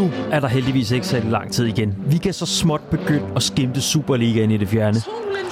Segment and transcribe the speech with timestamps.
[0.00, 1.94] Nu er der heldigvis ikke særlig lang tid igen.
[2.06, 5.02] Vi kan så småt begynde at skimte Superligaen i det fjerne.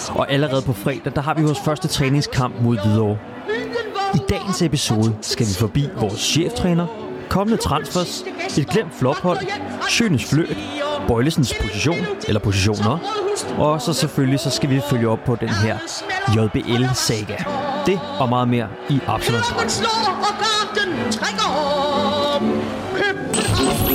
[0.08, 3.18] Og allerede på fredag, der har vi vores første træningskamp mod Hvidovre.
[4.14, 6.86] I dagens episode skal vi forbi vores cheftræner,
[7.28, 8.24] kommende transfers,
[8.58, 9.38] et glemt flophold,
[9.88, 10.56] Sjønes fløt,
[11.08, 12.98] Bøjlesens position, eller positioner,
[13.58, 15.78] og så selvfølgelig så skal vi følge op på den her
[16.34, 17.36] JBL-saga.
[17.86, 19.52] Det og meget mere i Absalons
[23.88, 23.94] Hej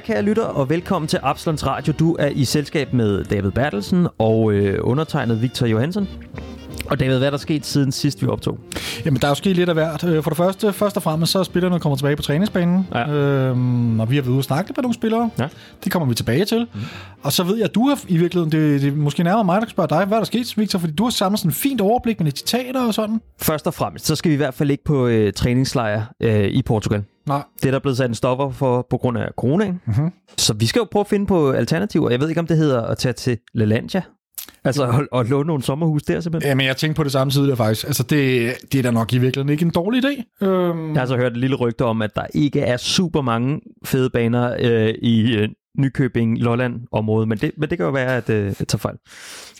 [0.00, 1.92] kære lytter, og velkommen til Absalons Radio.
[1.98, 6.08] Du er i selskab med David Bertelsen og øh, undertegnet Victor Johansen.
[6.86, 8.58] Og David, hvad er der sket siden sidst vi optog?
[9.04, 10.04] Jamen, der er jo sket lidt af hvert.
[10.04, 12.86] Øh, For det første, først og fremmest, så er spillerne kommet tilbage på træningsbanen.
[12.94, 13.08] Ja.
[13.10, 15.30] Øhm, og vi har været ude og snakke med nogle spillere.
[15.38, 15.48] Ja.
[15.84, 16.66] Det kommer vi tilbage til.
[16.74, 16.80] Mm.
[17.22, 19.60] Og så ved jeg, at du har i virkeligheden, det, det er måske nærmere mig,
[19.62, 20.78] der spørger dig, hvad er der sket, Victor?
[20.78, 23.20] Fordi du har samlet sådan et fint overblik med citater og sådan.
[23.40, 26.62] Først og fremmest, så skal vi i hvert fald ikke på øh, træningslejr øh, i
[26.62, 27.04] Portugal.
[27.26, 27.42] Nej.
[27.62, 29.80] Det er der blevet sat en stopper for på grund af coronaen.
[29.86, 30.10] Mhm.
[30.38, 32.10] Så vi skal jo prøve at finde på alternativer.
[32.10, 34.02] Jeg ved ikke, om det hedder at tage til LaLandia.
[34.64, 36.48] Altså at, at låne nogle sommerhus der simpelthen.
[36.48, 37.86] Jamen, jeg tænkte på det samme tidligere faktisk.
[37.86, 40.44] Altså, det, det er da nok i virkeligheden ikke en dårlig idé.
[40.46, 43.60] Øhm, Jeg har så hørt et lille rygte om, at der ikke er super mange
[43.84, 48.30] fede baner øh, i øh, Nykøbing, Lolland-området, men det, men det kan jo være, at
[48.30, 48.96] øh, jeg tager fejl.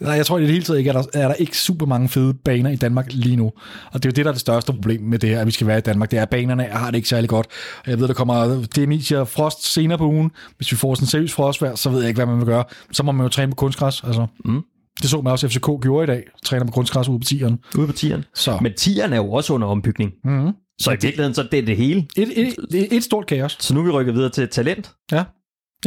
[0.01, 2.09] Nej, jeg tror i det hele taget ikke, at der er der ikke super mange
[2.09, 3.45] fede baner i Danmark lige nu.
[3.93, 5.53] Og det er jo det, der er det største problem med det her, at vi
[5.53, 6.11] skal være i Danmark.
[6.11, 7.47] Det er, at banerne har det ikke særlig godt.
[7.85, 10.31] Og jeg ved, der kommer Demicia frost senere på ugen.
[10.57, 12.65] Hvis vi får sådan en seriøs frostvær, så ved jeg ikke, hvad man vil gøre.
[12.93, 14.05] Så må man jo træne på kunstgræs.
[14.05, 14.27] Altså.
[14.45, 14.61] Mm.
[15.03, 16.25] Det så man også FCK gjorde i dag.
[16.45, 17.59] Træner på kunstgræs ude på tieren.
[17.78, 18.25] Ude på tieren.
[18.34, 20.12] Så Men tieren er jo også under ombygning.
[20.25, 20.53] mm-hmm.
[20.81, 22.06] Så i virkeligheden, så er det det hele.
[22.17, 23.56] et, et, et, et, stort kaos.
[23.61, 24.92] Så nu er vi rykket videre til talent.
[25.12, 25.25] Ja,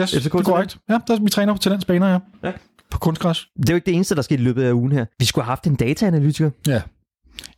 [0.01, 0.77] yes, FCK det er korrekt.
[0.89, 2.19] Ja, der, vi træner på talentsbaner, ja.
[2.43, 2.51] Ja.
[2.91, 3.45] På kunstgræs.
[3.57, 5.05] Det er jo ikke det eneste, der skete i løbet af ugen her.
[5.19, 6.81] Vi skulle have haft en dataanalytiker, Ja.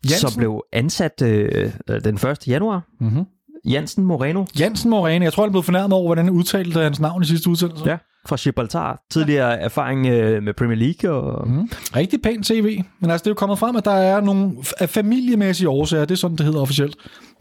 [0.03, 2.47] som blev ansat øh, øh, den 1.
[2.47, 2.87] januar.
[2.99, 3.23] Mm-hmm.
[3.65, 4.45] Jansen Moreno.
[4.59, 7.49] Jansen Morane, jeg tror, han blev fornærmet over, hvordan han udtalte hans navn i sidste
[7.49, 7.89] udsendelse.
[7.89, 7.97] Ja.
[8.27, 9.01] Fra Gibraltar.
[9.11, 11.11] Tidligere erfaring øh, med Premier League.
[11.11, 11.47] Og...
[11.47, 11.69] Mm.
[11.95, 14.89] Rigtig pænt CV, men altså det er jo kommet frem, at der er nogle af
[14.89, 16.95] familiemæssige årsager, det er sådan, det hedder officielt,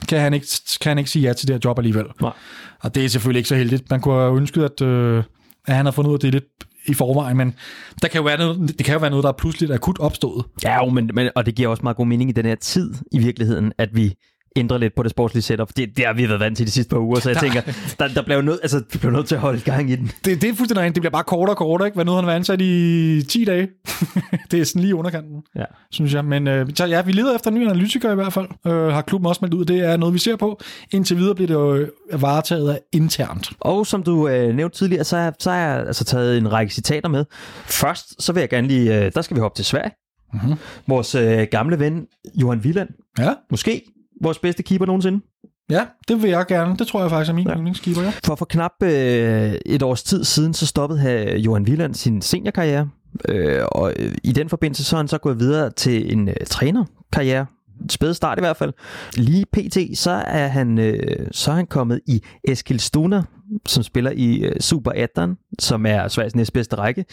[0.08, 0.46] kan han ikke,
[0.80, 2.04] kan han ikke sige ja til det her job alligevel.
[2.20, 2.32] Nej.
[2.80, 3.90] Og det er selvfølgelig ikke så heldigt.
[3.90, 5.24] Man kunne have ønsket, at, øh,
[5.66, 6.44] at han har fundet ud af det lidt
[6.86, 7.54] i forvejen, men
[8.02, 10.44] der kan jo være noget, det kan jo være noget, der er pludselig akut opstået.
[10.64, 12.94] Ja, jo, men, men, og det giver også meget god mening i den her tid
[13.12, 14.14] i virkeligheden, at vi
[14.58, 15.68] ændrer lidt på det sportslige setup.
[15.76, 17.60] Det, det har vi været vant til de sidste par uger, så jeg tænker,
[17.98, 20.10] der, der bliver nødt, altså, vi bliver nødt til at holde gang i den.
[20.24, 20.94] Det, det er fuldstændig rent.
[20.94, 21.94] Det bliver bare kortere og kortere, ikke?
[21.94, 23.68] Hvad nu han været ansat i 10 dage.
[24.50, 25.64] det er sådan lige underkanten, Ja.
[25.90, 26.24] synes jeg.
[26.24, 28.46] Men øh, så ja, vi leder efter en ny analytiker i hvert fald.
[28.66, 29.64] Øh, har klubben også meldt ud.
[29.64, 30.60] Det er noget, vi ser på.
[30.92, 31.88] Indtil videre bliver det jo øh,
[32.22, 33.50] varetaget af internt.
[33.60, 36.74] Og som du øh, nævnte tidligere, så har, så har jeg altså taget en række
[36.74, 37.24] citater med.
[37.66, 39.90] Først, så vil jeg gerne lige, øh, der skal vi hoppe til Sverige.
[40.32, 40.54] Mhm.
[40.86, 42.88] Vores øh, gamle ven, Johan Wieland.
[43.18, 43.82] Ja, Måske
[44.22, 45.20] vores bedste keeper nogensinde.
[45.70, 46.76] ja, det vil jeg gerne.
[46.76, 47.54] Det tror jeg faktisk er min Ja.
[47.56, 48.12] yndlingskeeper, ja.
[48.24, 52.88] For for knap øh, et års tid siden, så stoppede her Johan Wieland sin seniorkarriere.
[53.28, 56.34] Øh, og øh, i den forbindelse, så er han så gået videre til en øh,
[56.50, 57.46] trænerkarriere.
[57.90, 58.72] Spæde start i hvert fald.
[59.16, 63.22] Lige pt, så er han, øh, så er han kommet i Eskilstuna,
[63.66, 67.04] som spiller i øh, Super 18, som er Sveriges næstbedste række.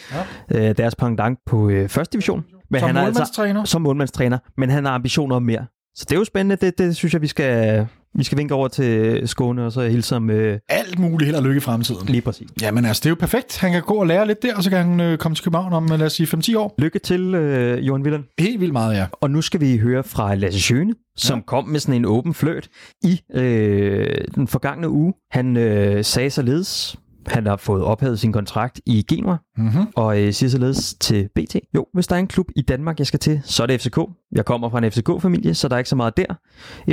[0.50, 0.68] Ja.
[0.70, 2.44] Øh, deres pendant på øh, første division.
[2.70, 5.66] Men Som han er altså, som målmandstræner, men han har ambitioner om mere.
[5.96, 6.66] Så det er jo spændende.
[6.66, 10.14] Det, det synes jeg, vi skal, vi skal vinke over til Skåne, og så hilse
[10.14, 12.06] ham øh, Alt muligt held og lykke i fremtiden.
[12.06, 12.48] lige præcis.
[12.62, 13.58] Jamen altså, det er jo perfekt.
[13.58, 15.72] Han kan gå og lære lidt der, og så kan han øh, komme til København
[15.72, 16.74] om, øh, lad os sige, 5-10 år.
[16.78, 18.24] Lykke til, øh, Johan Villand.
[18.38, 19.06] Helt vildt meget, ja.
[19.12, 21.44] Og nu skal vi høre fra Lasse Schøne, som ja.
[21.46, 22.68] kom med sådan en åben fløt
[23.04, 25.14] i øh, den forgangne uge.
[25.30, 29.86] Han øh, sagde således, han har fået ophævet sin kontrakt i Genua, Mm-hmm.
[29.96, 31.56] og øh, siger således til BT.
[31.74, 33.98] Jo, hvis der er en klub i Danmark, jeg skal til, så er det FCK.
[34.32, 36.26] Jeg kommer fra en FCK-familie, så der er ikke så meget der.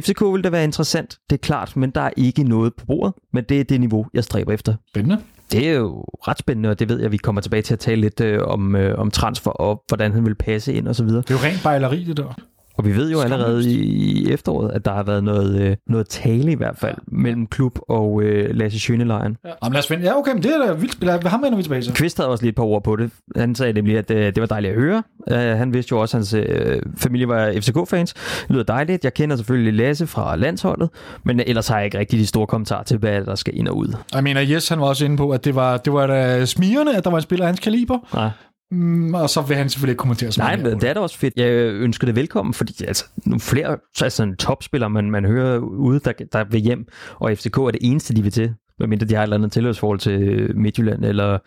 [0.01, 3.13] FCK vil da være interessant, det er klart, men der er ikke noget på bordet.
[3.33, 4.75] Men det er det niveau, jeg stræber efter.
[4.89, 5.17] Spændende.
[5.51, 8.01] Det er jo ret spændende, og det ved jeg, vi kommer tilbage til at tale
[8.01, 11.21] lidt øh, om, øh, om transfer og hvordan han vil passe ind og så videre.
[11.21, 12.35] Det er jo rent bejleri, det der.
[12.83, 16.07] Og vi ved jo allerede i, i efteråret, at der har været noget, øh, noget
[16.07, 19.37] tale i hvert fald mellem klub og øh, Lasse Schønelejren.
[19.45, 19.49] Ja.
[19.63, 20.03] Jamen, lad os finde.
[20.03, 21.03] Ja, okay, men det er da vildt.
[21.03, 21.93] Lad, ham vender vi tilbage til.
[21.93, 23.11] Kvist havde også lige et par ord på det.
[23.35, 25.03] Han sagde nemlig, at øh, det var dejligt at høre.
[25.31, 28.13] Uh, han vidste jo også, at hans øh, familie var FCK-fans.
[28.13, 29.03] Det lyder dejligt.
[29.03, 30.89] Jeg kender selvfølgelig Lasse fra landsholdet,
[31.23, 33.77] men ellers har jeg ikke rigtig de store kommentarer til, hvad der skal ind og
[33.77, 33.95] ud.
[34.13, 36.97] Jeg mener, Jes han var også inde på, at det var, det var da smirende,
[36.97, 37.97] at der var en spiller af hans kaliber.
[38.13, 38.29] Nej.
[38.71, 41.17] Mm, og så vil han selvfølgelig ikke kommentere så Nej, men det er da også
[41.17, 41.33] fedt.
[41.37, 45.99] Jeg ønsker det velkommen, fordi altså, nogle flere altså en topspillere, man, man hører ude,
[45.99, 48.53] der, der vil hjem, og FCK er det eneste, de vil til.
[48.79, 51.37] Medmindre de har et eller andet tilhørsforhold til Midtjylland eller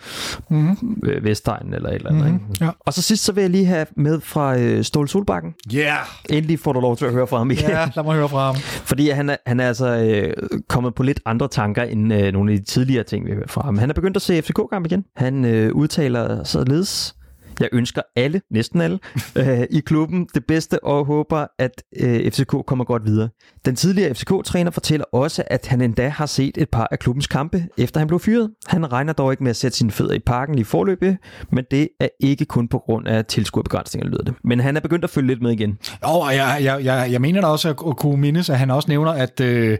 [0.50, 1.02] mm-hmm.
[1.22, 2.24] Vestegnen eller et eller andet.
[2.24, 2.64] Mhm, Ikke?
[2.64, 2.70] ja.
[2.80, 5.54] Og så sidst så vil jeg lige have med fra øh, Ståle Solbakken.
[5.74, 5.96] Yeah!
[6.30, 7.70] Endelig får du lov til at høre fra ham igen.
[7.70, 8.54] Ja, lad mig høre fra ham.
[8.60, 12.52] Fordi han er, han er altså øh, kommet på lidt andre tanker end øh, nogle
[12.52, 13.78] af de tidligere ting, vi har hørt fra ham.
[13.78, 15.04] Han er begyndt at se FCK-kamp igen.
[15.16, 17.14] Han øh, udtaler således,
[17.60, 18.98] jeg ønsker alle, næsten alle,
[19.36, 23.28] øh, i klubben det bedste og håber, at øh, FCK kommer godt videre.
[23.64, 27.66] Den tidligere FCK-træner fortæller også, at han endda har set et par af klubbens kampe,
[27.78, 28.50] efter han blev fyret.
[28.66, 31.16] Han regner dog ikke med at sætte sine fødder i parken lige forløbet,
[31.52, 34.34] men det er ikke kun på grund af tilskuerbegrænsninger, lyder det.
[34.44, 35.78] Men han er begyndt at følge lidt med igen.
[36.02, 38.70] Jo, og jeg, jeg, jeg, jeg mener da også at, at kunne mindes, at han
[38.70, 39.78] også nævner, at, øh,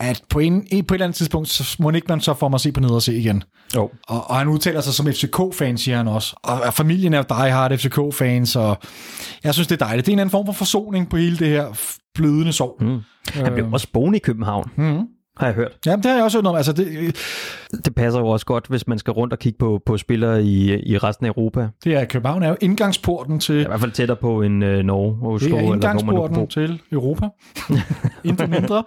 [0.00, 2.56] at på, en, på et eller andet tidspunkt, så må ikke man så få mig
[2.56, 3.42] at se på ned og se igen.
[3.76, 3.90] Jo.
[4.08, 6.36] Og, og han udtaler sig som FCK-fan, siger han også.
[6.42, 8.78] Og, familien er jo diehard FCK-fans, og
[9.44, 10.06] jeg synes, det er dejligt.
[10.06, 11.66] Det er en anden form for forsoning på hele det her
[12.14, 12.76] blødende sorg.
[12.80, 13.00] Mm.
[13.32, 15.00] Han blev også boende i København, Mm.
[15.36, 15.72] Har jeg hørt.
[15.86, 16.56] Jamen, det har jeg også hørt om.
[16.56, 17.16] Altså, det,
[17.84, 20.82] Det passer jo også godt, hvis man skal rundt og kigge på, på spillere i,
[20.92, 21.68] i resten af Europa.
[21.84, 23.60] det er København er jo indgangsporten til...
[23.60, 26.46] I hvert fald tættere på end øh, Norge og Oslo, Det er eller indgangsporten bo.
[26.46, 27.28] til Europa.
[28.24, 28.84] Intet mindre.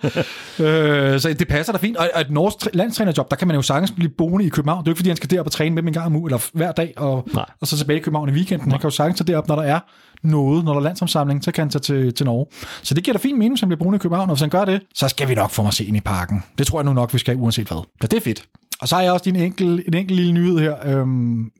[0.59, 1.97] øh, så det passer da fint.
[1.97, 4.79] Og og et norsk træ- landstrænerjob, der kan man jo sagtens blive boende i København.
[4.83, 6.15] Det er jo ikke, fordi han skal derop og træne med dem en gang om
[6.15, 7.45] ugen, eller hver dag, og, Nej.
[7.61, 8.71] og så tilbage i København i weekenden.
[8.71, 9.79] Han kan jo sagtens derop, når der er
[10.23, 12.45] noget, når der er landsomsamling, så kan han tage til, til Norge.
[12.83, 14.49] Så det giver da fint mening, hvis han bliver boende i København, og hvis han
[14.49, 16.43] gør det, så skal vi nok få mig se ind i parken.
[16.57, 17.83] Det tror jeg nu nok, vi skal, uanset hvad.
[18.01, 18.45] Så det er fedt.
[18.81, 20.75] Og så har jeg også en enkelt, en enkelt lille nyhed her.
[20.85, 21.51] Øhm,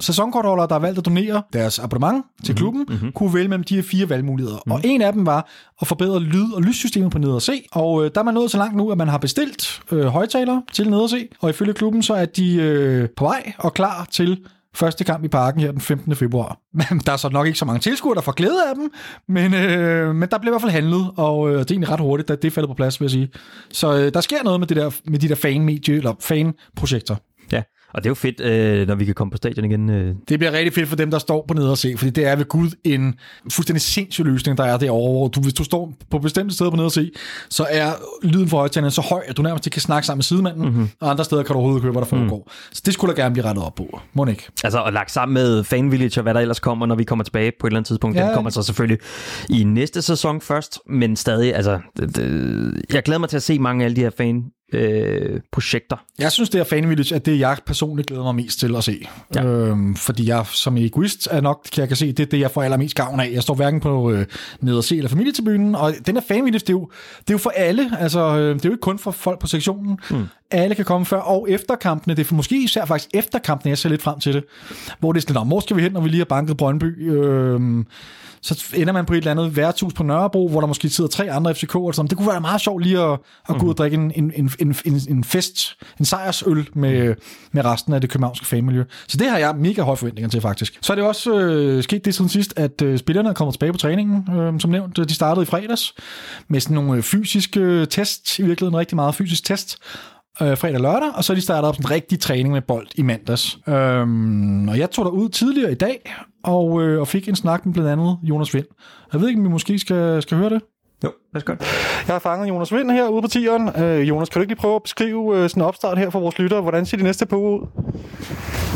[0.00, 3.12] sæsonkortholdere, der har valgt at donere deres abonnement til klubben, mm-hmm.
[3.12, 4.58] kunne vælge mellem de her fire valgmuligheder.
[4.66, 4.72] Mm.
[4.72, 5.48] Og en af dem var
[5.80, 7.28] at forbedre lyd- og lyssystemet på ned
[7.72, 10.62] og øh, der er man nået så langt nu, at man har bestilt øh, højtalere
[10.72, 11.28] til ned og se.
[11.40, 14.38] Og ifølge klubben, så er de øh, på vej og klar til
[14.76, 16.16] første kamp i parken her den 15.
[16.16, 16.58] februar.
[16.90, 18.92] Men der er så nok ikke så mange tilskuere, der får glæde af dem,
[19.28, 22.00] men, øh, men der blev i hvert fald handlet, og øh, det er egentlig ret
[22.00, 23.30] hurtigt, at det faldt på plads, vil jeg sige.
[23.72, 27.16] Så øh, der sker noget med, det der, med de der fan-medie, eller fan-projekter.
[27.96, 29.90] Og det er jo fedt, øh, når vi kan komme på stadion igen.
[29.90, 30.14] Øh.
[30.28, 32.36] Det bliver rigtig fedt for dem, der står på nede og se, fordi det er
[32.36, 33.14] ved Gud en
[33.52, 35.12] fuldstændig sindssyg løsning, der er derovre.
[35.12, 37.10] Hvor du, hvis du står på bestemte steder på nede og se,
[37.50, 40.24] så er lyden fra højtalerne så høj, at du nærmest ikke kan snakke sammen med
[40.24, 40.88] sidemanden, mm-hmm.
[41.00, 42.42] og andre steder kan du overhovedet høre, hvad der foregår.
[42.46, 42.52] Mm.
[42.72, 44.00] Så det skulle der gerne blive rettet op på.
[44.14, 44.48] Må ikke?
[44.64, 47.24] Altså, og lagt sammen med Fan Village og hvad der ellers kommer, når vi kommer
[47.24, 48.16] tilbage på et eller andet tidspunkt.
[48.16, 48.24] Ja.
[48.24, 48.98] Den kommer så selvfølgelig
[49.50, 53.58] i næste sæson først, men stadig, altså, det, det, jeg glæder mig til at se
[53.58, 55.96] mange af alle de her fan øh, projekter.
[56.18, 58.84] Jeg synes, det er Fan Village, at det jeg personligt glæder mig mest til at
[58.84, 59.06] se.
[59.34, 59.44] Ja.
[59.44, 62.50] Øhm, fordi jeg som egoist er nok, kan jeg kan se, det er det, jeg
[62.50, 63.30] får allermest gavn af.
[63.32, 64.26] Jeg står hverken på øh,
[64.60, 67.34] ned og se eller familietribunen, og den her Fan Village, det er jo, det er
[67.34, 67.90] jo for alle.
[67.98, 69.98] Altså, øh, det er jo ikke kun for folk på sektionen.
[70.10, 70.24] Mm.
[70.50, 72.14] Alle kan komme før og efter kampene.
[72.14, 74.44] Det er for, måske især faktisk efter kampene, jeg ser lidt frem til det.
[75.00, 77.12] Hvor det er sådan, "Nå, hvor skal vi hen, når vi lige har banket Brøndby?
[77.12, 77.86] Øhm,
[78.46, 81.30] så ender man på et eller andet værtshus på Nørrebro, hvor der måske sidder tre
[81.30, 81.78] andre FCK'er.
[81.78, 82.08] og sådan.
[82.08, 84.50] Det kunne være meget sjovt lige at, at gå ud og drikke en, en, en,
[84.58, 87.14] en, en, en fest, en sejrsøl med,
[87.52, 88.84] med resten af det københavnske fanmiljø.
[89.08, 90.78] Så det har jeg mega høje forventninger til, faktisk.
[90.80, 93.72] Så er det også øh, sket det siden sidst, at øh, spillerne er kommet tilbage
[93.72, 94.38] på træningen.
[94.38, 95.94] Øh, som nævnt, de startede i fredags
[96.48, 99.78] med sådan nogle øh, fysiske øh, test, i virkeligheden rigtig meget fysisk test,
[100.40, 102.62] øh, fredag og lørdag, og så er de startet op sådan en rigtig træning med
[102.62, 103.58] bold i mandags.
[103.68, 107.74] Øhm, og jeg tog derud tidligere i dag, og, øh, og fik en snak med
[107.74, 108.66] blandt andet Jonas Vind.
[109.12, 110.62] Jeg ved ikke, om vi måske skal, skal høre det?
[111.04, 111.60] Jo, lad os godt.
[112.06, 113.82] Jeg har fanget Jonas Vind her ude på tieren.
[113.82, 116.20] Øh, Jonas, kan du ikke lige prøve at beskrive øh, sådan en opstart her for
[116.20, 116.60] vores lyttere?
[116.60, 117.66] Hvordan ser de næste på ud?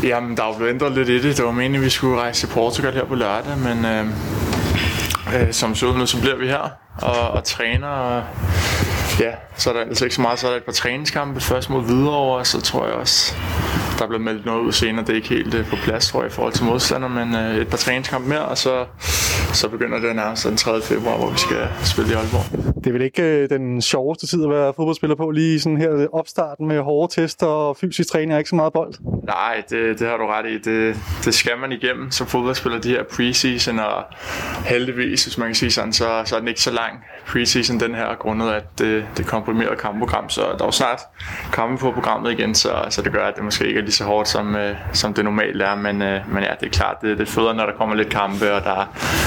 [0.03, 1.37] Jamen, der er jo blevet ændret lidt i det.
[1.37, 4.05] Det var meningen, at vi skulle rejse til Portugal her på lørdag, men øh,
[5.41, 6.71] øh, som så ud nu, så bliver vi her
[7.01, 7.87] og, og træner.
[7.87, 8.23] Og,
[9.21, 10.39] ja, så er der altså ikke så meget.
[10.39, 11.41] Så er der et par træningskampe.
[11.41, 13.35] Først mod Hvidovre, og så tror jeg også,
[13.99, 15.05] der bliver meldt noget ud senere.
[15.05, 17.55] Det er ikke helt øh, på plads, tror jeg, i forhold til modstander, men øh,
[17.55, 18.85] et par træningskampe mere, og så,
[19.53, 20.81] så begynder det nærmest den 3.
[20.81, 22.80] februar, hvor vi skal spille i Aalborg.
[22.83, 26.07] Det er vel ikke øh, den sjoveste tid at være fodboldspiller på, lige sådan her
[26.13, 28.93] opstarten med hårde tester og fysisk træning og ikke så meget bold.
[29.25, 30.57] Nej, det, det har du ret i.
[30.57, 30.95] Det,
[31.25, 34.03] det skal man igennem som fodboldspiller, de her preseason, og
[34.65, 36.93] heldigvis, hvis man kan sige sådan, så, så er den ikke så lang
[37.27, 40.99] preseason den her, grundet at det, det komprimerede kampprogram, så der er jo snart
[41.53, 44.03] kampe på programmet igen, så, så det gør, at det måske ikke er lige så
[44.03, 47.17] hårdt, som, øh, som det normalt er, men, øh, men ja, det er klart, det,
[47.17, 48.75] det er federe, når der kommer lidt kampe, og der,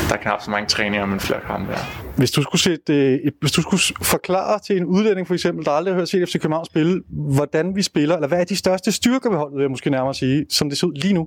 [0.08, 1.78] der er knap så mange træninger, men flere kampe er.
[2.16, 5.64] Hvis du skulle, sætte, øh, et- hvis du skulle forklare til en udlænding for eksempel,
[5.64, 8.56] der aldrig har hørt set FC København spille, hvordan vi spiller, eller hvad er de
[8.56, 11.26] største styrker ved holdet, vil jeg måske nærmere sige, som det ser ud lige nu?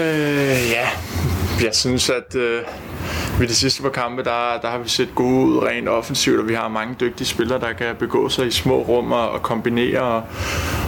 [0.00, 0.88] Øh, ja,
[1.64, 2.62] jeg synes, at øh,
[3.38, 6.48] ved de sidste par kampe, der, der har vi set gode ud rent offensivt, og
[6.48, 10.00] vi har mange dygtige spillere, der kan begå sig i små rum og, og kombinere
[10.00, 10.22] og,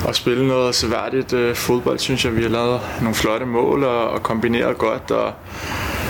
[0.07, 2.37] og spille noget seværdigt øh, fodbold, synes jeg.
[2.37, 5.33] Vi har lavet nogle flotte mål og, og kombineret godt, og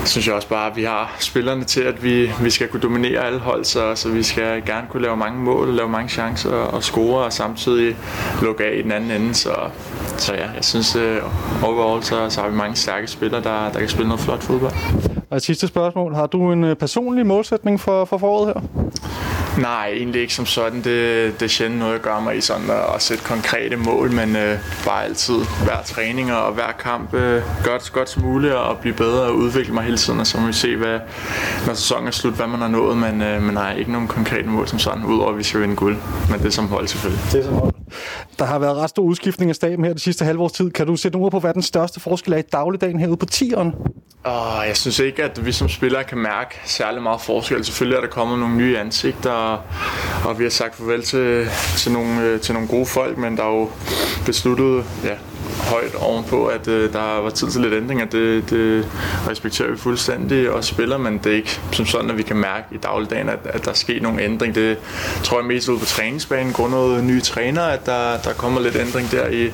[0.07, 3.27] synes jeg også bare, at vi har spillerne til, at vi, vi skal kunne dominere
[3.27, 6.85] alle hold, så, så vi skal gerne kunne lave mange mål, lave mange chancer og
[6.85, 7.97] score, og samtidig
[8.43, 9.35] lukke af i den anden ende.
[9.35, 9.55] Så,
[10.19, 13.79] så ja, jeg synes uh, overall, så, så har vi mange stærke spillere, der, der
[13.79, 15.24] kan spille noget flot fodbold.
[15.35, 16.15] Og et sidste spørgsmål.
[16.15, 18.63] Har du en øh, personlig målsætning for, for foråret her?
[19.61, 20.79] Nej, egentlig ikke som sådan.
[20.79, 24.13] Det, det er sjældent noget, jeg gør mig i sådan at, at sætte konkrete mål,
[24.13, 28.79] men øh, bare altid hver træning og hver kamp øh, godt, godt som muligt og
[28.79, 30.99] blive bedre og udvikle mig hele tiden, og så må vi se, hvad,
[31.67, 34.49] når sæsonen er slut, hvad man har nået, men, øh, men nej, ikke nogen konkrete
[34.49, 35.97] mål som sådan, udover at vi skal vinde guld,
[36.31, 37.25] men det er som hold selvfølgelig.
[37.33, 37.84] Det er som hold.
[38.39, 40.71] Der har været ret stor udskiftning af staben her de sidste halvårs tid.
[40.71, 43.75] Kan du sætte ord på, hvad den største forskel er i dagligdagen herude på tieren?
[44.27, 47.65] Uh, jeg synes ikke, at vi som spillere kan mærke særlig meget forskel.
[47.65, 49.65] Selvfølgelig er der kommet nogle nye ansigter,
[50.25, 53.43] og vi har sagt farvel til, til, nogle, øh, til nogle gode folk, men der
[53.43, 53.71] er jo
[54.27, 55.15] besluttet ja,
[55.71, 58.05] højt ovenpå, at øh, der var tid til lidt ændringer.
[58.05, 58.89] Det, det
[59.29, 62.67] respekterer vi fuldstændig og spiller, men det er ikke som sådan, at vi kan mærke
[62.73, 64.55] i dagligdagen, at, at der er sket nogle ændring.
[64.55, 64.79] Det
[65.23, 69.11] tror jeg mest ud på træningsbanen, grundet nye træner, at der, der kommer lidt ændring
[69.11, 69.51] der i,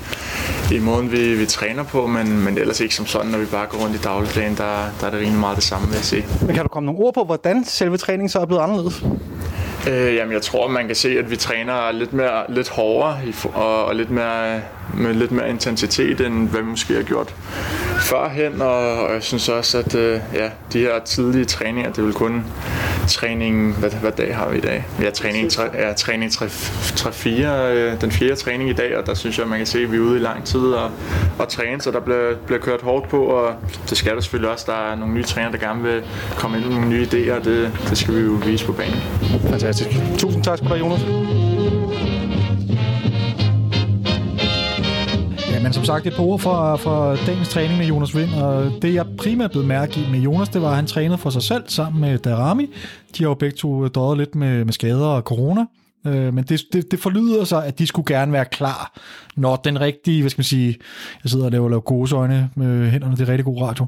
[0.74, 3.66] i måden, vi, vi træner på, men, men ellers ikke som sådan, når vi bare
[3.66, 6.26] går rundt i dagligdagen, der, der er det rimelig meget det samme, vil jeg sige.
[6.46, 9.04] Men kan du komme nogle ord på, hvordan selve træningen så er blevet anderledes?
[9.88, 13.18] Øh, jamen, jeg tror, man kan se, at vi træner lidt, mere, lidt hårdere
[13.54, 14.62] og, og lidt mere,
[14.94, 17.34] med lidt mere intensitet, end hvad vi måske har gjort
[18.00, 18.62] førhen.
[18.62, 22.44] Og, og jeg synes også, at øh, ja, de her tidlige træninger, det vil kun
[23.08, 24.86] træning, hvad, hvad dag har vi i dag?
[25.02, 29.38] Ja, træning, tre, ja, træning 3-4, øh, den fjerde træning i dag, og der synes
[29.38, 30.90] jeg, man kan se, at vi er ude i lang tid og,
[31.38, 33.54] og træne, så der bliver, bliver kørt hårdt på, og
[33.90, 34.64] det skal der selvfølgelig også.
[34.68, 36.02] Der er nogle nye træner, der gerne vil
[36.36, 39.00] komme ind med nogle nye idéer, og det, det skal vi jo vise på banen.
[39.50, 39.90] Fantastisk.
[40.18, 41.39] Tusind tak skal du have, Jonas.
[45.60, 48.72] Øh, men som sagt, et par ord fra, fra dagens træning med Jonas Vind, og
[48.82, 51.42] det jeg primært blev mærke i med Jonas, det var, at han trænede for sig
[51.42, 52.66] selv sammen med Darami.
[53.18, 55.66] De har jo begge to øh, døjet lidt med, med skader og corona.
[56.06, 59.00] Øh, men det, det, det forlyder sig, at de skulle gerne være klar,
[59.36, 60.78] når den rigtige, hvad skal man sige,
[61.24, 63.86] jeg sidder og laver, laver gåseøjne med hænderne, det er rigtig god radio.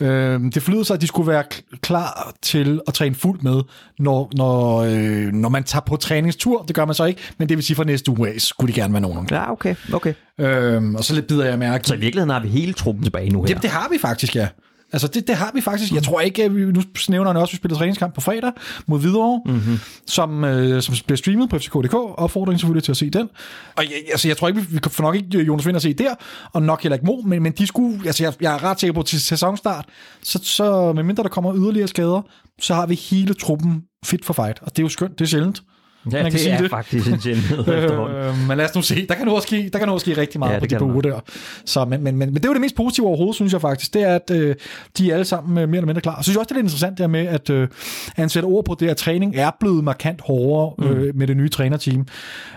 [0.00, 1.44] Øh, det forlyder sig, at de skulle være
[1.82, 3.62] klar til at træne fuldt med,
[3.98, 6.62] når, når, øh, når man tager på træningstur.
[6.62, 8.80] Det gør man så ikke, men det vil sige fra næste uge af, skulle de
[8.80, 9.28] gerne være nogen.
[9.30, 10.14] Ja, okay, okay.
[10.40, 11.88] Øh, og så lidt bider jeg mærke.
[11.88, 13.54] Så i virkeligheden har vi hele truppen tilbage nu her?
[13.54, 14.48] Det, det har vi faktisk, ja.
[14.94, 15.92] Altså, det, det har vi faktisk.
[15.92, 18.52] Jeg tror ikke, at vi, nu nævner han også, at vi spiller træningskamp på fredag
[18.86, 19.78] mod Hvidovre, mm-hmm.
[20.06, 21.94] som, øh, som bliver streamet på FCK.dk.
[21.94, 23.28] Opfordring selvfølgelig til at se den.
[23.76, 25.92] Og jeg, altså, jeg tror ikke, vi, vi får nok ikke Jonas Vind at se
[25.92, 26.14] der,
[26.52, 28.94] og nok heller ikke Mo, men, men de skulle, altså, jeg, jeg er ret sikker
[28.94, 29.84] på, til sæsonstart,
[30.22, 32.22] så, så medmindre der kommer yderligere skader,
[32.60, 34.58] så har vi hele truppen fit for fight.
[34.62, 35.62] Og det er jo skønt, det er sjældent.
[36.12, 36.70] Ja, man kan det sige er det.
[36.70, 39.06] faktisk en sjældenhed øh, Men lad os nu se.
[39.06, 40.92] Der kan nu også ske, der kan nu også ske rigtig meget ja, på de
[40.92, 41.20] uger der.
[41.64, 43.94] Så, men, men, men, men, det er jo det mest positive overhovedet, synes jeg faktisk.
[43.94, 44.56] Det er, at øh,
[44.98, 46.16] de er alle sammen øh, mere eller mindre klar.
[46.16, 47.68] Jeg synes også, det er lidt interessant der med, at øh,
[48.16, 51.18] han sætter ord på det, at træning er blevet markant hårdere øh, mm.
[51.18, 52.06] med det nye trænerteam.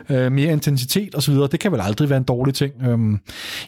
[0.10, 1.34] Øh, mere intensitet osv.
[1.34, 2.74] Det kan vel aldrig være en dårlig ting.
[2.82, 3.20] Øh,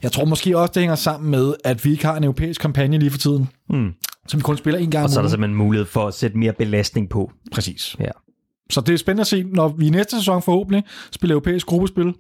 [0.03, 3.00] jeg tror måske også, det hænger sammen med, at vi ikke har en europæisk kampagne
[3.00, 3.50] lige for tiden.
[3.69, 3.91] Mm.
[4.27, 6.38] Så vi kun spiller en gang Og så er der simpelthen mulighed for at sætte
[6.38, 7.31] mere belastning på.
[7.51, 7.95] Præcis.
[8.00, 8.09] Ja.
[8.70, 12.14] Så det er spændende at se, når vi i næste sæson forhåbentlig spiller europæisk gruppespil,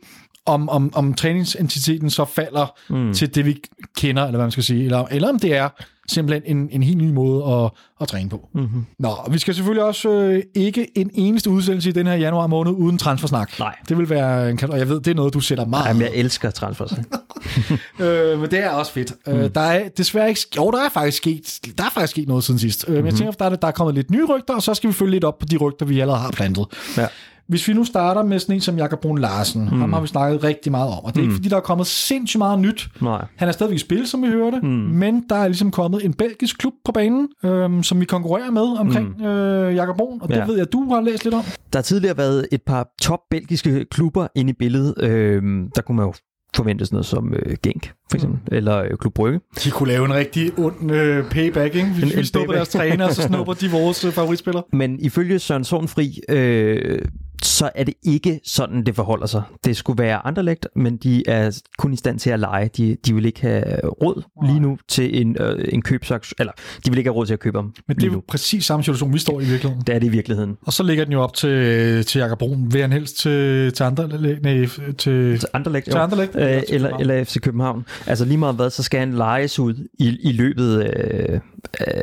[0.45, 3.13] om, om, om træningsintensiteten så falder mm.
[3.13, 3.61] til det, vi
[3.97, 5.69] kender, eller hvad man skal sige, eller, eller om det er
[6.09, 8.47] simpelthen en, en helt ny måde at, at træne på.
[8.53, 8.85] Mm-hmm.
[8.99, 12.71] Nå, vi skal selvfølgelig også øh, ikke en eneste udsendelse i den her januar måned
[12.71, 13.59] uden transfersnak.
[13.59, 13.75] Nej.
[13.89, 16.11] Det vil være, en, og jeg ved, det er noget, du sætter meget Jamen, jeg
[16.13, 17.05] elsker transfersnak.
[17.99, 19.13] øh, men det er også fedt.
[19.27, 19.39] Øh, mm.
[19.39, 22.43] Øh, der er desværre ikke, jo, der er faktisk sket, der er faktisk sket noget
[22.43, 22.87] siden sidst.
[22.87, 22.95] Mm-hmm.
[22.95, 23.17] Men jeg mhm.
[23.17, 25.23] tænker, der er, der er kommet lidt nye rygter, og så skal vi følge lidt
[25.23, 26.65] op på de rygter, vi allerede har plantet.
[26.97, 27.07] Ja.
[27.49, 29.79] Hvis vi nu starter med sådan en som Jakob Brun Larsen, mm.
[29.79, 31.29] ham har vi snakket rigtig meget om, og det er mm.
[31.29, 32.89] ikke fordi, der er kommet sindssygt meget nyt.
[33.01, 33.25] Nej.
[33.35, 34.69] Han er stadigvæk i spil, som vi hørte, mm.
[34.69, 38.79] men der er ligesom kommet en belgisk klub på banen, øhm, som vi konkurrerer med
[38.79, 39.25] omkring mm.
[39.25, 40.45] øh, Jakob Brun, og det ja.
[40.45, 41.43] ved jeg, du har læst lidt om.
[41.73, 44.93] Der har tidligere været et par top belgiske klubber inde i billedet.
[45.03, 46.13] Øhm, der kunne man jo
[46.55, 48.55] forvente sådan noget som øh, Genk, for eksempel, mm.
[48.55, 49.39] eller øh, Klub Brygge.
[49.63, 51.87] De kunne lave en rigtig ond øh, payback, ikke?
[51.87, 54.63] Hvis en, vi snupper deres træner, og så snupper de vores øh, favoritspillere.
[54.81, 57.01] Men ifølge Søren Sornfri, øh,
[57.43, 59.43] så er det ikke sådan, det forholder sig.
[59.65, 62.69] Det skulle være Anderlecht, men de er kun i stand til at lege.
[62.77, 66.53] De, de vil ikke have råd lige nu til en, øh, en købsaks, eller
[66.85, 67.73] de vil ikke have råd til at købe dem.
[67.87, 69.83] Men det er jo præcis samme situation, vi står i virkeligheden.
[69.87, 70.57] Det er det i virkeligheden.
[70.61, 72.73] Og så ligger den jo op til, til Jakob Brun.
[72.73, 74.07] Vil han helst til, til, andre,
[74.41, 77.85] nej, til, til Anderlecht, til Anderlecht øh, eller, eller, eller FC København.
[78.07, 81.39] Altså lige meget hvad, så skal han lejes ud i, i løbet øh,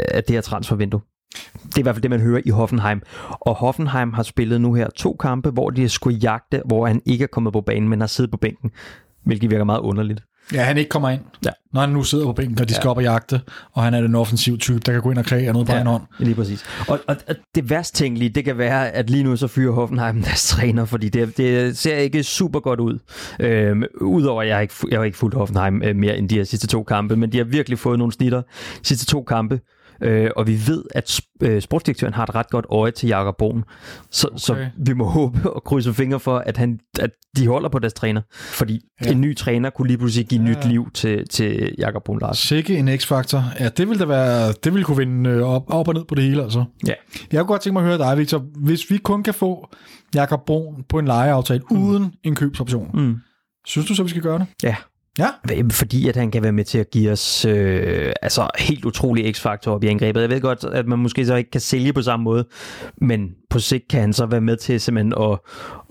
[0.09, 1.01] af det her transfervindue.
[1.67, 3.03] Det er i hvert fald det, man hører i Hoffenheim.
[3.41, 7.23] Og Hoffenheim har spillet nu her to kampe, hvor de skulle jagte, hvor han ikke
[7.23, 8.71] er kommet på banen, men har siddet på bænken,
[9.25, 10.23] hvilket virker meget underligt.
[10.53, 11.21] Ja, han ikke kommer ind.
[11.45, 11.51] Ja.
[11.73, 13.41] Når han nu sidder på bænken, og de skal op og jagte,
[13.73, 15.81] og han er den offensiv type, der kan gå ind og kreere noget på ja.
[15.81, 16.03] en hånd.
[16.19, 16.65] Lige præcis.
[16.89, 20.23] Og, og, og det værst tænkelige, det kan være, at lige nu så fyrer Hoffenheim
[20.23, 22.99] deres træner, fordi det, det ser ikke super godt ud.
[23.41, 26.35] Øhm, Udover at jeg har ikke, jeg har ikke fulgt Hoffenheim øh, mere end de
[26.35, 28.43] her sidste to kampe, men de har virkelig fået nogle snitter
[28.83, 29.61] de sidste to kampe.
[30.03, 33.65] Øh, og vi ved, at øh, sportsdirektøren har et ret godt øje til Jakob Bogen.
[34.11, 34.39] Så, okay.
[34.39, 37.93] så vi må håbe og krydse fingre for, at, han, at de holder på deres
[37.93, 38.23] træner.
[38.33, 39.11] Fordi ja.
[39.11, 40.49] en ny træner kunne lige pludselig give ja.
[40.49, 42.47] nyt liv til, til Jakob Bogen Larsen.
[42.47, 43.45] Sikke en x-faktor.
[43.61, 46.15] Ja, det ville da være, det ville kunne vinde øh, op, op og ned på
[46.15, 46.65] det hele, altså.
[46.87, 46.93] Ja.
[47.33, 48.45] Jeg kunne godt tænke mig at høre dig, Victor.
[48.55, 49.69] Hvis vi kun kan få
[50.15, 51.83] Jakob Bogen på en lejeaftale mm.
[51.83, 53.17] uden en købsoption, mm.
[53.67, 54.47] synes du så, vi skal gøre det?
[54.63, 54.77] Ja,
[55.19, 55.29] Ja.
[55.71, 59.73] Fordi at han kan være med til at give os øh, altså helt utrolig x-faktor
[59.73, 60.21] op i angrebet.
[60.21, 62.45] Jeg ved godt, at man måske så ikke kan sælge på samme måde,
[63.01, 65.39] men på sigt kan han så være med til simpelthen at,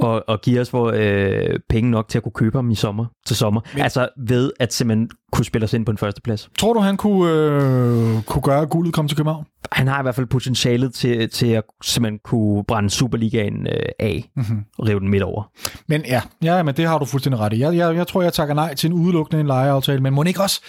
[0.09, 3.05] at, at give os hvor, øh, penge nok til at kunne købe ham i sommer
[3.27, 3.61] til sommer.
[3.73, 6.49] Men, altså ved at simpelthen kunne spille os ind på en førsteplads.
[6.57, 9.45] Tror du, han kunne, øh, kunne gøre, at guldet kom til København?
[9.71, 14.29] Han har i hvert fald potentialet til, til at simpelthen kunne brænde Superligaen øh, af
[14.35, 14.65] mm-hmm.
[14.77, 15.51] og rive den midt over.
[15.87, 17.59] Men ja, ja, men det har du fuldstændig ret i.
[17.59, 20.41] Jeg, jeg, jeg tror, jeg takker nej til en udelukkende en lejeaftale, men må ikke
[20.41, 20.61] også,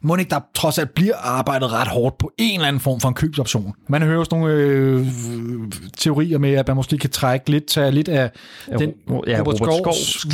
[0.00, 3.08] må ikke der trods alt bliver arbejdet ret hårdt på en eller anden form for
[3.08, 3.72] en købsoption?
[3.88, 5.06] Man hører også nogle øh,
[5.96, 8.30] teorier med, at man måske kan trække lidt, tage lidt af
[8.68, 8.92] ja, den
[9.26, 10.24] ja, Robert, Robert Skovs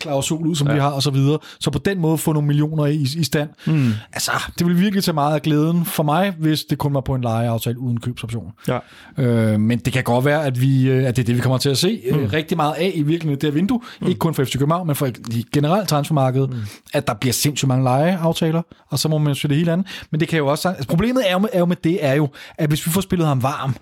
[0.00, 0.74] klausul ud, som ja.
[0.74, 1.38] vi har, og så videre.
[1.60, 3.48] Så på den måde få nogle millioner i, i stand.
[3.66, 3.92] Mm.
[4.12, 7.14] Altså, det vil virkelig tage meget af glæden for mig, hvis det kun var på
[7.14, 8.52] en lejeaftale uden købsoption.
[8.68, 8.78] Ja.
[9.18, 11.58] Øh, men det kan godt være, at, vi, øh, at det er det, vi kommer
[11.58, 12.18] til at se mm.
[12.18, 13.80] øh, rigtig meget af i virkeligheden det her vindue.
[14.00, 14.06] Mm.
[14.06, 15.08] Ikke kun for FC København, men for
[15.52, 16.56] generelt transfermarkedet, mm.
[16.94, 20.06] At der bliver sindssygt mange lejeaftaler, og så må man jo det hele andet.
[20.10, 20.68] Men det kan jo også...
[20.68, 23.00] Altså, problemet er jo, med, er jo med det, er jo, at hvis vi får
[23.00, 23.76] spillet ham varm,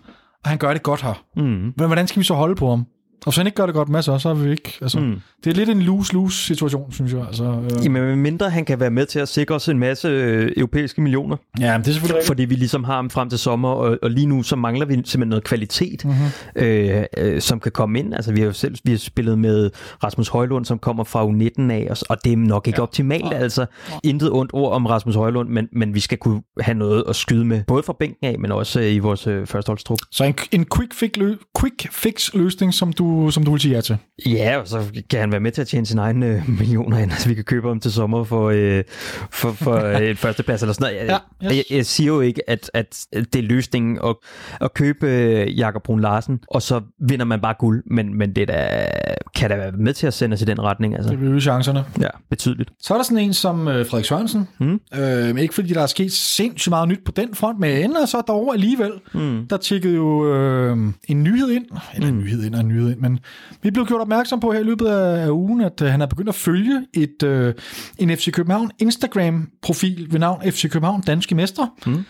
[0.44, 1.72] og han gør det godt her, mm.
[1.76, 2.86] hvordan skal vi så holde på ham?
[3.26, 4.78] Og hvis han ikke gør det godt med sig, så er vi ikke...
[4.82, 5.20] Altså, mm.
[5.44, 7.26] Det er lidt en lose-lose situation, synes jeg.
[7.26, 7.84] Altså, øh.
[7.84, 11.36] Jamen, mindre han kan være med til at sikre os en masse øh, europæiske millioner.
[11.60, 14.26] Ja, det er selvfølgelig Fordi vi ligesom har ham frem til sommer, og, og lige
[14.26, 16.62] nu så mangler vi simpelthen noget kvalitet, mm-hmm.
[16.62, 18.14] øh, øh, som kan komme ind.
[18.14, 19.70] Altså, vi har jo selv vi har spillet med
[20.04, 22.82] Rasmus Højlund, som kommer fra U19 af, og, og det er nok ikke ja.
[22.82, 23.24] optimalt.
[23.32, 23.36] Ja.
[23.36, 23.66] Altså,
[24.04, 27.44] intet ondt ord om Rasmus Højlund, men, men vi skal kunne have noget at skyde
[27.44, 29.98] med, både fra bænken af, men også øh, i vores øh, førsteholdstrup.
[30.10, 33.74] Så en, en quick, fix lø- quick fix løsning, som du som du vil sige
[33.74, 33.96] ja til.
[34.26, 37.10] Ja, og så kan han være med til at tjene sine egne øh, millioner ind,
[37.20, 38.84] så vi kan købe ham til sommer for, øh,
[39.30, 41.08] for, for øh, førsteplads eller sådan noget.
[41.08, 41.56] Jeg, ja, yes.
[41.56, 44.16] jeg, jeg siger jo ikke, at, at det er løsningen at,
[44.60, 48.48] at købe øh, Jakob Brun Larsen, og så vinder man bare guld, men, men det
[48.48, 48.86] der,
[49.34, 50.94] kan da være med til at sende os i den retning.
[50.94, 51.10] Altså.
[51.10, 51.84] Det vil øge chancerne.
[52.00, 52.70] Ja, betydeligt.
[52.80, 54.48] Så er der sådan en som øh, Frederik Sørensen.
[54.60, 54.80] Mm.
[54.94, 58.20] Øh, ikke fordi der er sket sindssygt meget nyt på den front, men ender så
[58.20, 58.92] dog alligevel.
[59.14, 59.46] Mm.
[59.50, 62.20] Der tikkede jo øh, en nyhed ind, eller en mm.
[62.20, 63.18] nyhed ind og en nyhed ind, men
[63.62, 66.28] vi blev gjort opmærksom på her i løbet af ugen, at øh, han er begyndt
[66.28, 67.54] at følge et, øh,
[67.98, 71.70] en FC København Instagram-profil ved navn FC København Danske Mestre.
[71.86, 72.04] Mm.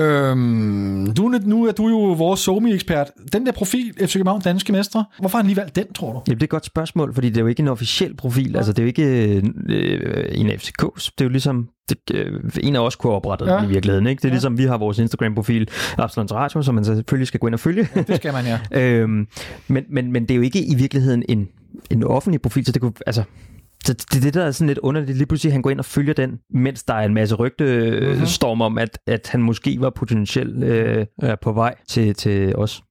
[0.00, 3.10] Øhm, nu, nu er du jo vores somi-ekspert.
[3.32, 6.22] Den der profil, FC København Danske Mestre, hvorfor har han lige valgt den, tror du?
[6.26, 8.50] Jamen, det er et godt spørgsmål, fordi det er jo ikke en officiel profil.
[8.50, 8.56] Ja.
[8.56, 9.34] Altså, det er jo ikke
[9.68, 11.10] øh, en FCK's.
[11.18, 13.64] Det er jo ligesom det, øh, en af os kunne oprette ja.
[13.64, 14.06] i virkeligheden.
[14.06, 14.20] Ikke?
[14.20, 14.34] Det er ja.
[14.34, 15.68] ligesom, vi har vores Instagram-profil,
[15.98, 17.88] Absalons Radio, som man selvfølgelig skal gå ind og følge.
[17.96, 18.58] Ja, det skal man, ja.
[18.80, 19.28] øhm,
[19.68, 21.48] men, men, men det er jo ikke i virkeligheden en,
[21.90, 23.22] en offentlig profil, så det kunne, altså,
[23.84, 25.16] så det er det, der er sådan lidt underligt.
[25.16, 28.60] Lige pludselig, han går ind og følger den, mens der er en masse rygtestorm mm-hmm.
[28.60, 31.06] om, at, at han måske var potentielt øh,
[31.42, 32.82] på vej til, til os.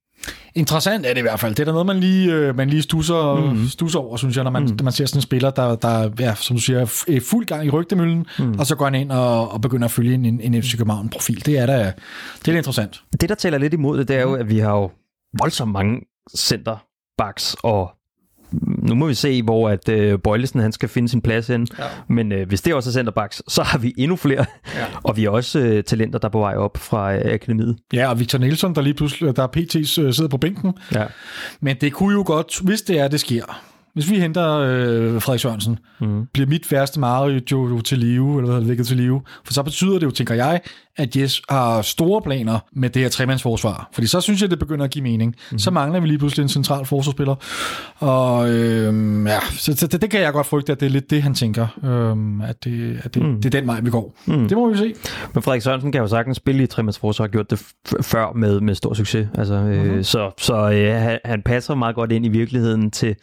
[0.54, 1.54] Interessant er det i hvert fald.
[1.54, 3.68] Det er da noget, man lige, øh, man lige stusser, mm.
[3.68, 4.78] stusser over, synes jeg, når man, mm.
[4.82, 7.70] man ser sådan en spiller, der, der ja, som du siger, er fuld gang i
[7.70, 8.58] rygtemøllen, mm.
[8.58, 11.46] og så går han ind og, og begynder at følge en, en FC København-profil.
[11.46, 11.92] Det er da
[12.46, 13.02] det er interessant.
[13.20, 14.90] Det, der taler lidt imod det, det er jo, at vi har jo
[15.38, 16.00] voldsomt mange
[16.36, 17.95] centerbacks og
[18.88, 21.66] nu må vi se, hvor at øh, Bøjlesen han skal finde sin plads hen.
[21.78, 21.84] Ja.
[22.08, 24.44] Men øh, hvis det også er centerbacks, så har vi endnu flere.
[24.74, 24.84] Ja.
[25.04, 27.76] og vi har også øh, talenter, der er på vej op fra øh, akademiet.
[27.92, 30.74] Ja, og Victor Nielsen, der lige pludselig, der er PT, øh, sidder på bænken.
[30.94, 31.04] Ja.
[31.60, 33.62] Men det kunne jo godt, hvis det er, det sker,
[33.96, 36.26] hvis vi henter øh, Frederik Sørensen, mm.
[36.32, 39.22] bliver mit værste mareridt jo til live, eller hvad det til live.
[39.44, 40.60] For så betyder det jo, tænker jeg,
[40.96, 43.88] at Jes har store planer med det her tremandsforsvar.
[43.92, 45.34] Fordi så synes jeg, det begynder at give mening.
[45.52, 45.58] Mm.
[45.58, 47.34] Så mangler vi lige pludselig en central forsvarsspiller.
[47.98, 51.10] Og øh, ja, så, så det, det kan jeg godt frygte, at det er lidt
[51.10, 51.66] det, han tænker.
[51.84, 53.42] Øh, at det, at det, mm.
[53.42, 54.14] det er den vej, vi går.
[54.26, 54.48] Mm.
[54.48, 54.94] Det må vi se.
[55.34, 57.62] Men Frederik Sørensen kan jo sagtens spille i tremandsforsvar, har gjort det
[58.02, 59.28] før med, med stor succes.
[59.34, 60.02] Altså, øh, mm-hmm.
[60.02, 63.16] Så, så øh, han, han passer meget godt ind i virkeligheden til,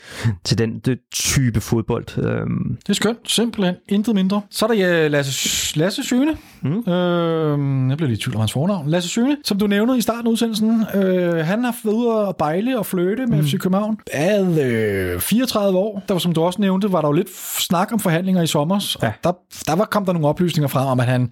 [0.43, 2.17] til den, den type fodbold.
[2.17, 3.31] Øhm, Det er skønt.
[3.31, 3.75] Simpelthen.
[3.89, 4.41] Intet mindre.
[4.49, 6.37] Så er der ja, Lasse, Lasse Søne.
[6.61, 6.69] Mm.
[6.93, 8.89] Øh, jeg bliver lidt i tvivl om hans fornavn.
[8.89, 10.85] Lasse Søne, som du nævnede i starten af udsendelsen.
[10.95, 13.43] Øh, han har været ude at bejle og flytte med mm.
[13.47, 13.97] FC København.
[14.11, 16.03] Er øh, 34 år.
[16.07, 18.97] Der var, som du også nævnte, var der jo lidt snak om forhandlinger i sommer.
[19.01, 19.11] Ja.
[19.23, 19.31] Der,
[19.67, 21.31] der var, kom der nogle oplysninger frem om, at han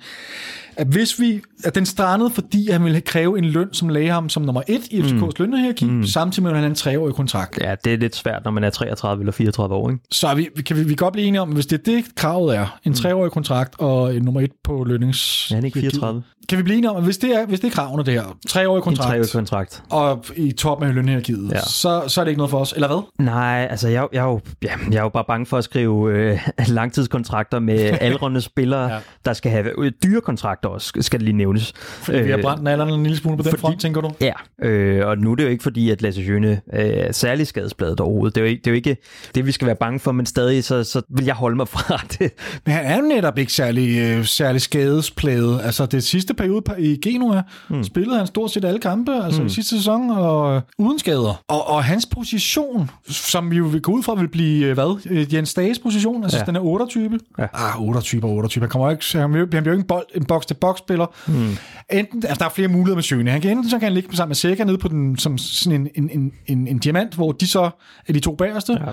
[0.76, 4.30] at hvis vi, at den strandede, fordi han ville kræve en løn, som lagde ham
[4.30, 5.32] som nummer et i FCK's mm.
[5.40, 6.04] lønhierarki, mm.
[6.04, 7.60] samtidig med, at han har en treårig kontrakt.
[7.62, 10.04] Ja, det er lidt svært, når man er 33 eller 34 år, ikke?
[10.12, 12.56] Så vi, kan vi, vi kan godt blive enige om, hvis det er det, kravet
[12.56, 15.52] er, en treårig kontrakt og en nummer et på lønnings...
[15.52, 16.24] Er han ikke 34?
[16.50, 18.38] Kan vi blive enige om, at hvis det er, hvis det er kravene, det her,
[18.48, 19.84] treårig kontrakt, En treårig kontrakt.
[19.90, 21.60] og i toppen af lønhierarkiet, ja.
[21.60, 23.26] så, så er det ikke noget for os, eller hvad?
[23.26, 26.14] Nej, altså jeg, jeg, er jo, ja, jeg er jo bare bange for at skrive
[26.14, 29.00] øh, langtidskontrakter med aldrende spillere, ja.
[29.26, 31.74] der skal have øh, dyre kontrakter også, skal det lige nævnes.
[31.76, 34.12] Fordi vi har brændt den alderen en lille smule på den fordi- front, tænker du?
[34.22, 34.32] Ja,
[34.68, 38.00] øh, og nu er det jo ikke fordi, at Lasse Jøne øh, er særlig skadesbladet
[38.00, 38.36] overhovedet.
[38.36, 38.98] Det er, jo ikke, det er jo ikke
[39.36, 42.02] det, vi skal være bange for, men stadig så, så vil jeg holde mig fra
[42.20, 42.32] det.
[42.66, 45.62] Men han er jo netop ikke særlig, øh, særlig skadesplaget.
[45.64, 47.84] Altså, det sidste periode på- i Genua mm.
[47.84, 49.48] spillede han stort set alle kampe, altså mm.
[49.48, 51.44] i sidste sæson, og øh, uden skader.
[51.48, 55.00] Og, og hans position, som vi jo vil gå ud fra, vil blive, øh, hvad?
[55.10, 56.44] Øh, Jens Dages position, altså ja.
[56.44, 57.20] Den er 8-type.
[57.40, 57.48] Ja.
[57.54, 58.64] Ah, 8-type og 8-type.
[58.64, 61.06] Han, kommer ikke, han, bliver, han bliver jo ikke en, bold, en box-til-box-spiller.
[61.28, 61.58] Mm.
[61.90, 63.32] Enten, altså, der er flere muligheder med Sjøne.
[63.32, 65.82] Han kan enten så kan han ligge sammen med Sækker nede på den, som sådan
[65.82, 67.70] en, en, en, en, en diamant, hvor de så
[68.08, 68.74] er de to bagerste.
[68.74, 68.92] Ja.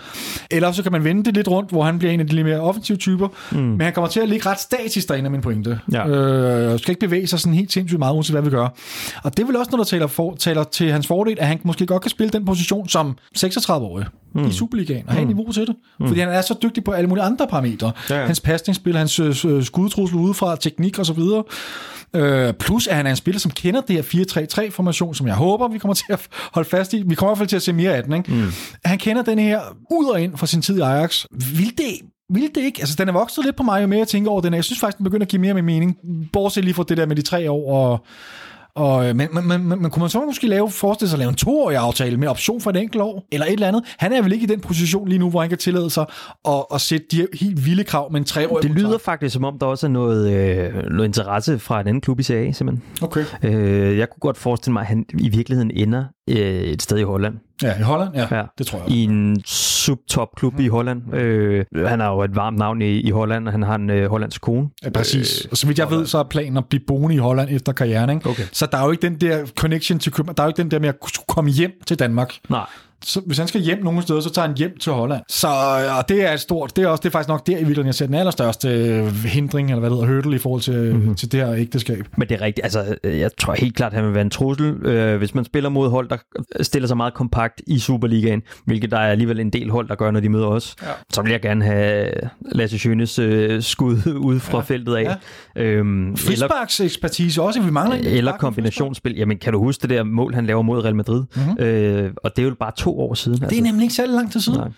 [0.50, 2.46] Eller så kan man vende det lidt rundt, hvor han bliver en af de lidt
[2.46, 3.28] mere offensive typer.
[3.52, 3.58] Mm.
[3.58, 5.80] Men han kommer til at ligge ret statisk derinde, er min pointe.
[5.92, 6.08] Ja.
[6.08, 8.68] Øh, skal ikke bevæge sig sådan helt sindssygt meget, uanset hvad vi gør.
[9.24, 11.60] Og det er vel også noget, der taler, for, taler til hans fordel, at han
[11.62, 14.46] måske godt kan spille den position som 36-årig mm.
[14.46, 15.28] i Superligaen, og have mm.
[15.28, 15.76] niveau til det.
[16.00, 16.06] Mm.
[16.08, 17.92] Fordi han er så dygtig på alle mulige andre parametre.
[18.10, 18.26] Ja.
[18.26, 21.44] Hans pasningsspil, hans øh, øh, skudtrussel udefra, teknik og så videre.
[22.16, 25.68] Øh, plus at han er en spiller, som kender det her 4-3-3-formation, som jeg håber,
[25.68, 27.02] vi kommer til at holde fast i.
[27.06, 28.12] Vi kommer i hvert fald til at se mere af den.
[28.12, 28.32] Ikke?
[28.32, 28.52] Mm.
[28.84, 29.60] Han kender den her
[29.90, 31.24] ud og ind fra sin tid i Ajax.
[31.30, 32.00] Vil det
[32.32, 32.80] vil det ikke?
[32.80, 34.54] Altså, den er vokset lidt på mig, jo mere jeg tænker over den.
[34.54, 35.96] Jeg synes faktisk, den begynder at give mere med mening.
[36.32, 37.72] Bortset lige fra det der med de tre år.
[37.72, 38.04] Og,
[38.74, 41.28] og, men, men, men, men, men kunne man så måske lave, forestille sig at lave
[41.28, 43.26] en toårig aftale med option for et enkelt år?
[43.32, 43.82] Eller et eller andet?
[43.98, 46.06] Han er vel ikke i den position lige nu, hvor han kan tillade sig
[46.48, 49.58] at, at sætte de helt vilde krav med en treårig Det lyder faktisk, som om
[49.58, 52.82] der også er noget, øh, noget interesse fra en anden klub i CA, simpelthen.
[53.02, 53.24] Okay.
[53.42, 57.02] Øh, jeg kunne godt forestille mig, at han i virkeligheden ender øh, et sted i
[57.02, 57.34] Holland.
[57.62, 58.10] Ja, i Holland?
[58.14, 58.42] Ja, Ja.
[58.58, 58.90] det tror jeg.
[58.90, 61.14] I en subtopklub i Holland.
[61.14, 64.10] Øh, han har jo et varmt navn i, i Holland, og han har en øh,
[64.10, 64.68] hollandsk kone.
[64.84, 65.44] Ja, præcis.
[65.50, 68.10] Og så vidt jeg ved, så er planen at blive boende i Holland efter karrieren.
[68.10, 68.28] Ikke?
[68.30, 68.42] Okay.
[68.52, 70.36] Så der er jo ikke den der connection til København.
[70.36, 70.94] Der er jo ikke den der med at
[71.28, 72.32] komme hjem til Danmark.
[72.48, 72.66] Nej.
[73.04, 75.22] Så hvis han skal hjem nogle steder, så tager han hjem til Holland.
[75.28, 75.48] Så
[75.98, 77.86] og det er et stort, det er også det er faktisk nok der i virkeligheden,
[77.86, 81.14] jeg ser den allerstørste øh, hindring, eller hvad det hedder, hurdle i forhold til, mm-hmm.
[81.14, 82.06] til det her ægteskab.
[82.16, 82.64] Men det er rigtigt.
[82.64, 85.44] Altså, øh, jeg tror helt klart, at han vil være en trussel, øh, hvis man
[85.44, 86.16] spiller mod hold, der
[86.60, 90.10] stiller sig meget kompakt i Superligaen, hvilket der er alligevel en del hold, der gør,
[90.10, 90.76] når de møder os.
[90.82, 90.86] Ja.
[91.12, 92.10] Så vil jeg gerne have
[92.52, 94.64] Lasse Schønes øh, skud ud fra ja.
[94.64, 95.16] feltet af.
[95.56, 95.62] Ja.
[95.62, 99.16] Øhm, Frisparks ekspertise også, vi mangler eller kombinationsspil.
[99.16, 101.24] Jamen, kan du huske det der mål, han laver mod Real Madrid?
[101.36, 101.64] Mm-hmm.
[101.64, 103.40] Øh, og det er jo bare to år siden.
[103.40, 104.58] Det er nemlig ikke særlig lang tid siden.
[104.58, 104.68] Nej.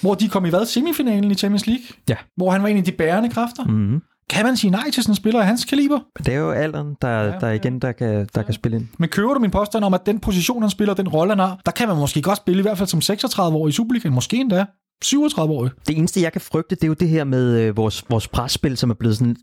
[0.00, 0.66] Hvor de kom i hvad?
[0.66, 1.84] Semifinalen i Champions League?
[2.08, 2.16] Ja.
[2.36, 3.64] Hvor han var en af de bærende kræfter.
[3.64, 4.02] Mm-hmm.
[4.30, 6.00] Kan man sige nej til sådan en spiller af hans kaliber?
[6.18, 8.86] Det er jo alderen, der, ja, der igen, der kan, der kan spille ind.
[8.98, 11.60] Men køber du min påstand om, at den position, han spiller, den rolle, han har,
[11.66, 14.36] der kan man måske godt spille, i hvert fald som 36 år i Superligaen, måske
[14.36, 14.64] endda
[15.02, 15.68] 37 år.
[15.88, 18.76] Det eneste, jeg kan frygte, det er jo det her med øh, vores, vores presspil,
[18.76, 19.36] som er blevet sådan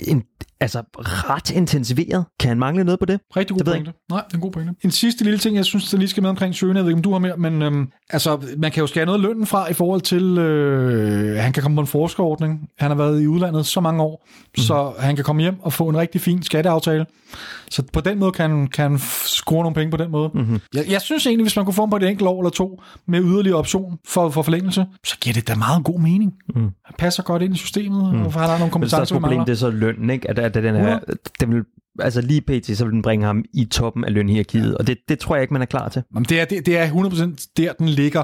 [0.00, 0.22] en,
[0.60, 2.24] altså ret intensiveret.
[2.40, 3.20] Kan han mangle noget på det?
[3.36, 3.92] Rigtig god Det pointe.
[4.10, 4.74] Nej, det er en god pointe.
[4.84, 6.98] En sidste lille ting, jeg synes, der lige skal med omkring Søne, jeg ved ikke,
[6.98, 9.70] om du har mere, men øhm, altså, man kan jo skære noget af lønnen fra
[9.70, 12.68] i forhold til, øh, han kan komme på en forskerordning.
[12.78, 14.26] Han har været i udlandet så mange år,
[14.58, 14.62] mm.
[14.62, 17.06] så han kan komme hjem og få en rigtig fin skatteaftale.
[17.70, 20.30] Så på den måde kan, kan han score nogle penge på den måde.
[20.34, 20.60] Mm-hmm.
[20.74, 22.82] Jeg, jeg synes egentlig, hvis man kunne få ham på et enkelt år eller to
[23.08, 26.32] med yderligere option for, for forlængelse, så giver det da meget god mening.
[26.54, 26.62] Mm.
[26.62, 28.26] Han passer godt ind i systemet, mm.
[28.26, 29.44] og han har nogle Men kompetencer, største vi problem, mangler.
[29.44, 30.30] det er så lønnen, ikke?
[30.30, 31.00] At, at den her,
[31.40, 31.64] den vil,
[31.98, 35.18] altså lige pt, så vil den bringe ham i toppen af lønhierarkiet, og det, det
[35.18, 36.02] tror jeg ikke, man er klar til.
[36.14, 38.22] Jamen, det, er, det, det er 100% der, den ligger.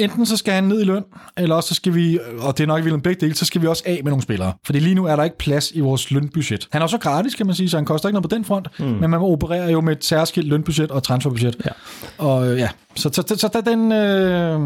[0.00, 1.02] Enten så skal han ned i løn,
[1.36, 3.62] eller også så skal vi, og det er nok i virkeligheden begge dele, så skal
[3.62, 4.52] vi også af med nogle spillere.
[4.66, 6.68] Fordi lige nu er der ikke plads i vores lønbudget.
[6.72, 8.68] Han er også gratis, kan man sige, så han koster ikke noget på den front,
[8.78, 8.84] mm.
[8.84, 11.56] men man opererer jo med et særskilt lønbudget og transferbudget.
[11.64, 11.70] Ja.
[12.18, 14.60] Og øh, ja, så, så, så, så den, øh,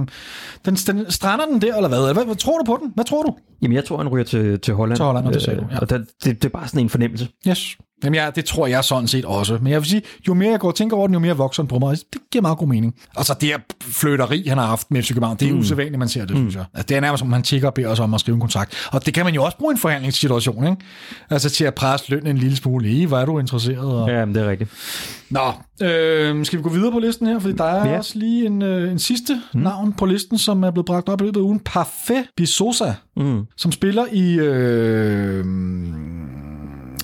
[0.64, 2.12] den, den, strander den der, eller hvad?
[2.12, 2.24] hvad?
[2.24, 2.92] Hvad tror du på den?
[2.94, 3.34] Hvad tror du?
[3.62, 4.96] Jamen, jeg tror, han ryger til, til Holland.
[4.96, 5.78] Til Holland, og det sagde du, ja.
[5.78, 7.28] Og der, det, det er bare sådan en fornemmelse.
[7.48, 7.76] Yes.
[8.04, 9.58] Jamen ja, det tror jeg sådan set også.
[9.62, 11.62] Men jeg vil sige, jo mere jeg går og tænker over den, jo mere vokser
[11.62, 11.96] den på mig.
[12.12, 12.94] Det giver meget god mening.
[13.16, 15.58] Og så det her fløteri, han har haft med FC København, det er mm.
[15.58, 16.64] usædvanligt, man ser det, synes jeg.
[16.74, 18.88] Altså, det er nærmest som, man tjekker og beder os om at skrive en kontrakt.
[18.92, 20.76] Og det kan man jo også bruge i en forhandlingssituation, ikke?
[21.30, 22.90] Altså til at presse løn en lille smule.
[22.90, 24.02] I, hvor er du interesseret?
[24.02, 24.08] Og...
[24.08, 24.70] Ja, men det er rigtigt.
[25.30, 27.38] Nå, øh, skal vi gå videre på listen her?
[27.38, 27.98] Fordi der er ja.
[27.98, 29.60] også lige en, øh, en sidste mm.
[29.60, 31.60] navn på listen, som er blevet bragt op i løbet af ugen.
[31.60, 33.46] Parfait Bisosa, mm.
[33.56, 34.34] som spiller i...
[34.34, 35.44] Øh,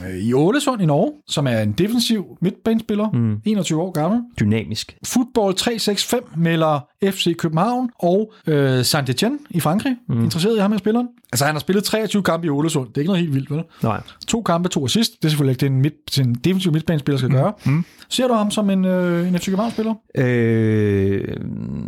[0.09, 3.41] i Ålesund i Norge, som er en defensiv midtbanespiller, mm.
[3.45, 4.21] 21 år gammel.
[4.41, 4.97] Dynamisk.
[5.05, 9.97] Football 365 melder FC København og øh, Saint-Etienne i Frankrig.
[10.09, 10.25] Mm.
[10.25, 11.09] Interesseret i ham her spilleren?
[11.33, 12.89] Altså, han har spillet 23 kampe i Ålesund.
[12.89, 13.63] Det er ikke noget helt vildt, vel?
[13.83, 14.01] Nej.
[14.27, 15.13] To kampe, to assist.
[15.13, 17.37] Det er selvfølgelig ikke det, en, midt, en defensiv midtbanespiller skal mm.
[17.37, 17.53] gøre.
[17.67, 17.85] Mm.
[18.09, 19.95] Ser du ham som en, øh, en FC København-spiller?
[20.19, 21.25] Øh...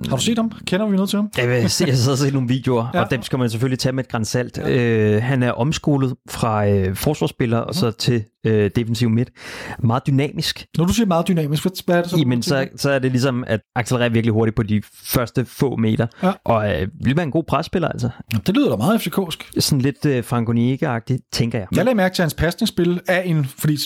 [0.09, 0.53] Har du set ham?
[0.67, 1.31] Kender vi noget til ham?
[1.37, 3.03] Jeg, jeg, jeg har set nogle videoer, ja.
[3.03, 4.59] og dem skal man selvfølgelig tage med et grænsalt.
[4.59, 5.17] Ja.
[5.17, 7.69] Øh, han er omskolet fra øh, forsvarsspiller mm.
[7.69, 9.31] og så til øh, defensiv midt.
[9.79, 10.67] Meget dynamisk.
[10.79, 12.17] Når du siger meget dynamisk, hvad er det så?
[12.17, 16.07] Jamen, så, så er det ligesom at accelerere virkelig hurtigt på de første få meter.
[16.23, 16.33] Ja.
[16.45, 18.11] Og øh, vil være en god presspiller, altså.
[18.33, 19.61] Ja, det lyder da meget FCK'sk.
[19.61, 21.69] Sådan lidt øh, Franco-Nique-agtigt, tænker jeg.
[21.77, 23.77] Jeg lagde mærke til hans pasningsspil af en, fordi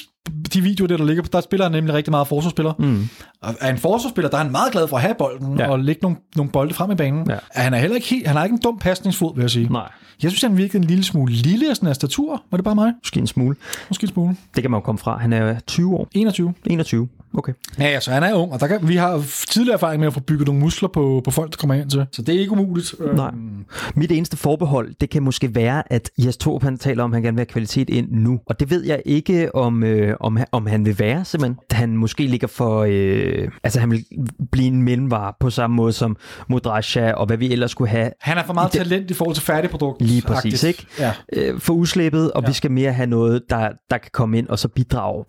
[0.55, 2.73] de videoer, der, der ligger der spiller han nemlig rigtig meget forsvarsspiller.
[2.79, 3.09] Mm.
[3.43, 5.71] Og er en forsvarsspiller, der er han meget glad for at have bolden ja.
[5.71, 7.31] og lægge nogle, nogle bolde frem i banen.
[7.31, 7.37] Ja.
[7.51, 9.73] Han er heller ikke helt, han har ikke en dum pasningsfod, vil jeg sige.
[9.73, 9.91] Nej.
[10.23, 12.43] Jeg synes, han virkede en lille smule lille af sådan af statur.
[12.51, 12.93] Var det bare mig?
[13.03, 13.57] Måske en smule.
[13.89, 14.37] Måske en smule.
[14.55, 15.19] Det kan man jo komme fra.
[15.19, 16.09] Han er 20 år.
[16.15, 16.55] 21.
[16.67, 17.09] 21.
[17.35, 17.53] Okay.
[17.79, 20.21] Ja, altså han er ung, og der kan, vi har tidligere erfaring med at få
[20.21, 22.07] bygget nogle muskler på, på folk, der kommer ind til.
[22.13, 22.95] Så det er ikke umuligt.
[23.15, 23.29] Nej.
[23.29, 23.65] Øhm.
[23.95, 27.23] Mit eneste forbehold, det kan måske være, at Jes Torp, han taler om, at han
[27.23, 28.41] gerne vil have kvalitet ind nu.
[28.47, 31.59] Og det ved jeg ikke, om, øh, om, om han vil være, simpelthen.
[31.71, 32.87] Han måske ligger for...
[32.89, 34.05] Øh, altså, han vil
[34.53, 36.17] blive en mellemvare på samme måde som
[36.49, 38.11] Modrasja og hvad vi ellers skulle have.
[38.21, 40.03] Han er for meget i talent i forhold til færdigprodukt.
[40.03, 40.87] Lige præcis, ikke?
[40.99, 41.13] Ja.
[41.33, 42.49] Øh, for uslæbet, og ja.
[42.49, 45.25] vi skal mere have noget, der, der kan komme ind og så bidrage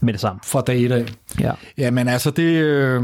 [0.00, 0.40] med det samme.
[0.44, 1.04] Fra dag et af.
[1.40, 1.52] Ja.
[1.78, 3.02] ja, men altså, det, øh,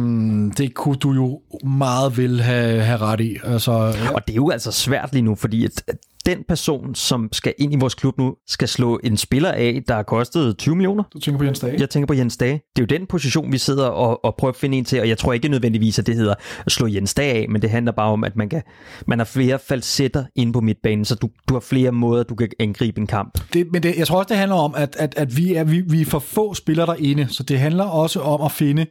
[0.59, 3.37] det kunne du jo meget vel have, have ret i.
[3.45, 4.14] Altså, ja.
[4.14, 5.83] Og det er jo altså svært lige nu, fordi at,
[6.27, 9.95] den person, som skal ind i vores klub nu, skal slå en spiller af, der
[9.95, 11.05] har kostet 20 millioner.
[11.13, 11.81] Du tænker på Jens Dage?
[11.81, 12.53] Jeg tænker på Jens Dage.
[12.53, 15.09] Det er jo den position, vi sidder og, og prøver at finde en til, og
[15.09, 16.35] jeg tror ikke nødvendigvis, at det hedder
[16.67, 18.63] at slå Jens Dage af, men det handler bare om, at man, kan,
[19.07, 22.49] man har flere falsetter inde på midtbanen, så du, du har flere måder, du kan
[22.61, 23.39] angribe en kamp.
[23.53, 25.81] Det, men det, jeg tror også, det handler om, at, at, at vi, er, vi,
[25.81, 28.87] vi er for få spillere derinde, så det handler også om at finde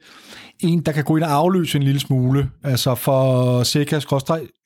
[0.59, 2.49] en, der kan gå ind og afløse en lille smule.
[2.63, 4.05] Altså for Sekas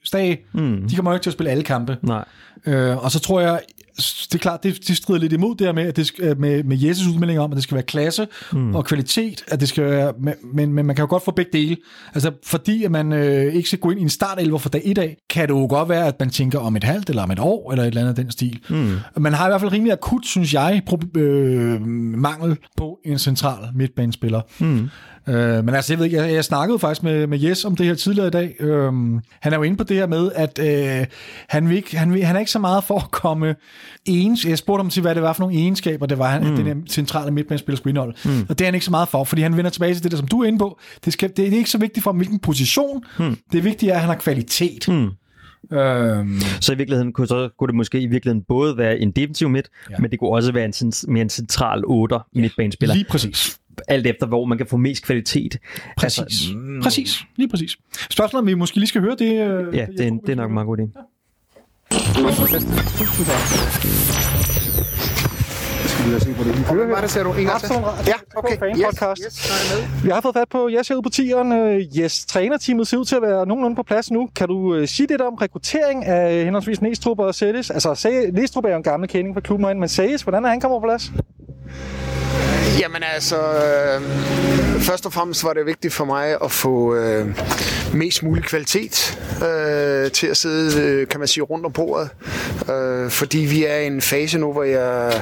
[0.08, 0.88] Stage, mm.
[0.89, 1.98] de kommer jo ikke til at spille alle kampe.
[2.02, 2.26] Nej.
[2.65, 3.60] Øh, og så tror jeg,
[3.98, 6.63] det er klart, det, det strider lidt imod det her med, at det skal, med,
[6.63, 8.76] med Jesus udmelding om, at det skal være klasse mm.
[8.76, 10.13] og kvalitet, at det skal være,
[10.54, 11.78] men, men man kan jo godt få begge dele.
[12.13, 14.93] Altså, fordi at man øh, ikke skal gå ind i en startelver for dag i
[14.93, 17.39] dag, kan det jo godt være, at man tænker om et halvt eller om et
[17.39, 18.60] år, eller et eller andet af den stil.
[18.70, 18.96] Mm.
[19.17, 21.82] Man har i hvert fald rimelig akut, synes jeg, pro- øh,
[22.17, 24.41] mangel på en central midtbanespiller.
[24.60, 24.89] Mm.
[25.28, 27.86] Øh, men altså, jeg ved ikke, jeg, jeg snakkede faktisk med, med Jes om det
[27.86, 28.56] her tidligere i dag.
[28.60, 28.94] Øh,
[29.40, 31.06] han er jo inde på det her med, at øh,
[31.50, 33.56] han, vil ikke, han, vil, han er ikke så meget for at komme
[34.06, 34.46] ens.
[34.46, 36.56] Jeg spurgte ham til, hvad det var for nogle egenskaber, det var, han, mm.
[36.56, 38.16] den her centrale midtbanespiller skulle indeholde.
[38.26, 38.46] Mm.
[38.50, 40.18] Og det er han ikke så meget for, fordi han vender tilbage til det der,
[40.18, 40.80] som du er inde på.
[41.06, 43.04] Det, skal, det er ikke så vigtigt for ham, hvilken position.
[43.20, 43.38] Mm.
[43.52, 44.88] Det vigtige er, at han har kvalitet.
[44.88, 45.10] Mm.
[45.78, 46.40] Øhm.
[46.62, 49.70] Så i virkeligheden kunne, så, kunne det måske i virkeligheden både være en defensiv midt,
[49.90, 49.96] ja.
[50.00, 52.42] men det kunne også være en, mere en central 8 ja.
[52.42, 52.96] midtbanespiller.
[52.96, 55.58] Lige præcis alt efter, hvor man kan få mest kvalitet.
[55.98, 56.20] Præcis.
[56.20, 56.82] Altså, mm.
[56.84, 57.24] præcis.
[57.36, 57.78] Lige præcis.
[58.10, 59.32] Spørgsmålet, om vi måske lige skal høre det.
[59.32, 60.82] Øh, ja, det, det, er, det er nok en meget god idé.
[60.96, 61.02] Ja.
[66.86, 67.34] Hvad det, ser du?
[67.34, 67.54] Inger
[68.08, 68.58] Ja, okay.
[68.78, 69.22] Yes, podcast.
[69.26, 71.52] Yes, Vi har fået fat på Jes herude på tieren.
[71.52, 74.30] Øh, yes, trænerteamet ser ud til at være nogenlunde på plads nu.
[74.36, 77.70] Kan du uh, sige lidt om rekruttering af henholdsvis Næstrup og Sættes?
[77.72, 80.82] Altså, Næstrup er jo en gammel kending for klubben, men Sættes, hvordan er han kommet
[80.82, 81.12] på plads?
[82.80, 84.02] Jamen altså, øh,
[84.82, 87.28] først og fremmest var det vigtigt for mig at få øh,
[87.94, 92.10] mest mulig kvalitet øh, til at sidde, øh, kan man sige, rundt om bordet.
[92.72, 95.22] Øh, fordi vi er i en fase nu, hvor jeg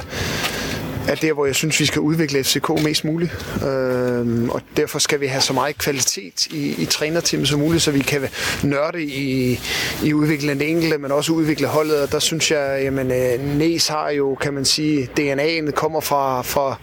[1.08, 3.32] er der, hvor jeg synes, vi skal udvikle FCK mest muligt.
[3.66, 7.90] Øh, og derfor skal vi have så meget kvalitet i, i trænerteamet som muligt, så
[7.90, 8.28] vi kan
[8.62, 9.60] nørde i,
[10.02, 12.02] i udvikle den enkelte, men også udvikle holdet.
[12.02, 16.42] Og der synes jeg, jamen, øh, Næs har jo, kan man sige, DNA'en kommer fra,
[16.42, 16.76] fra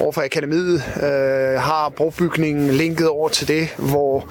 [0.00, 4.28] over fra akademiet, øh, har brobygningen linket over til det, hvor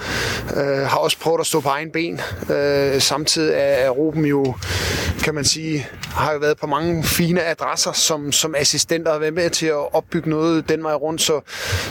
[0.58, 2.22] øh, har også prøvet at stå på egen ben.
[2.50, 4.56] Øh, samtidig er Ruben jo,
[5.24, 9.50] kan man sige, har jo været på mange fine adresser som, som assistenter og med
[9.50, 11.42] til at opbygge noget den vej rundt, så,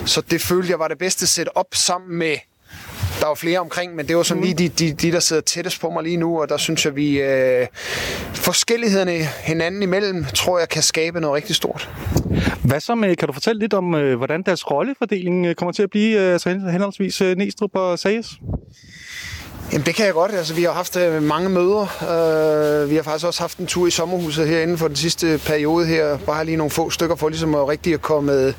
[0.07, 2.37] så det følte jeg var det bedste set op sammen med
[3.21, 5.81] der var flere omkring, men det var sådan lige de, de, de, der sidder tættest
[5.81, 7.67] på mig lige nu, og der synes jeg, vi øh,
[8.35, 9.13] forskellighederne
[9.45, 11.91] hinanden imellem, tror jeg, kan skabe noget rigtig stort.
[12.65, 15.83] Hvad så med, kan du fortælle lidt om, øh, hvordan deres rollefordeling øh, kommer til
[15.83, 18.29] at blive, øh, altså henholdsvis Næstrup og Sages?
[19.73, 20.33] Jamen det kan jeg godt.
[20.33, 21.83] Altså, vi har haft øh, mange møder.
[22.83, 25.87] Uh, vi har faktisk også haft en tur i sommerhuset herinde for den sidste periode
[25.87, 26.19] her.
[26.19, 28.55] Bare lige nogle få stykker for ligesom at rigtig at komme øh,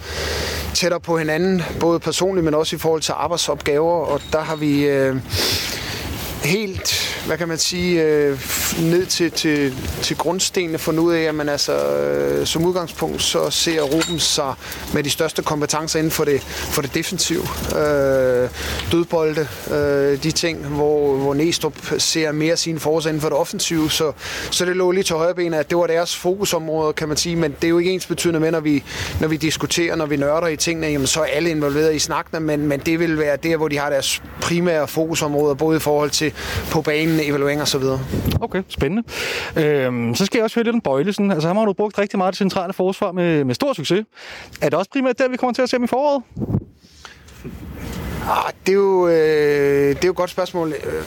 [0.74, 1.64] tættere på hinanden.
[1.80, 4.06] Både personligt, men også i forhold til arbejdsopgaver.
[4.06, 4.88] Og der har vi...
[6.44, 8.40] Helt, hvad kan man sige, øh,
[8.82, 13.50] ned til, til, til grundstenene fundet ud af, at man altså øh, som udgangspunkt så
[13.50, 14.54] ser Ruben sig
[14.94, 17.42] med de største kompetencer inden for det, for det defensive.
[17.76, 18.50] Øh,
[18.92, 23.92] dødbolde, øh, de ting, hvor, hvor Næstrup ser mere sine forårs inden for det offensive,
[23.92, 24.12] så,
[24.52, 27.56] så det lå lige til højre at det var deres fokusområde, kan man sige, men
[27.62, 28.84] det er jo ikke ens betydende med, når vi,
[29.22, 32.40] når vi diskuterer, når vi nørder i tingene, jamen så er alle involveret i snakkene,
[32.40, 36.10] men, men det vil være der, hvor de har deres primære fokusområder, både i forhold
[36.10, 36.33] til
[36.72, 38.00] på banen, evaluering og så videre.
[38.42, 39.04] Okay, spændende.
[39.56, 41.32] Øhm, så skal jeg også høre lidt om Bøjlesen.
[41.32, 44.06] Altså ham har du brugt rigtig meget det centrale forsvar med, med stor succes.
[44.62, 46.24] Er det også primært der, vi kommer til at se ham i foråret?
[48.30, 50.72] Ah, det, er jo, øh, det er jo et godt spørgsmål.
[50.72, 51.04] Øh,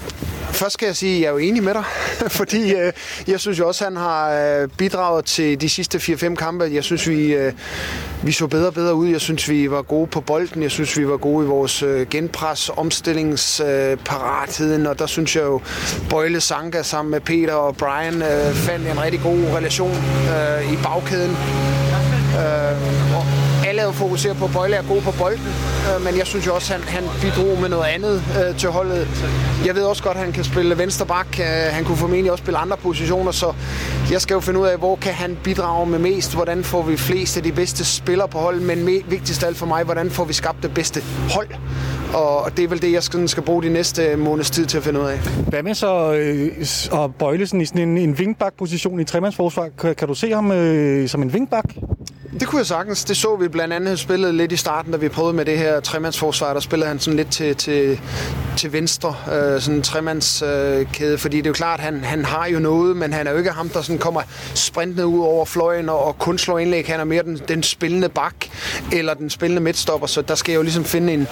[0.51, 1.85] først skal jeg sige, at jeg er jo enig med dig,
[2.39, 2.93] fordi øh,
[3.27, 6.71] jeg synes jo også, at han har øh, bidraget til de sidste 4-5 kampe.
[6.73, 7.53] Jeg synes, vi, øh,
[8.23, 9.09] vi så bedre og bedre ud.
[9.09, 10.63] Jeg synes, vi var gode på bolden.
[10.63, 15.45] Jeg synes, vi var gode i vores øh, genpres, omstillingsparatheden, øh, og der synes jeg
[15.45, 15.61] jo,
[16.11, 20.77] Bøjle Sanka sammen med Peter og Brian øh, fandt en rigtig god relation øh, i
[20.83, 21.37] bagkæden.
[22.37, 23.16] Øh,
[23.87, 25.49] jo fokusere på, at Bøjle er god på bolden,
[25.89, 28.69] øh, men jeg synes jo også, at han, han bidrog med noget andet øh, til
[28.69, 29.09] holdet.
[29.67, 31.27] Jeg ved også godt, at han kan spille venstre bak.
[31.41, 33.53] Øh, han kunne formentlig også spille andre positioner, så
[34.11, 36.35] jeg skal jo finde ud af, hvor kan han bidrage med mest.
[36.35, 39.67] Hvordan får vi flest af de bedste spillere på holdet, men vigtigst af alt for
[39.67, 41.49] mig, hvordan får vi skabt det bedste hold.
[42.15, 44.79] Og det er vel det, jeg skal, skal bruge de næste øh, måneds tid til
[44.79, 45.19] at finde ud af.
[45.49, 49.69] Hvad med så øh, at bøjle sådan i sådan en, en vingbak-position i tremandsforsvar?
[49.79, 51.65] Kan, kan du se ham øh, som en vingbak?
[52.41, 53.05] Det kunne jeg sagtens.
[53.05, 55.81] Det så vi blandt andet spillet lidt i starten, da vi prøvede med det her
[55.81, 56.53] tremandsforsvar.
[56.53, 58.01] Der spillede han sådan lidt til, til,
[58.57, 62.47] til venstre, øh, sådan en tremandskæde, øh, fordi det er jo klart, han, han har
[62.47, 64.23] jo noget, men han er jo ikke ham, der sådan kommer
[64.55, 66.87] sprintende ud over fløjen og, og kun slår indlæg.
[66.87, 68.35] Han er mere den, den spillende bak
[68.93, 71.29] eller den spillende midtstopper, så der skal jeg jo ligesom finde en,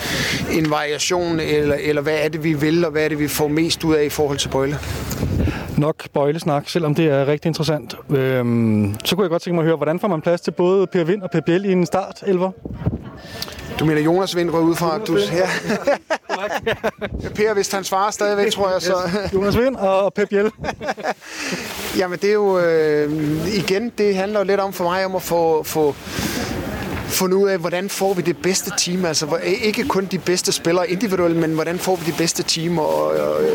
[0.52, 3.48] en variation, eller, eller hvad er det, vi vil, og hvad er det, vi får
[3.48, 4.78] mest ud af i forhold til Bøjle
[5.78, 7.94] nok bøjlesnak, selvom det er rigtig interessant.
[8.10, 10.86] Øhm, så kunne jeg godt tænke mig at høre, hvordan får man plads til både
[10.86, 12.50] Per Vind og Per Biel i en start, Elver?
[13.78, 15.18] Du mener Jonas Vind går ud fra, du...
[15.18, 15.48] Ja.
[17.36, 18.94] per, hvis han svarer stadigvæk, tror jeg, så...
[19.34, 20.50] Jonas Vind og Per Biel.
[21.98, 22.58] Jamen, det er jo...
[22.58, 23.12] Øh,
[23.54, 25.94] igen, det handler jo lidt om for mig om at få, få
[27.14, 29.04] fundet ud af, hvordan får vi det bedste team.
[29.04, 29.26] Altså
[29.62, 32.78] ikke kun de bedste spillere individuelt, men hvordan får vi de bedste team.
[32.78, 33.06] Og,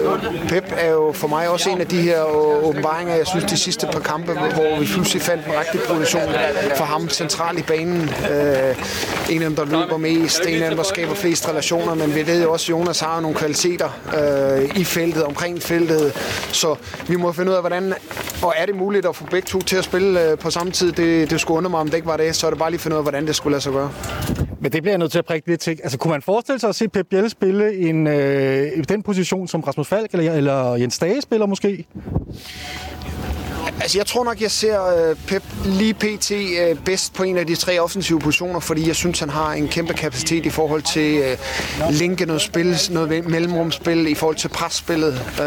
[0.05, 2.23] og Pep er jo for mig også en af de her
[2.63, 6.29] åbenbaringer, jeg synes, de sidste par kampe, hvor vi pludselig fandt en rigtig position
[6.75, 8.01] for ham centralt i banen.
[8.31, 8.75] Øh,
[9.29, 12.27] en af dem, der løber mest, en af dem, der skaber flest relationer, men vi
[12.27, 16.13] ved jo også, at Jonas har nogle kvaliteter øh, i feltet, omkring feltet,
[16.51, 16.75] så
[17.07, 17.93] vi må finde ud af, hvordan,
[18.41, 20.91] og er det muligt at få begge to til at spille øh, på samme tid?
[20.91, 22.79] Det, det skulle undre mig, om det ikke var det, så er det bare lige
[22.79, 23.91] finde ud af, hvordan det skulle lade sig gøre.
[24.61, 25.79] Men det bliver jeg nødt til at prikke lidt til.
[25.83, 29.47] Altså, kunne man forestille sig at se Pep Biel spille en, øh, i den position,
[29.47, 31.85] som Rasmus Falk eller, eller Jens Dage spiller måske?
[33.89, 36.31] Altså, jeg tror nok, jeg ser øh, Pep lige pt.
[36.31, 39.67] Øh, bedst på en af de tre offensive positioner, fordi jeg synes, han har en
[39.67, 41.37] kæmpe kapacitet i forhold til øh,
[41.89, 45.13] linke noget spil, noget mellemrumspil, i forhold til presspillet.
[45.13, 45.45] Øh,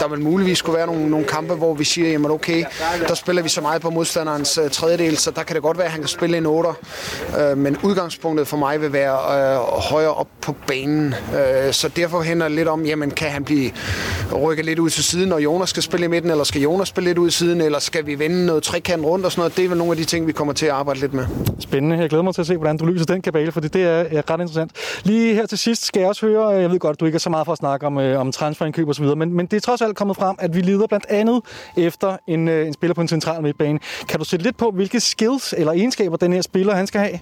[0.00, 2.64] der vil muligvis skulle være nogle, nogle kampe, hvor vi siger, jamen okay,
[3.08, 5.86] der spiller vi så meget på modstanderens øh, tredjedel, så der kan det godt være,
[5.86, 6.70] at han kan spille en 8.
[7.38, 9.58] Øh, men udgangspunktet for mig vil være øh,
[9.90, 11.14] højere op på banen.
[11.34, 13.70] Øh, så derfor hænder det lidt om, jamen kan han blive
[14.34, 17.10] rykket lidt ud til siden, når Jonas skal spille i midten, eller skal Jonas spille
[17.10, 19.56] lidt ud til siden, eller skal vi vende noget trekant rundt og sådan noget?
[19.56, 21.26] Det er vel nogle af de ting, vi kommer til at arbejde lidt med.
[21.58, 21.98] Spændende.
[21.98, 24.40] Jeg glæder mig til at se, hvordan du lyser den kabale, for det er, ret
[24.40, 24.72] interessant.
[25.04, 27.16] Lige her til sidst skal jeg også høre, øh, jeg ved godt, at du ikke
[27.16, 29.46] er så meget for at snakke om, øh, om transferindkøb og så videre, men, men
[29.46, 31.40] det er trods alt kommet frem, at vi lider blandt andet
[31.76, 33.78] efter en, øh, en spiller på en central midtbane.
[34.08, 37.18] Kan du sætte lidt på, hvilke skills eller egenskaber den her spiller, han skal have?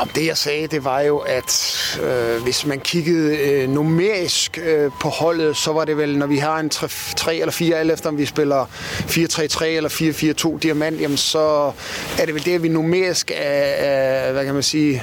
[0.00, 4.90] Om det jeg sagde, det var jo, at øh, hvis man kiggede øh, numerisk øh,
[5.00, 8.08] på holdet, så var det vel, når vi har en 3 eller 4, alt efter
[8.08, 11.72] om vi spiller 4-3-3 eller 4-4-2 diamant, jamen så
[12.18, 15.02] er det vel det, at vi numerisk er, er hvad kan man sige,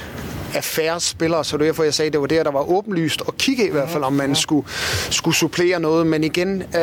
[0.54, 2.70] af færre spillere, så det er derfor, jeg sagde, at det var der, der var
[2.70, 4.68] åbenlyst at kigge i hvert fald, om man skulle,
[5.10, 6.08] skulle supplere noget.
[6.08, 6.82] Men igen, øh,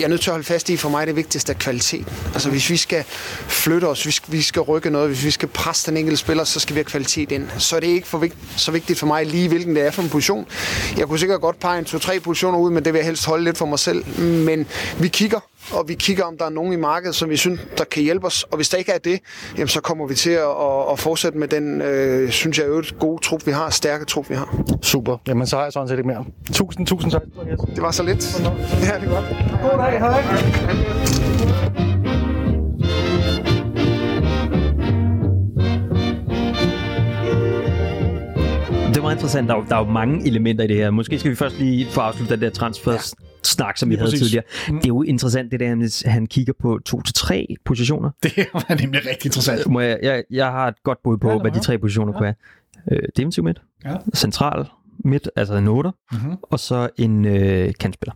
[0.00, 2.06] jeg er nødt til at holde fast i, for mig det vigtigste er kvalitet.
[2.34, 3.04] Altså hvis vi skal
[3.48, 6.60] flytte os, hvis vi skal rykke noget, hvis vi skal presse den enkelte spiller, så
[6.60, 7.39] skal vi have kvalitet ind.
[7.58, 10.02] Så er det ikke for vigt, så vigtigt for mig lige, hvilken det er for
[10.02, 10.46] en position.
[10.98, 13.44] Jeg kunne sikkert godt pege en to-tre positioner ud, men det vil jeg helst holde
[13.44, 14.20] lidt for mig selv.
[14.20, 14.66] Men
[14.98, 15.40] vi kigger,
[15.72, 18.26] og vi kigger, om der er nogen i markedet, som vi synes, der kan hjælpe
[18.26, 18.42] os.
[18.42, 19.20] Og hvis der ikke er det,
[19.56, 22.98] jamen, så kommer vi til at, at, at fortsætte med den, øh, synes jeg, øvrigt
[22.98, 24.56] gode trup, vi har, stærke trup, vi har.
[24.82, 25.16] Super.
[25.28, 26.24] Jamen, så har jeg sådan set ikke mere.
[26.52, 27.22] Tusind, tusind tak.
[27.74, 28.40] Det var så lidt.
[28.40, 28.46] Ja,
[29.00, 29.24] det er godt.
[29.62, 29.98] God dag.
[29.98, 31.19] Hej.
[39.10, 39.48] Meget interessant.
[39.48, 40.90] Der er, jo, der er jo mange elementer i det her.
[40.90, 44.20] Måske skal vi først lige få afsluttet den der transfer-snak, som vi havde præcis.
[44.20, 44.44] tidligere.
[44.66, 45.72] Det er jo interessant, det der,
[46.04, 48.10] at han kigger på to til tre positioner.
[48.22, 49.66] Det var nemlig rigtig interessant.
[49.66, 52.18] Må jeg, jeg, jeg har et godt bud på, Ja, hvad de tre positioner ja.
[52.18, 52.34] kunne være.
[52.92, 53.96] Øh, defensiv midt, Ja.
[54.14, 54.66] central
[55.04, 56.36] midt, altså en 8, Mhm.
[56.42, 58.14] og så en øh, kantspiller.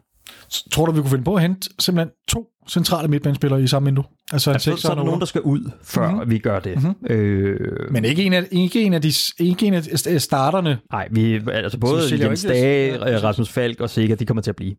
[0.73, 4.05] Tror du, vi kunne finde på at hente simpelthen to centrale midtbanespillere i samme vindue?
[4.33, 6.15] Altså en Altså, så, så er der en nogen, der skal ud, før Mhm.
[6.15, 6.31] mm-hmm.
[6.31, 6.77] vi gør det.
[6.77, 6.87] Mhm.
[6.87, 7.17] Mm-hmm.
[7.17, 11.09] Øh, Men ikke en af, ikke en af, de, ikke en af de- starterne, Nej,
[11.11, 13.19] vi, altså både Jens Dage, Ja, ja.
[13.19, 14.75] Rasmus Falk og Sikker, de kommer til at blive.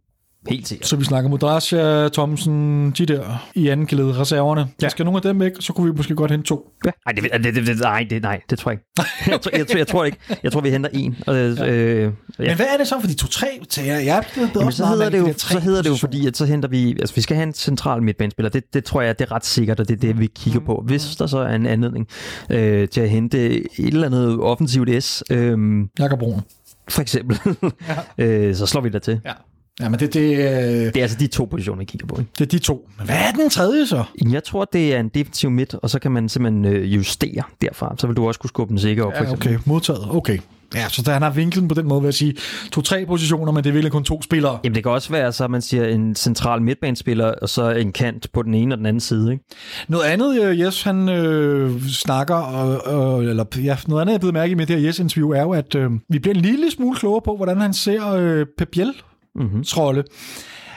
[0.50, 0.88] Helt sikkert.
[0.88, 4.62] så vi snakker Modrasja, Thomsen, de der i anden gelede reserverne.
[4.62, 4.68] Ja.
[4.82, 6.72] Der skal nogle af dem væk, så kunne vi måske godt hente to.
[6.86, 6.92] Ja.
[7.06, 9.12] Nej, det, det, det, det, nej, det, nej, det tror jeg ikke.
[9.32, 10.18] jeg, tror, jeg, tror, jeg tror ikke.
[10.44, 11.16] Jeg tror, vi henter en.
[11.28, 11.74] Og, øh, ja.
[11.74, 12.48] øh, Ja.
[12.48, 13.48] Men hvad er det så for de to-tre?
[13.78, 16.28] Jeg, jeg er blevet Jamen, så hedder, det jo, de så hedder det jo, fordi
[16.28, 19.20] at så henter vi, altså vi skal have en central midtbanespiller, det, det tror jeg,
[19.20, 20.84] det er ret sikkert, og det er det, vi kigger på.
[20.86, 22.08] Hvis der så er en anledning
[22.50, 25.58] øh, til at hente et eller andet offensivt S, øh,
[26.00, 26.42] Jakob Brun.
[26.90, 27.40] for eksempel,
[28.20, 28.26] ja.
[28.26, 29.22] øh, så slår vi der til.
[29.26, 29.32] Ja.
[29.80, 32.20] Ja, men det, det, øh, Det er altså de to positioner, vi kigger på.
[32.20, 32.32] Ikke?
[32.40, 32.90] det er de to.
[32.98, 34.04] Men hvad er den tredje så?
[34.32, 37.96] Jeg tror, det er en defensiv midt, og så kan man simpelthen øh, justere derfra.
[37.98, 40.08] Så vil du også kunne skubbe den sikker op, Ja, okay, modtaget.
[40.10, 40.40] Okay.
[40.76, 42.36] Ja, så der, han har vinklen på den måde, vil jeg sige,
[42.72, 44.60] to-tre positioner, men det er virkelig kun to spillere.
[44.64, 47.92] Jamen, det kan også være, så at man siger en central midtbanespiller, og så en
[47.92, 49.32] kant på den ene og den anden side.
[49.32, 49.44] Ikke?
[49.88, 54.34] Noget andet, øh, Jes, han øh, snakker, og, og, eller ja, noget andet, jeg blevet
[54.34, 56.96] mærke i med det her Jes-interview, er jo, at øh, vi bliver en lille smule
[56.98, 59.04] klogere på, hvordan han ser øh, Pep Biels
[59.38, 59.62] Mm-hmm.
[59.64, 60.06] trolde.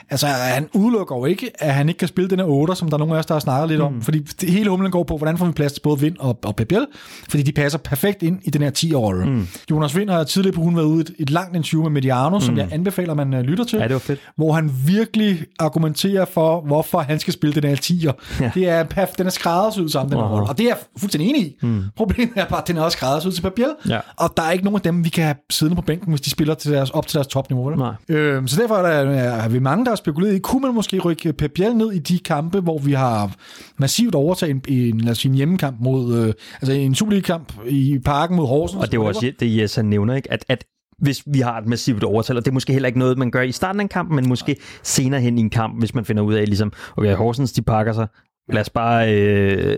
[0.09, 2.95] Altså, han udelukker jo ikke, at han ikke kan spille den her 8, som der
[2.95, 3.85] er nogle af os, der har snakket lidt mm.
[3.85, 4.01] om.
[4.01, 6.55] Fordi det hele humlen går på, hvordan får vi plads til både Vind og, og
[6.55, 6.85] Biel,
[7.29, 9.25] fordi de passer perfekt ind i den her 10-rolle.
[9.25, 9.47] Mm.
[9.71, 12.37] Jonas Vind har tidligere på hun været ude i et, et langt interview med Mediano,
[12.37, 12.41] mm.
[12.41, 13.79] som jeg anbefaler, man uh, lytter til.
[13.79, 14.19] Ja, det var fedt.
[14.35, 18.41] Hvor han virkelig argumenterer for, hvorfor han skal spille den her 10'er.
[18.43, 18.51] Ja.
[18.53, 20.49] Det er, perf- den er skræddersyet sammen, den rolle.
[20.49, 21.55] Og det er jeg fuldstændig enig i.
[21.61, 21.83] Mm.
[21.95, 23.67] Problemet er bare, at den er også skræddersyet til Pep Biel.
[23.89, 23.99] Ja.
[24.17, 26.29] Og der er ikke nogen af dem, vi kan have siddende på bænken, hvis de
[26.29, 27.69] spiller til deres, op til deres topniveau.
[27.69, 27.77] vel?
[27.77, 27.93] Nej.
[28.09, 31.33] Øhm, så derfor er der, er vi mange, der spekuleret i, kunne man måske rykke
[31.33, 33.35] Pep Biel ned i de kampe, hvor vi har
[33.77, 37.99] massivt overtaget en, en, lad os sige, en hjemmekamp mod, øh, altså en Superliga-kamp i
[38.05, 38.81] parken mod Horsens.
[38.81, 40.31] Og det er jo også det, Jes han nævner, ikke?
[40.31, 40.65] At, at
[40.97, 43.41] hvis vi har et massivt overtal, og det er måske heller ikke noget, man gør
[43.41, 46.23] i starten af en kamp, men måske senere hen i en kamp, hvis man finder
[46.23, 48.07] ud af, ligesom, okay, Horsens, de pakker sig,
[48.53, 49.77] lad os bare øh,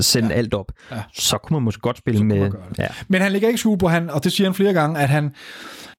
[0.00, 0.34] sende ja.
[0.34, 0.72] alt op.
[0.90, 1.02] Ja.
[1.14, 2.50] Så kunne man måske godt spille med...
[2.78, 2.86] Ja.
[3.08, 5.30] Men han lægger ikke skjul på, han, og det siger han flere gange, at han,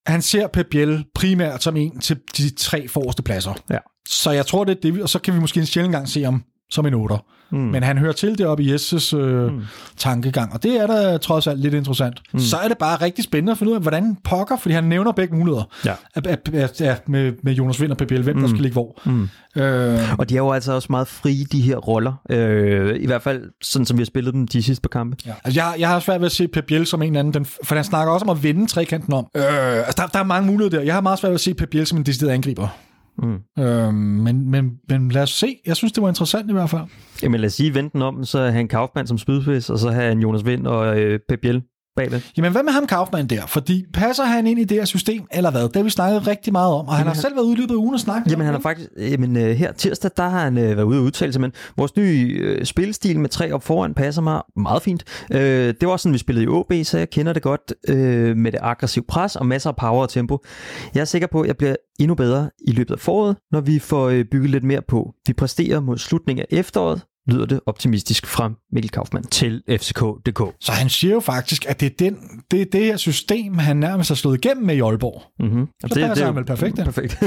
[0.09, 3.53] han ser Pep Biel primært som en til de tre forreste pladser.
[3.69, 3.77] Ja.
[4.07, 6.23] Så jeg tror, det er det, og så kan vi måske en sjældent gang se
[6.23, 7.25] ham som en otter.
[7.51, 7.57] Mm.
[7.57, 9.61] Men han hører til deroppe i Jesses øh, mm.
[9.97, 12.21] tankegang, og det er da trods alt lidt interessant.
[12.33, 12.39] Mm.
[12.39, 15.11] Så er det bare rigtig spændende at finde ud af, hvordan pokker, fordi han nævner
[15.11, 15.63] begge muligheder.
[15.85, 15.93] Ja.
[16.13, 18.41] At, at, at, ja, med, med Jonas Vind og Biel, hvem mm.
[18.41, 19.01] der skal ligge hvor.
[19.05, 19.29] Mm.
[19.55, 22.13] Øh, Og de er jo altså også meget frie, de her roller.
[22.29, 25.17] Øh, I hvert fald sådan, som vi har spillet dem de sidste par kampe.
[25.25, 25.33] Ja.
[25.43, 27.75] Altså, jeg, jeg har svært ved at se Biel som en eller anden, den, for
[27.75, 29.27] han snakker også om at vende trekanten om.
[29.37, 29.43] Øh,
[29.77, 30.85] altså, der, der er mange muligheder der.
[30.85, 32.67] Jeg har meget svært ved at se Biel som en decideret angriber.
[33.23, 33.63] Mm.
[33.63, 35.55] Øh, men, men, men lad os se.
[35.65, 36.83] Jeg synes, det var interessant i hvert fald.
[37.23, 39.89] Jamen lad os sige, vente den om, så have en Kaufmann som spydspids, og så
[39.89, 41.63] have en Jonas Vind og øh, Pep Biel
[41.99, 42.21] bagved.
[42.37, 43.45] Jamen, hvad med ham Kaufmann der?
[43.45, 45.61] Fordi passer han ind i det her system, eller hvad?
[45.61, 47.73] Det har vi snakket rigtig meget om, og han har selv været ude i løbet
[47.73, 50.57] af ugen og snakket Jamen han har faktisk, jamen øh, her tirsdag, der har han
[50.57, 53.93] øh, været ude og udtale sig, men vores nye øh, spilstil med tre op foran
[53.93, 55.03] passer mig meget fint.
[55.31, 58.51] Øh, det var sådan, vi spillede i OB, så jeg kender det godt øh, med
[58.51, 60.37] det aggressive pres og masser af power og tempo.
[60.93, 63.79] Jeg er sikker på, at jeg bliver endnu bedre i løbet af foråret, når vi
[63.79, 65.13] får øh, bygget lidt mere på.
[65.27, 70.41] Vi præsterer mod slutningen af efteråret, lyder det optimistisk fra Mikkel Kaufmann til FCK.dk.
[70.59, 72.17] Så han siger jo faktisk, at det er, den,
[72.51, 75.21] det, er det her system, han nærmest har slået igennem med i Aalborg.
[75.39, 75.67] Mm-hmm.
[75.81, 76.75] Så passer han vel perfekt.
[76.75, 77.17] Perfekt.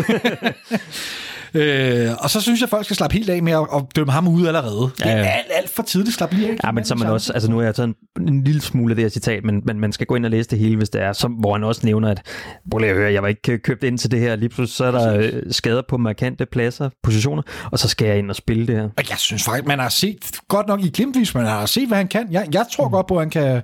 [1.55, 4.13] Øh, og så synes jeg, at folk skal slappe helt af med at, at dømme
[4.13, 4.91] ham ud allerede.
[4.99, 5.25] Det er Ja, ja.
[5.25, 6.17] alt, alt for tidligt.
[6.17, 6.57] Slap lige af.
[6.65, 8.93] Ja, men så er man også, altså nu har jeg taget en, en lille smule
[8.93, 10.89] af det her citat, men, men man skal gå ind og læse det hele, hvis
[10.91, 12.23] det er, som, hvor han også nævner, at,
[12.71, 14.77] prøv lige at høre, jeg var ikke øh, købt ind til det her, lige pludselig
[14.77, 17.43] så er der øh, skader på markante pladser, positioner,
[17.73, 18.83] og så skal jeg ind og spille det her.
[18.83, 21.89] Og jeg synes faktisk, man har set godt nok i glimtvis, men jeg har set,
[21.89, 22.29] hvad han kan.
[22.31, 22.93] Jeg, jeg tror mm.
[22.93, 23.63] godt på, at han kan...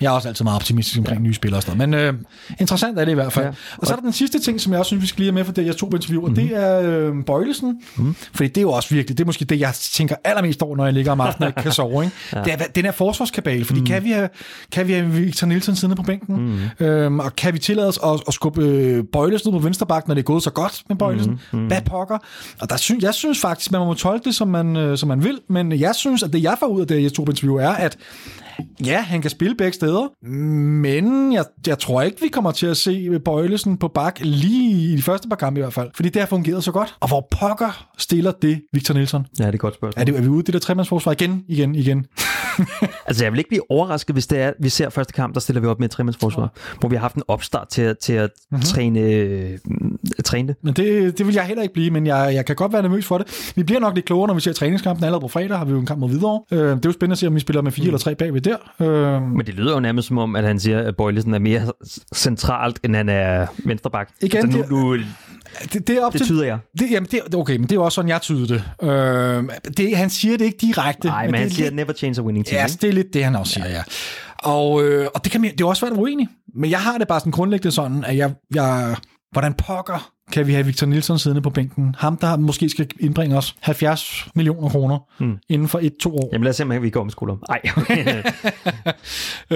[0.00, 1.26] Jeg er også altid meget optimistisk omkring ja.
[1.26, 2.08] nye spillere og sådan noget.
[2.08, 3.46] Men øh, interessant er det i hvert fald.
[3.46, 3.52] Ja.
[3.76, 5.34] Og så er der den sidste ting, som jeg også synes, vi skal lige have
[5.34, 6.34] med for det, jeg tog på interview, og mm.
[6.34, 7.80] det er øh, Bøjlesen.
[7.96, 8.14] Mm.
[8.34, 10.84] Fordi det er jo også virkelig, det er måske det, jeg tænker allermest over, når
[10.84, 12.04] jeg ligger om aftenen og ikke kan sove.
[12.04, 12.16] Ikke?
[12.32, 12.42] ja.
[12.42, 13.86] Det er den her forsvarskabale, fordi mm.
[13.86, 14.28] kan, vi have,
[14.72, 16.60] kan vi have Victor Nielsen siddende på bænken?
[16.80, 16.86] Mm.
[16.86, 20.08] Øhm, og kan vi tillade os at, at skubbe øh, Bøjlesen ud på venstre bak,
[20.08, 21.40] når det er gået så godt med Bøjlesen?
[21.52, 21.58] Mm.
[21.58, 21.66] Mm.
[21.66, 22.18] Hvad pokker?
[22.60, 25.24] Og der synes, jeg synes faktisk, man må tolke det, som man, øh, som man
[25.24, 27.98] vil, men jeg synes, at det jeg får ud af det, på interview, er, at
[28.86, 30.26] Ja, han kan spille begge steder,
[30.82, 34.96] men jeg, jeg tror ikke, vi kommer til at se Bøjlesen på bak lige i
[34.96, 36.94] de første par kampe i hvert fald, fordi det har fungeret så godt.
[37.00, 39.26] Og hvor pokker stiller det Victor Nielsen?
[39.38, 40.00] Ja, det er et godt spørgsmål.
[40.00, 42.06] Er, det, er vi ude i det der tremandsforsvar igen, igen, igen?
[43.08, 45.60] altså, jeg vil ikke blive overrasket, hvis det er, vi ser første kamp, der stiller
[45.60, 46.76] vi op med et tremandsforsvar, ja.
[46.80, 48.62] hvor vi har haft en opstart til, til at mm-hmm.
[48.62, 49.58] træne, øh,
[50.24, 50.56] træne det.
[50.62, 53.06] Men det, det vil jeg heller ikke blive, men jeg, jeg kan godt være nervøs
[53.06, 53.52] for det.
[53.56, 55.78] Vi bliver nok lidt klogere, når vi ser træningskampen allerede på fredag, har vi jo
[55.78, 56.42] en kamp mod videre.
[56.50, 57.88] Øh, det er jo spændende at se, om vi spiller med fire mm.
[57.88, 58.56] eller tre bagved der.
[58.80, 61.72] Øh, men det lyder jo nærmest som om, at han siger, at Bøjlesen er mere
[62.14, 64.10] centralt, end han er venstreback.
[64.20, 65.02] Igen, altså, nu, nu,
[65.72, 66.58] det, det, er op det tyder jeg.
[66.78, 68.88] Det, jamen, det, okay, men det er også sådan, jeg tyder det.
[68.88, 71.08] Øh, det han siger det ikke direkte.
[71.08, 72.60] Nej, men, men han siger, lidt, never change a winning team.
[72.60, 73.74] Ja, det er lidt det, han også siger, ja.
[73.74, 73.82] ja.
[74.38, 76.28] Og, øh, og det kan det er også være uenig.
[76.54, 78.96] Men jeg har det bare sådan grundlæggende sådan, at jeg, jeg
[79.32, 81.94] hvordan pokker kan vi have Victor Nielsen siddende på bænken.
[81.98, 85.38] Ham, der måske skal indbringe os 70 millioner kroner hmm.
[85.48, 86.28] inden for et-to år.
[86.32, 87.36] Jamen lad os se, om vi går om skulder.
[87.48, 87.60] Ej.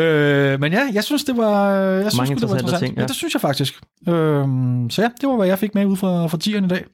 [0.02, 2.82] øh, men ja, jeg synes, det var, jeg synes, det var interessant.
[2.84, 3.00] Ting, ja.
[3.00, 3.06] ja.
[3.06, 3.80] det synes jeg faktisk.
[4.08, 4.44] Øh,
[4.90, 6.84] så ja, det var, hvad jeg fik med ud fra, fra tieren i dag.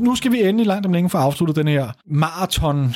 [0.00, 2.94] Nu skal vi endelig langt om længe få afsluttet den her maraton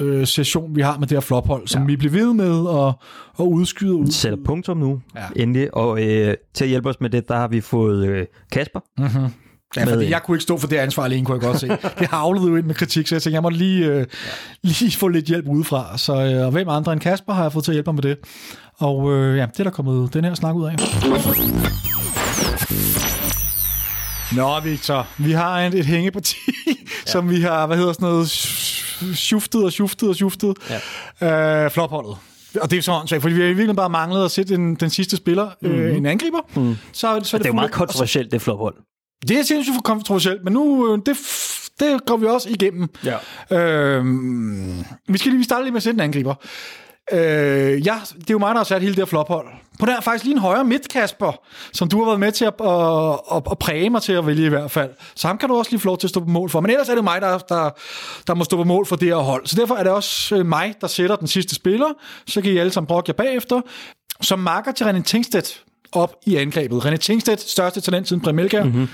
[0.00, 1.86] øh, session, vi har med det her flophold, som ja.
[1.86, 2.94] vi bliver ved med at,
[3.40, 3.94] at udskyde.
[3.94, 4.06] Ud.
[4.06, 5.42] Sætter punktum nu, ja.
[5.42, 5.74] endelig.
[5.74, 8.80] Og øh, til at hjælpe os med det, der har vi fået øh, Kasper.
[8.98, 9.30] Mm-hmm.
[9.76, 11.68] Ja, med, fordi jeg kunne ikke stå for det ansvar alene, kunne jeg godt se.
[11.98, 14.06] Det havlede jo ind med kritik, så jeg tænkte, jeg måtte lige, øh,
[14.62, 15.98] lige få lidt hjælp udefra.
[15.98, 18.02] Så øh, og hvem andre end Kasper har jeg fået til at hjælpe mig med
[18.02, 18.18] det.
[18.78, 20.76] Og øh, ja, det er der kommet den her snak ud af.
[24.32, 26.36] Nå, Victor, vi har et, et hængeparti,
[26.66, 26.72] ja.
[27.06, 28.28] som vi har, hvad hedder sådan noget,
[29.14, 30.56] shuftet og shuftet og shuftet.
[31.20, 31.64] Ja.
[31.64, 32.16] Øh, flopholdet.
[32.60, 35.16] Og det er sådan, fordi vi har virkelig bare manglet at sætte den, den sidste
[35.16, 35.78] spiller, mm-hmm.
[35.78, 35.96] øh, mhm.
[35.96, 36.40] en angriber.
[36.56, 36.76] Mm.
[36.92, 38.74] Så, så er det, det er jo meget kontroversielt, det flophold.
[39.28, 41.16] Det er sindssygt kontroversielt, men nu, øh, det,
[41.80, 42.88] det går vi også igennem.
[43.04, 43.16] Ja.
[43.58, 44.04] Øh,
[45.08, 46.34] vi skal lige starte lige med at sætte en angriber.
[47.12, 49.46] Øh, ja, det er jo mig, der har sat hele det her flophold.
[49.78, 51.32] På der er faktisk lige en højere midt, Kasper,
[51.72, 54.46] som du har været med til at, at, at, at præge mig til at vælge
[54.46, 54.90] i hvert fald.
[55.14, 56.60] Så ham kan du også lige få lov til at stå på mål for.
[56.60, 57.70] Men ellers er det mig, der, der,
[58.26, 59.46] der må stå på mål for det her hold.
[59.46, 61.88] Så derfor er det også øh, mig, der sætter den sidste spiller.
[62.26, 63.60] Så kan I alle sammen brokke jer bagefter.
[64.20, 66.84] Som marker til René Tingstedt op i angrebet.
[66.86, 68.62] René Tingstedt, største talent siden Bremelka.
[68.62, 68.88] Mm-hmm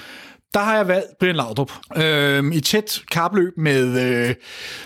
[0.54, 1.72] der har jeg valgt Brian Laudrup.
[1.96, 4.34] Øh, I tæt kapløb med øh,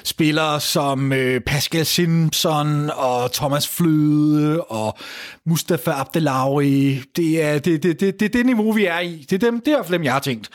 [0.04, 4.98] spillere som øh, Pascal Simpson og Thomas Fløde og
[5.44, 7.02] Mustafa Abdelawi.
[7.16, 9.26] Det er det, det, det, det, det niveau, vi er i.
[9.30, 10.48] Det er dem, det er dem, jeg har tænkt.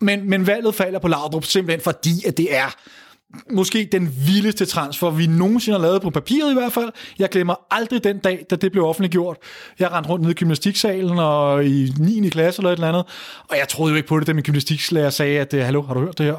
[0.00, 2.74] Men, men valget falder på Laudrup simpelthen fordi, at det er
[3.50, 6.90] måske den vildeste transfer, vi nogensinde har lavet på papiret i hvert fald.
[7.18, 9.36] Jeg glemmer aldrig den dag, da det blev offentliggjort.
[9.78, 12.28] Jeg rendte rundt ned i gymnastiksalen og i 9.
[12.28, 13.04] klasse eller et eller andet,
[13.48, 15.94] og jeg troede jo ikke på det, da min gymnastikslærer sagde, at øh, hallo, har
[15.94, 16.36] du hørt det her?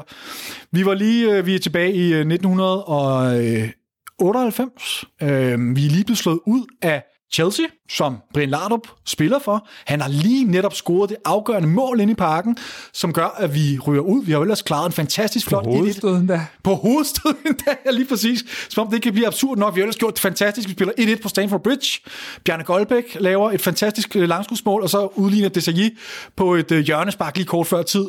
[0.70, 5.04] Vi var lige, øh, vi er tilbage i øh, 1998.
[5.20, 9.68] Vi er lige blevet slået ud af Chelsea, som Brian Laudrup spiller for.
[9.86, 12.56] Han har lige netop scoret det afgørende mål ind i parken,
[12.92, 14.24] som gør, at vi ryger ud.
[14.24, 15.64] Vi har jo ellers klaret en fantastisk flot...
[15.64, 16.46] På hovedstøden da.
[16.62, 18.44] På hovedstøden da, ja, lige præcis.
[18.68, 19.74] Som om det kan blive absurd nok.
[19.74, 20.68] Vi har ellers gjort det fantastisk.
[20.68, 22.00] Vi spiller 1-1 på Stanford Bridge.
[22.44, 25.88] Bjarne Goldbæk laver et fantastisk øh, langskudsmål, og så udligner Desailly
[26.36, 28.04] på et øh, hjørnespark lige kort før tid.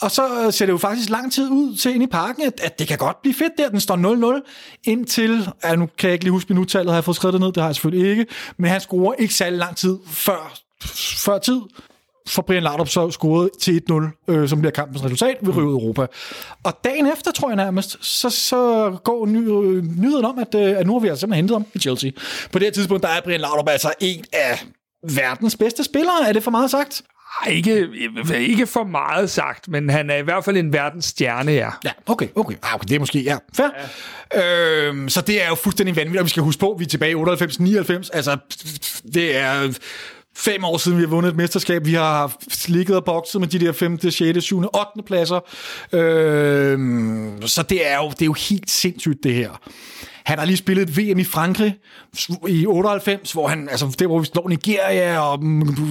[0.00, 2.78] Og så ser det jo faktisk lang tid ud til ind i parken, at, at
[2.78, 3.68] det kan godt blive fedt der.
[3.68, 5.48] Den står 0-0 indtil...
[5.64, 7.56] Ja, nu kan jeg ikke lige huske minuttallet, har jeg fået skrevet det ned, det
[7.56, 8.26] har jeg selvfølgelig ikke.
[8.56, 10.54] Men han scorer ikke særlig lang tid før,
[11.16, 11.60] før tid,
[12.28, 16.06] for Brian Laudrup så scoret til 1-0, øh, som bliver kampens resultat ved ud Europa.
[16.64, 20.78] Og dagen efter, tror jeg nærmest, så, så går ny, øh, nyheden om, at, øh,
[20.78, 22.10] at nu har vi altså simpelthen hentet ham i Chelsea.
[22.52, 24.64] På det her tidspunkt, der er Brian Laudrup altså en af
[25.02, 26.28] verdens bedste spillere.
[26.28, 27.02] Er det for meget sagt?
[27.48, 27.88] Ikke,
[28.38, 31.70] ikke for meget sagt, men han er i hvert fald en verdensstjerne, ja.
[31.84, 32.54] Ja, okay, okay.
[32.62, 33.70] Ah, okay det er måske, ja, fair.
[34.34, 34.88] Ja.
[34.88, 37.12] Øhm, så det er jo fuldstændig vanvittigt, og vi skal huske på, vi er tilbage
[37.12, 38.10] i 98-99.
[38.12, 38.36] Altså,
[39.14, 39.78] det er
[40.36, 41.86] fem år siden, vi har vundet et mesterskab.
[41.86, 42.36] Vi har
[42.68, 44.72] ligget og bokset med de der 5., 6., 7., 8.
[45.06, 45.40] pladser.
[45.92, 49.50] Øhm, så det er, jo, det er jo helt sindssygt, det her.
[50.24, 51.76] Han har lige spillet et VM i Frankrig
[52.48, 55.38] i 98, hvor han, altså der hvor vi slår Nigeria og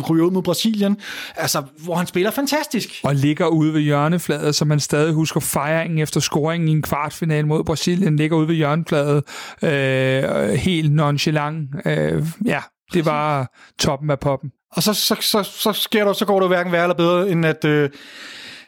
[0.09, 0.97] ryger ud mod Brasilien,
[1.35, 2.89] altså hvor han spiller fantastisk.
[3.03, 7.47] Og ligger ude ved hjørnefladet, så man stadig husker fejringen efter scoringen i en kvartfinale
[7.47, 9.23] mod Brasilien, ligger ude ved hjørnefladet,
[9.61, 11.69] øh, helt nonchalant.
[11.85, 12.59] Øh, ja,
[12.93, 14.49] det var toppen af poppen.
[14.71, 17.45] Og så, så, så, så, sker der, så går det hverken værre eller bedre, end
[17.45, 17.89] at øh,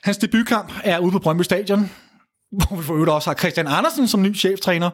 [0.04, 1.90] hans debutkamp er ude på Brøndby Stadion
[2.68, 4.90] hvor vi for øvrigt også har Christian Andersen som ny cheftræner.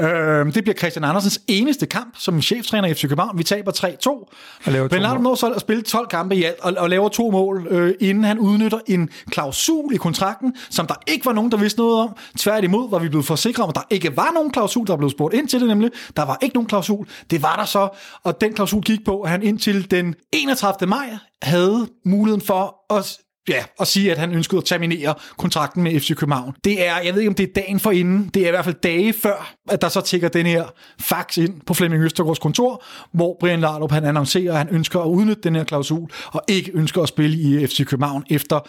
[0.00, 3.38] Øh, det bliver Christian Andersens eneste kamp som cheftræner i FC København.
[3.38, 4.66] Vi taber 3-2.
[4.66, 7.66] Men Laudrup når så at spille 12 kampe i alt og, og laver to mål,
[7.70, 11.80] øh, inden han udnytter en klausul i kontrakten, som der ikke var nogen, der vidste
[11.80, 12.16] noget om.
[12.38, 15.34] Tværtimod var vi blevet forsikret om, at der ikke var nogen klausul, der blev spurgt
[15.34, 15.90] ind til det nemlig.
[16.16, 17.06] Der var ikke nogen klausul.
[17.30, 17.88] Det var der så,
[18.22, 20.88] og den klausul gik på, at han indtil den 31.
[20.88, 23.18] maj havde muligheden for at
[23.48, 26.54] ja, og sige, at han ønskede at terminere kontrakten med FC København.
[26.64, 28.64] Det er, jeg ved ikke om det er dagen for inden, det er i hvert
[28.64, 30.64] fald dage før, at der så tækker den her
[31.00, 35.06] fax ind på Flemming Østergaards kontor, hvor Brian Laudrup han annoncerer, at han ønsker at
[35.06, 38.60] udnytte den her klausul, og ikke ønsker at spille i FC København efter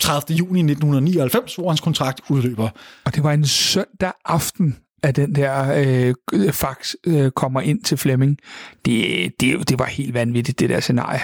[0.00, 0.36] 30.
[0.36, 2.68] juni 1999, hvor hans kontrakt udløber.
[3.04, 7.96] Og det var en søndag aften, at den der øh, fax øh, kommer ind til
[7.96, 8.38] Flemming.
[8.84, 11.20] Det, det, det var helt vanvittigt, det der scenarie.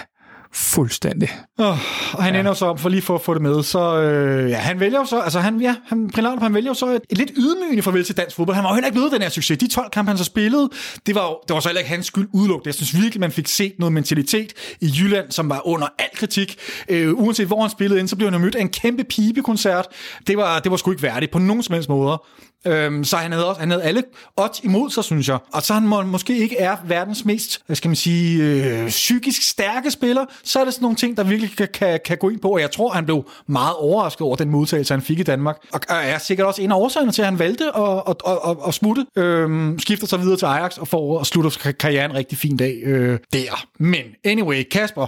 [0.56, 1.30] Fuldstændig.
[1.58, 1.66] Oh,
[2.12, 2.40] og han ja.
[2.40, 5.04] ender så, for lige for at få det med, så øh, ja, han vælger jo
[5.04, 8.04] så, altså han, ja, han, Brian han vælger jo så et, et lidt ydmygende farvel
[8.04, 8.54] til dansk fodbold.
[8.54, 9.58] Han var jo heller ikke blevet den her succes.
[9.58, 10.70] De 12 kampe, han så spillede,
[11.06, 12.66] det var, jo, det var så heller ikke hans skyld udelukket.
[12.66, 16.56] Jeg synes virkelig, man fik set noget mentalitet i Jylland, som var under al kritik.
[16.88, 19.86] Øh, uanset hvor han spillede ind, så blev han jo mødt af en kæmpe pibekoncert.
[20.26, 22.26] Det var, det var sgu ikke værdigt på nogen som helst måder.
[22.66, 24.02] Øhm, så han havde, også, han havde alle
[24.36, 25.38] odds imod sig, synes jeg.
[25.52, 29.50] Og så han må, måske ikke er verdens mest, hvad skal man sige, øh, psykisk
[29.50, 32.40] stærke spiller, så er det sådan nogle ting, der virkelig kan, kan, kan gå ind
[32.40, 32.48] på.
[32.48, 35.56] Og jeg tror, han blev meget overrasket over den modtagelse, han fik i Danmark.
[35.72, 38.38] Og, og er sikkert også en af årsagerne til, at han valgte at, at, at,
[38.50, 39.06] at, at smutte.
[39.16, 42.80] Øhm, skifter sig videre til Ajax og får og slutter karrieren en rigtig fin dag
[42.82, 43.66] øh, der.
[43.78, 45.06] Men anyway, Kasper,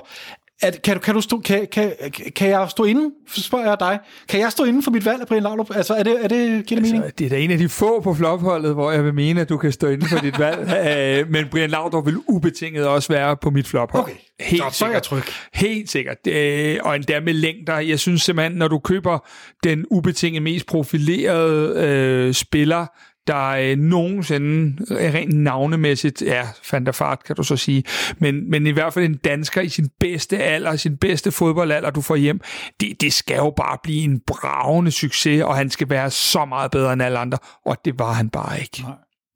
[0.62, 1.92] at, kan, du, kan, du stå, kan, kan,
[2.36, 3.98] kan jeg stå inden, spørger jeg dig,
[4.28, 5.76] kan jeg stå inden for mit valg af Brian Laudrup?
[5.76, 7.18] Altså, er det, er det, giver det altså, mening?
[7.18, 9.56] Det er da en af de få på flopholdet, hvor jeg vil mene, at du
[9.56, 10.56] kan stå inden for dit valg.
[10.86, 14.02] Øh, men Brian Laudrup vil ubetinget også være på mit flophold.
[14.02, 15.22] Okay, Helt er jeg tryg.
[15.54, 16.26] Helt sikkert.
[16.28, 17.78] Øh, og endda med længder.
[17.78, 19.18] Jeg synes simpelthen, når du køber
[19.64, 22.86] den ubetinget mest profilerede øh, spiller,
[23.26, 26.46] der øh, nogensinde rent navnemæssigt, ja,
[26.92, 27.84] fart kan du så sige,
[28.18, 32.00] men, men i hvert fald en dansker i sin bedste alder, sin bedste fodboldalder, du
[32.00, 32.40] får hjem,
[32.80, 36.70] det, det skal jo bare blive en bravende succes, og han skal være så meget
[36.70, 38.82] bedre end alle andre, og det var han bare ikke.
[38.82, 38.92] Nej.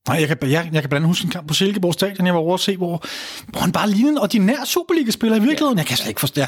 [0.08, 2.34] Nej, jeg kan, jeg, jeg kan blandt andet huske en kamp på Silkeborg Stadion, jeg
[2.34, 3.04] var over at se, hvor,
[3.46, 5.78] hvor han bare lignede en ordinær Superliga-spiller i virkeligheden.
[5.78, 5.80] Ja.
[5.80, 6.42] Jeg kan slet ikke forstå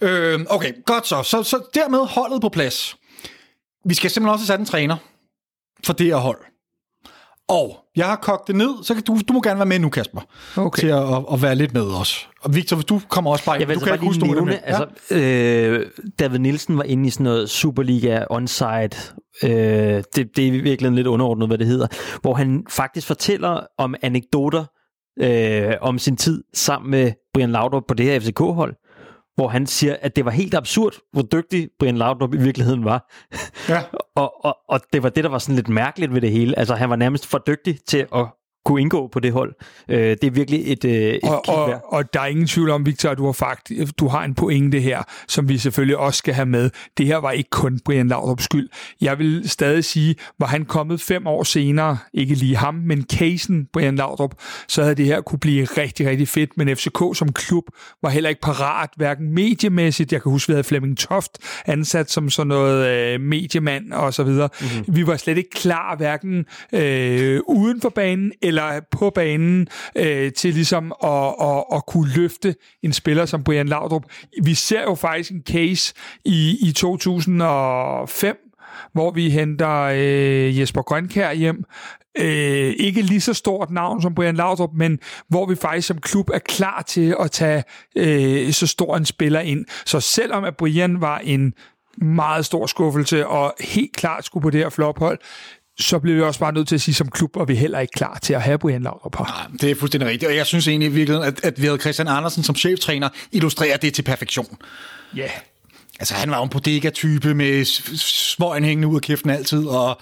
[0.00, 1.22] øh, Okay, godt så.
[1.22, 1.42] så.
[1.42, 2.96] Så dermed holdet på plads.
[3.84, 4.96] Vi skal simpelthen også have sat en træner
[5.84, 6.38] for det her hold.
[7.50, 9.88] Og jeg har kogt det ned, så kan du, du må gerne være med nu,
[9.88, 10.20] Kasper,
[10.56, 10.80] okay.
[10.80, 12.28] til at, at, at være lidt med os.
[12.42, 15.14] Og Victor, du kommer også bare Jeg vil du altså kan ikke huske nævne, altså,
[15.14, 15.86] øh,
[16.18, 18.90] David Nielsen var inde i sådan noget Superliga onside,
[19.42, 19.50] øh,
[20.14, 21.86] det, det er virkelig lidt underordnet, hvad det hedder,
[22.20, 24.64] hvor han faktisk fortæller om anekdoter
[25.20, 28.74] øh, om sin tid sammen med Brian Laudrup på det her FCK-hold
[29.40, 33.10] hvor han siger, at det var helt absurd, hvor dygtig Brian Laudrup i virkeligheden var.
[33.68, 33.82] Ja.
[34.22, 36.58] og, og, og det var det, der var sådan lidt mærkeligt ved det hele.
[36.58, 38.26] Altså, han var nærmest for dygtig til at
[38.64, 39.54] kunne indgå på det hold.
[39.88, 42.86] Øh, det er virkelig et, øh, et og, og, og der er ingen tvivl om,
[42.86, 46.34] Victor, at du har, faktisk, du har en pointe her, som vi selvfølgelig også skal
[46.34, 46.70] have med.
[46.98, 48.68] Det her var ikke kun Brian Laudrups skyld.
[49.00, 53.66] Jeg vil stadig sige, var han kommet fem år senere, ikke lige ham, men casen
[53.72, 54.34] Brian Laudrup,
[54.68, 56.56] så havde det her kunne blive rigtig, rigtig fedt.
[56.56, 57.64] Men FCK som klub
[58.02, 60.12] var heller ikke parat, hverken mediemæssigt.
[60.12, 64.22] Jeg kan huske, vi havde Flemming Toft ansat som sådan noget øh, mediemand og så
[64.22, 64.48] videre.
[64.60, 64.96] Mm-hmm.
[64.96, 70.54] Vi var slet ikke klar, hverken øh, uden for banen eller på banen øh, til
[70.54, 74.04] ligesom at, at, at kunne løfte en spiller som Brian Laudrup.
[74.42, 75.94] Vi ser jo faktisk en case
[76.24, 78.36] i, i 2005,
[78.92, 81.64] hvor vi henter øh, Jesper Grønkær hjem.
[82.18, 84.98] Øh, ikke lige så stort navn som Brian Laudrup, men
[85.28, 87.64] hvor vi faktisk som klub er klar til at tage
[87.96, 89.64] øh, så stor en spiller ind.
[89.86, 91.54] Så selvom at Brian var en
[91.96, 95.18] meget stor skuffelse og helt klart skulle på det her flophold,
[95.80, 97.92] så bliver vi også bare nødt til at sige, som klub og vi heller ikke
[97.92, 99.26] klar til at have Brian Laudrup på.
[99.28, 101.78] Ja, det er fuldstændig rigtigt, og jeg synes egentlig i virkeligheden, at, at vi havde
[101.78, 104.56] Christian Andersen som cheftræner illustrerer det til perfektion.
[105.16, 105.20] Ja.
[105.20, 105.30] Yeah.
[106.00, 107.64] Altså, han var jo en bodega-type med
[107.98, 110.00] smøgen hængende ud af kæften altid, og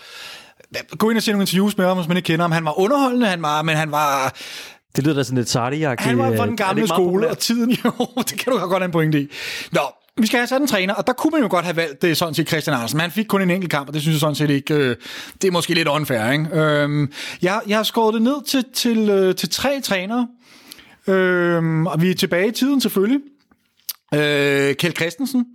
[0.99, 2.53] gå ind og se nogle interviews med ham, hvis man ikke kender ham.
[2.53, 4.35] Han var underholdende, han var, men han var...
[4.97, 7.93] Det lyder da sådan lidt sardi Han var fra den gamle skole, og tiden jo,
[8.17, 9.29] det kan du godt have en pointe i.
[9.73, 9.81] Nå,
[10.19, 12.17] vi skal have sat en træner, og der kunne man jo godt have valgt det
[12.17, 14.21] sådan set Christian Andersen, men han fik kun en enkelt kamp, og det synes jeg
[14.21, 14.97] sådan set ikke, øh,
[15.43, 16.61] det er måske lidt unfair, ikke?
[16.61, 17.09] Øh,
[17.43, 20.29] jeg, jeg har skåret det ned til, til, øh, til tre trænere,
[21.07, 23.21] øh, og vi er tilbage i tiden selvfølgelig.
[24.15, 25.47] Øh, Kjeld Christensen,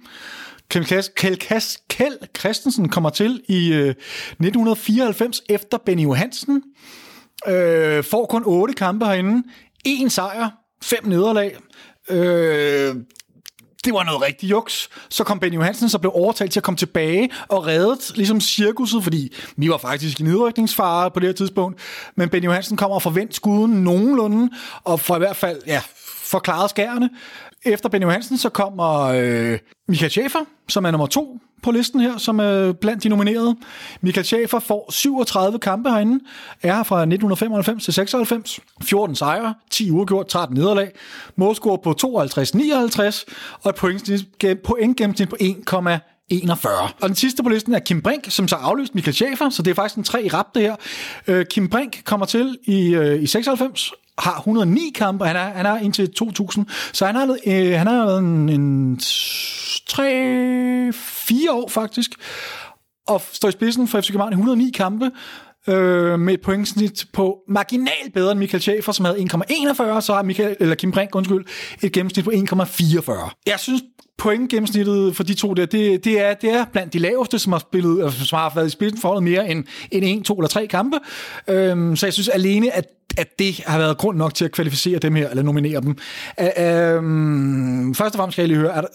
[0.70, 6.64] Kjeld, Kjeld, Kjeld, Kjeld Christensen kommer til i øh, 1994 efter Benny Johansen,
[7.47, 9.43] øh, får kun otte kampe herinde,
[9.86, 10.49] en sejr,
[10.84, 11.57] fem nederlag,
[12.09, 12.95] øh,
[13.86, 14.89] det var noget rigtig juks.
[15.09, 19.03] Så kom Benny Johansen, så blev overtalt til at komme tilbage og reddet ligesom cirkuset,
[19.03, 21.79] fordi vi var faktisk i nedrykningsfare på det her tidspunkt.
[22.15, 24.49] Men Benny Johansen kommer og forvent skuden nogenlunde,
[24.84, 27.09] og for i hvert fald, ja, forklaret skærene.
[27.65, 32.18] Efter Benny Johansen, så kommer øh, Michael Schäfer, som er nummer to på listen her,
[32.18, 33.55] som er blandt de nominerede.
[34.01, 36.26] Michael Schäfer får 37 kampe herinde,
[36.61, 40.91] er her fra 1995 til 96, 14 sejre, 10 uafgjort, 13 nederlag,
[41.36, 43.26] målscore på 52-59
[43.61, 46.70] og et pointgennemsnit point på 1,41.
[47.01, 49.72] Og den sidste på listen er Kim Brink, som så afløst Michael Schäfer, så det
[49.72, 50.76] er faktisk en tre i rap det her.
[51.28, 55.66] Øh, Kim Brink kommer til i, øh, i 96, har 109 kampe, han er, han
[55.66, 59.03] er indtil 2000, så han har, øh, han har været en, en 3-4
[61.51, 62.11] år faktisk,
[63.07, 65.11] og står i spidsen for FC København i 109 kampe,
[65.68, 70.24] øh, med et pointsnit på marginal bedre end Michael Schaefer, som havde 1,41, så har
[70.24, 71.45] Michael, eller Kim Brink, undskyld,
[71.84, 73.41] et gennemsnit på 1,44.
[73.45, 73.82] Jeg synes,
[74.18, 77.59] pointgennemsnittet for de to der, det, det, er, det er blandt de laveste, som har,
[77.59, 80.68] spillet, altså, som har været i spidsen for mere end, end en, to eller tre
[80.68, 80.99] kampe.
[81.47, 82.86] Øhm, så jeg synes alene, at,
[83.18, 85.97] at det har været grund nok til at kvalificere dem her, eller nominere dem.
[86.59, 88.88] Øhm, først og fremmest skal jeg lige høre, er der,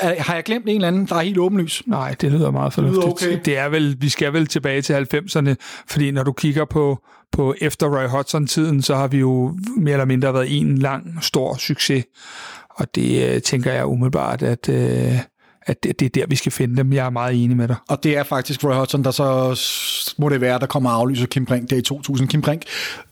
[0.00, 1.82] er, har jeg glemt en eller anden, der er helt åbenlys?
[1.86, 3.04] Nej, det lyder meget fornuftigt.
[3.04, 3.40] Det, okay.
[3.44, 5.54] det er vel, vi skal vel tilbage til 90'erne,
[5.86, 6.98] fordi når du kigger på,
[7.32, 11.56] på efter Roy Hodgson-tiden, så har vi jo mere eller mindre været en lang, stor
[11.56, 12.04] succes.
[12.74, 15.18] Og det øh, tænker jeg umiddelbart, at, øh,
[15.66, 16.92] at det, det er der, vi skal finde dem.
[16.92, 17.76] Jeg er meget enig med dig.
[17.88, 19.60] Og det er faktisk Roy Hodgson, der så
[20.18, 22.28] må det være, der kommer og aflyser Kim Brink der i 2000.
[22.28, 22.62] Kim Brink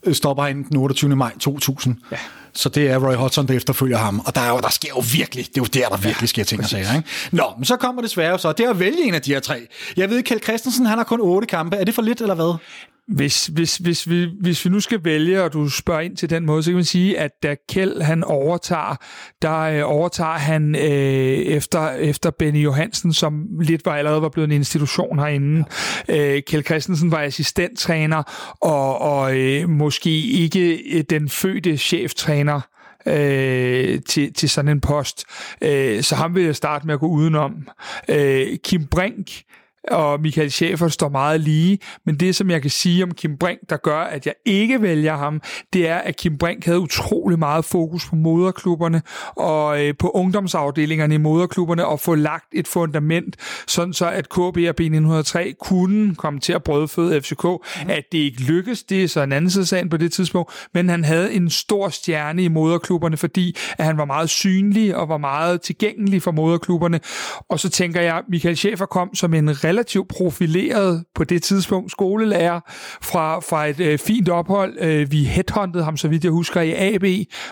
[0.03, 1.17] øh, stopper ind den 28.
[1.17, 1.97] maj 2000.
[2.13, 2.17] Ja.
[2.53, 4.21] Så det er Roy Hodgson, der efterfølger ham.
[4.27, 6.45] Og der, er jo, der sker jo virkelig, det er jo der, der virkelig sker
[6.45, 6.97] ting og sager.
[6.97, 7.09] Ikke?
[7.33, 9.41] Nå, men så kommer det svære så, det er at vælge en af de her
[9.41, 9.67] tre.
[9.97, 11.77] Jeg ved, Kjeld Christensen, han har kun otte kampe.
[11.77, 12.55] Er det for lidt, eller hvad?
[13.11, 16.47] Hvis, hvis, hvis, vi, hvis vi nu skal vælge, og du spørger ind til den
[16.47, 18.97] måde, så kan man sige, at da Kjeld han overtager,
[19.43, 24.49] der øh, overtager han øh, efter, efter Benny Johansen, som lidt var allerede var blevet
[24.49, 25.65] en institution herinde.
[26.09, 28.23] Øh, Kjeld Christensen var assistenttræner,
[28.61, 32.61] og, og øh, måske ikke øh, den fødte cheftræner
[33.07, 35.25] øh, til, til sådan en post.
[35.63, 37.69] Øh, så ham vil jeg starte med at gå udenom.
[38.09, 39.31] Øh, Kim Brink
[39.89, 43.61] og Michael Schäfer står meget lige, men det, som jeg kan sige om Kim Brink,
[43.71, 45.41] der gør, at jeg ikke vælger ham,
[45.73, 49.03] det er, at Kim Brink havde utrolig meget fokus på moderklubberne
[49.37, 54.37] og øh, på ungdomsafdelingerne i moderklubberne og få lagt et fundament, sådan så at KB
[54.39, 57.45] og B903 kunne komme til at brødføde FCK.
[57.45, 57.91] Mm.
[57.91, 61.05] At det ikke lykkedes, det er så en anden side på det tidspunkt, men han
[61.05, 65.61] havde en stor stjerne i moderklubberne, fordi at han var meget synlig og var meget
[65.61, 67.01] tilgængelig for moderklubberne.
[67.49, 72.61] Og så tænker jeg, Michael Schäfer kom som en relativt profileret på det tidspunkt skolelærer
[73.03, 74.77] fra, fra et øh, fint ophold.
[74.81, 77.05] Øh, vi headhuntede ham, så vidt jeg husker, i AB,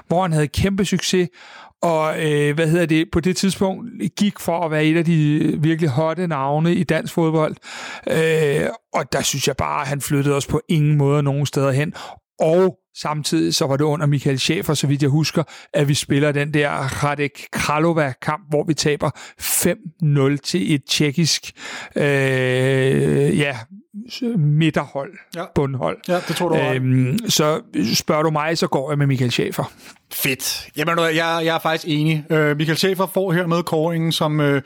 [0.07, 1.29] hvor han havde kæmpe succes
[1.83, 3.85] og øh, hvad hedder det, på det tidspunkt
[4.17, 7.57] gik for at være et af de øh, virkelig hotte navne i dansk fodbold.
[8.07, 11.71] Øh, og der synes jeg bare, at han flyttede os på ingen måde nogen steder
[11.71, 11.93] hen.
[12.41, 15.43] Og Samtidig så var det under Michael Schäfer, så vidt jeg husker,
[15.73, 16.71] at vi spiller den der
[17.05, 21.53] Radek Kralova-kamp, hvor vi taber 5-0 til et tjekkisk
[21.97, 23.59] øh, ja,
[24.37, 25.45] midterhold, ja.
[25.55, 25.99] bundhold.
[26.09, 27.61] Ja, det tror du øhm, Så
[27.95, 29.65] spørger du mig, så går jeg med Michael Schäfer.
[30.13, 30.69] Fedt.
[30.77, 32.25] Jamen, jeg, jeg er faktisk enig.
[32.31, 34.59] Uh, Michael Schäfer får her med kåringen som, uh,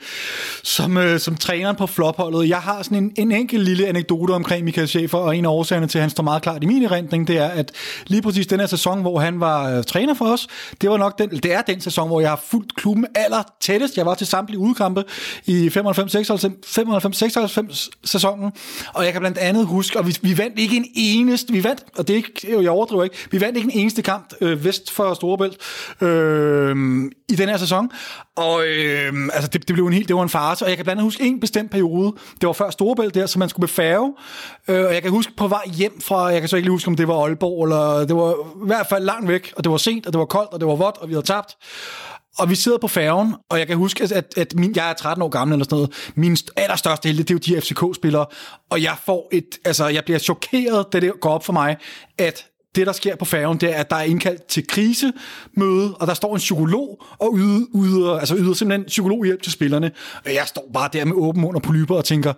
[0.63, 2.49] som, uh, som træneren på flopholdet.
[2.49, 5.87] Jeg har sådan en, en enkelt lille anekdote omkring Michael Schäfer, og en af årsagerne
[5.87, 7.71] til, at han står meget klart i min erindring, det er, at
[8.07, 10.47] lige præcis den her sæson, hvor han var uh, træner for os,
[10.81, 13.97] det var nok den, det er den sæson, hvor jeg har fulgt klubben aller tættest.
[13.97, 15.03] Jeg var til samtlige udkampe
[15.45, 18.51] i 95-96 sæsonen,
[18.93, 21.63] og jeg jeg kan blandt andet huske, og vi, vi vandt ikke en eneste, vi
[21.63, 24.65] vandt, og det er ikke, jeg overdriver ikke, vi vandt ikke en eneste kamp øh,
[24.65, 25.57] vest for Storebælt
[26.01, 26.75] øh,
[27.29, 27.91] i den her sæson,
[28.35, 30.85] og øh, altså det, det blev en helt, det var en farse, og jeg kan
[30.85, 34.13] blandt andet huske en bestemt periode, det var før Storebælt der, så man skulle befærge,
[34.67, 36.87] øh, og jeg kan huske på vej hjem fra, jeg kan så ikke lige huske,
[36.87, 39.77] om det var Aalborg, eller det var i hvert fald langt væk, og det var
[39.77, 41.57] sent, og det var koldt, og det var vådt, og vi havde tabt,
[42.37, 45.21] og vi sidder på færgen, og jeg kan huske, at, at min, jeg er 13
[45.21, 46.11] år gammel eller sådan noget.
[46.15, 48.25] Min allerstørste helte, det er jo de FCK-spillere.
[48.69, 51.77] Og jeg får et, altså jeg bliver chokeret, da det går op for mig,
[52.17, 56.07] at det, der sker på færgen, det er, at der er indkaldt til krisemøde, og
[56.07, 59.91] der står en psykolog og yder, yder, altså yder simpelthen psykologhjælp til spillerne.
[60.25, 62.33] Og jeg står bare der med åben mund og polyper og tænker,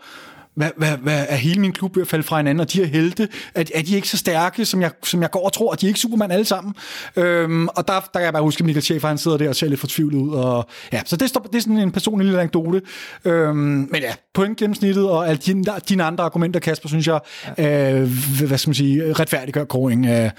[0.56, 2.86] hvad, hvad, hvad er hele min klub ved at falde fra hinanden, og de her
[2.86, 5.82] helte, er, er de ikke så stærke, som jeg, som jeg går og tror, og
[5.82, 6.74] de er ikke Superman alle sammen.
[7.16, 9.56] Øhm, og der, der kan jeg bare huske, at Michael Schaefer, han sidder der og
[9.56, 10.30] ser lidt fortvivlet ud.
[10.30, 12.82] Og, ja, så det, står, det er sådan en personlig lille anekdote.
[13.26, 17.20] Øhm, men ja, pointgennemsnittet og alle dine, dine andre argumenter, Kasper, synes jeg,
[17.58, 18.10] øh,
[18.48, 20.32] hvad skal man sige, retfærdiggør kåring af,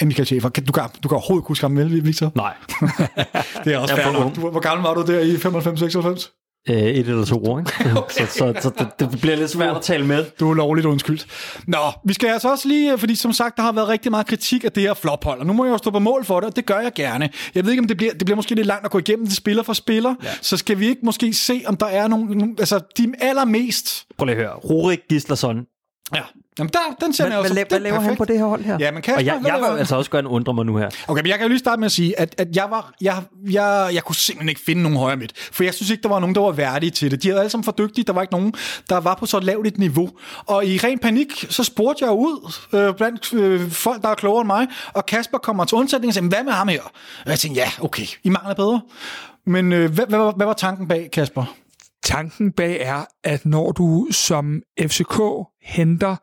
[0.00, 0.48] af Michael Schaefer.
[0.48, 2.32] Du kan, du kan overhovedet kunne huske ham, vel, Victor?
[2.34, 2.54] Nej.
[3.64, 4.36] det er også er fair nok.
[4.36, 6.47] hvor gammel var du der i 95-96?
[6.68, 7.72] Øh, et eller to år, ikke?
[7.98, 8.26] okay.
[8.26, 10.24] Så, så, så det, det bliver lidt svært at tale med.
[10.40, 11.26] Du er lovligt undskyldt.
[11.66, 14.64] Nå, vi skal altså også lige, fordi som sagt, der har været rigtig meget kritik
[14.64, 16.56] af det her flophold, og nu må jeg jo stå på mål for det, og
[16.56, 17.30] det gør jeg gerne.
[17.54, 19.36] Jeg ved ikke, om det bliver, det bliver måske lidt langt at gå igennem det
[19.36, 20.28] spiller for spiller, ja.
[20.42, 24.06] så skal vi ikke måske se, om der er nogle altså de allermest...
[24.18, 24.54] Prøv lige at høre.
[24.54, 25.66] Rurik Gislason.
[26.14, 26.22] Ja,
[26.58, 27.52] Jamen der, den sender jeg også.
[27.52, 28.76] hvad, hvad laver han på det her hold her?
[28.80, 30.90] Ja, men Kasper, og jeg, jeg vil altså også gerne undre mig nu her.
[31.08, 33.22] Okay, men jeg kan jo lige starte med at sige, at, at jeg, var, jeg,
[33.50, 35.32] jeg, jeg kunne simpelthen ikke finde nogen højre midt.
[35.52, 37.22] For jeg synes ikke, der var nogen, der var værdige til det.
[37.22, 38.04] De havde alle sammen for dygtige.
[38.04, 38.54] Der var ikke nogen,
[38.88, 40.10] der var på så lavt et niveau.
[40.46, 44.40] Og i ren panik, så spurgte jeg ud øh, blandt øh, folk, der er klogere
[44.40, 44.66] end mig.
[44.92, 46.82] Og Kasper kommer til undsætning og siger, hvad med ham her?
[47.24, 48.80] Og jeg tænkte, ja, okay, I mangler bedre.
[49.46, 51.54] Men øh, hvad, hvad, hvad, hvad var tanken bag, Kasper?
[52.02, 55.20] Tanken bag er, at når du som FCK
[55.62, 56.16] henter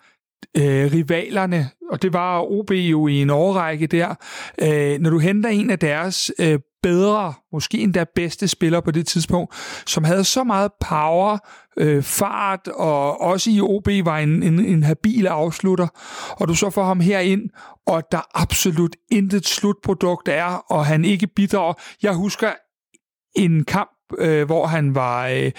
[0.58, 4.16] øh, rivalerne, og det var OB jo i en årrække der,
[4.62, 9.08] øh, når du henter en af deres øh, bedre, måske endda bedste spillere på det
[9.08, 9.56] tidspunkt,
[9.86, 11.38] som havde så meget power,
[11.78, 15.88] øh, fart, og også i OB var en, en, en habil afslutter,
[16.30, 17.50] og du så får ham herind,
[17.88, 21.74] og der absolut intet slutprodukt er, og han ikke bidrager.
[22.04, 22.52] Jeg husker
[23.36, 25.52] en kamp, øh, hvor han var øh,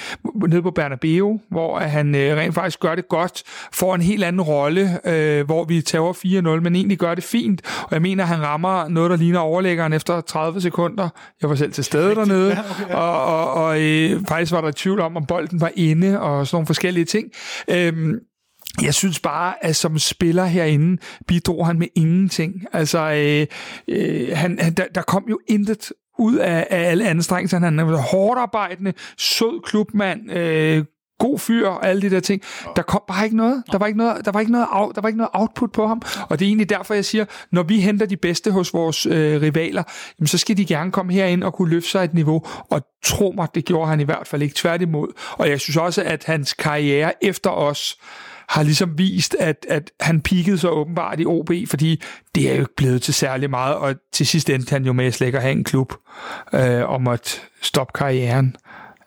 [0.48, 3.42] nede på Bernabeu, hvor han øh, rent faktisk gør det godt,
[3.72, 6.12] får en helt anden rolle, øh, hvor vi tager
[6.58, 9.92] 4-0, men egentlig gør det fint, og jeg mener, han rammer noget, der ligner overlæggeren
[9.92, 11.08] efter 30 sekunder.
[11.42, 12.96] Jeg var selv til stede dernede, Ja, okay, ja.
[12.96, 16.56] og, og, og øh, faktisk var der tvivl om, om bolden var inde, og sådan
[16.56, 17.30] nogle forskellige ting.
[17.70, 18.20] Øhm,
[18.82, 22.64] jeg synes bare, at som spiller herinde, bidrog han med ingenting.
[22.72, 23.46] Altså, øh,
[23.88, 27.58] øh, han, han, der, der kom jo intet ud af, af alle anstrengelser.
[27.58, 30.84] Han er hårdt arbejdende, sød klubmand, øh,
[31.18, 32.42] god fyr og alle de der ting.
[32.76, 33.62] Der kom bare ikke noget.
[33.72, 35.86] Der var ikke noget, der var ikke noget, out, der var ikke noget output på
[35.86, 36.02] ham.
[36.28, 39.42] Og det er egentlig derfor, jeg siger, når vi henter de bedste hos vores øh,
[39.42, 39.82] rivaler,
[40.18, 42.42] jamen, så skal de gerne komme herind og kunne løfte sig et niveau.
[42.70, 45.08] Og tro mig, det gjorde han i hvert fald ikke tværtimod.
[45.32, 47.96] Og jeg synes også, at hans karriere efter os
[48.48, 52.02] har ligesom vist, at, at han peakede så åbenbart i OB, fordi
[52.34, 55.12] det er jo ikke blevet til særlig meget, og til sidst endte han jo med
[55.12, 55.92] slet ikke at have en klub,
[56.52, 57.30] øh, og måtte
[57.62, 58.56] stoppe karrieren.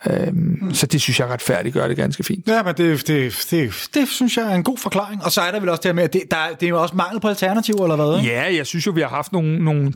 [0.08, 2.48] Øhm, Så det synes jeg retfærdigt gør det ganske fint.
[2.48, 5.24] Ja, men det, det, det, det synes jeg er en god forklaring.
[5.24, 6.70] Og så er der vel også det her med, at det, der, er- det er
[6.70, 8.20] jo også mangel på alternativer, eller hvad?
[8.20, 8.34] ikke?
[8.36, 9.94] Ja, jeg synes jo, vi har haft nogle, nogle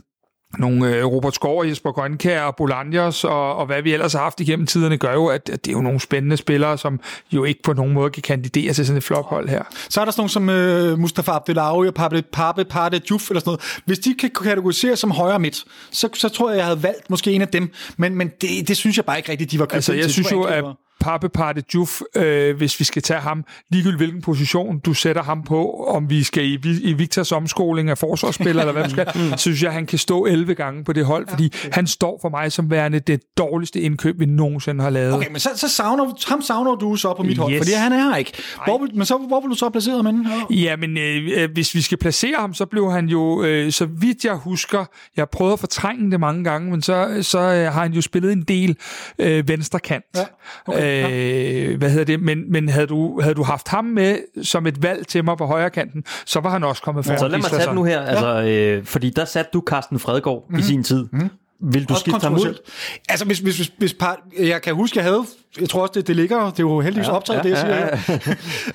[0.58, 4.20] nogle øh, Robert Skov og Jesper Grønkær og Bolanjos og, og hvad vi ellers har
[4.20, 7.00] haft igennem tiderne, gør jo, at, at det er jo nogle spændende spillere, som
[7.32, 9.62] jo ikke på nogen måde kan kandidere til sådan et flophold her.
[9.88, 13.40] Så er der sådan nogle som øh, Mustafa Abdelawi og Pape, Pape Pate Diouf eller
[13.40, 13.80] sådan noget.
[13.84, 17.32] Hvis de kan kategoriseres som højre midt, så, så tror jeg, jeg havde valgt måske
[17.32, 17.72] en af dem.
[17.96, 20.32] Men, men det, det synes jeg bare ikke rigtigt, de var købt Altså, jeg synes
[20.32, 20.64] jo, at
[21.04, 25.42] Pape Parte Juf, øh, hvis vi skal tage ham, ligegyldigt hvilken position du sætter ham
[25.42, 29.36] på, om vi skal i, i Victors omskoling af forsvarsspiller, eller hvad vi skal, så
[29.38, 32.28] synes jeg, at han kan stå 11 gange på det hold, fordi han står for
[32.28, 35.14] mig som værende det dårligste indkøb, vi nogensinde har lavet.
[35.14, 37.58] Okay, men så, så savner, ham savner du så på mit hold, Yes.
[37.60, 38.32] fordi han er her ikke.
[38.64, 40.24] Hvor, vil- men så, hvor vil du så placere ham henne?
[40.50, 43.84] Ja, men øh, øh, hvis vi skal placere ham, så blev han jo, øh, så
[43.86, 44.84] vidt jeg husker,
[45.16, 48.32] jeg prøvet at fortrænge det mange gange, men så, så øh, har han jo spillet
[48.32, 48.76] en del
[49.18, 50.04] øh, venstre kant.
[50.16, 50.24] Ja,
[50.66, 52.22] okay, øh, Hvad hedder det?
[52.22, 55.46] Men, men havde, du, havde du haft ham med som et valg til mig på
[55.46, 58.00] højre kanten, så var han også kommet foran Så lad mig tage den nu her,
[58.00, 60.58] altså, øh, fordi der satte du Carsten Fredgaard mm-hmm.
[60.58, 61.08] i sin tid.
[61.12, 61.30] Mm-hmm.
[61.60, 62.70] Vil du skifte ham ud?
[63.08, 65.24] Altså, hvis, hvis, hvis, hvis par, jeg kan huske, jeg havde,
[65.60, 67.58] jeg tror også, det, det ligger, det er jo heldigvis ja, optaget, ja, det jeg
[67.58, 67.76] siger.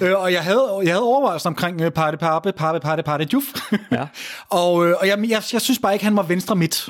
[0.02, 0.16] Ja, ja.
[0.24, 3.44] og jeg havde, jeg havde overvejelsen omkring uh, Parte Pape, Pape, Parte, Parte, Djuf.
[3.92, 4.06] Ja.
[4.62, 6.90] og øh, og jeg, jeg, jeg synes bare ikke, han var venstre midt.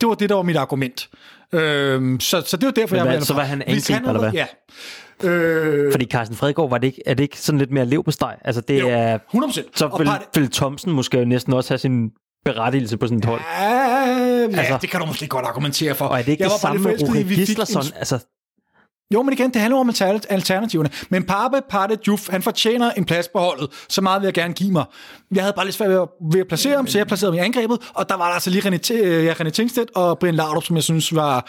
[0.00, 1.08] Det var det, der var mit argument.
[1.52, 4.28] Øhm, så, så det var derfor, Men jeg hvad, valgte så var han angriber, eller
[4.30, 4.46] havde-
[5.22, 5.28] Ja.
[5.28, 8.10] Øh, Fordi Carsten Fredgaard, var det ikke, er det ikke sådan lidt mere lev på
[8.10, 8.34] steg?
[8.44, 9.18] Altså, det Jo, er...
[9.34, 9.62] 100%.
[9.74, 12.10] Så vil, vil Thomsen måske jo næsten også have sin
[12.44, 13.40] berettigelse på sådan et hold.
[13.60, 16.04] Ja, ja Altså- det kan du måske godt argumentere for.
[16.04, 17.82] Og er det ikke jeg det samme med en- Gislason?
[17.96, 18.18] Altså,
[19.14, 19.88] jo, men igen, det handler om
[20.28, 20.90] alternativerne.
[21.08, 23.86] Men Pape Pate Juf, han fortjener en plads på holdet.
[23.88, 24.84] Så meget vil jeg gerne give mig.
[25.34, 27.42] Jeg havde bare lidt svært ved at, ved at placere ham, så jeg placerede ham
[27.42, 27.78] i angrebet.
[27.94, 30.76] Og der var der altså lige René, øh, ja, René Tingstedt og Brian Laudrup, som
[30.76, 31.46] jeg synes var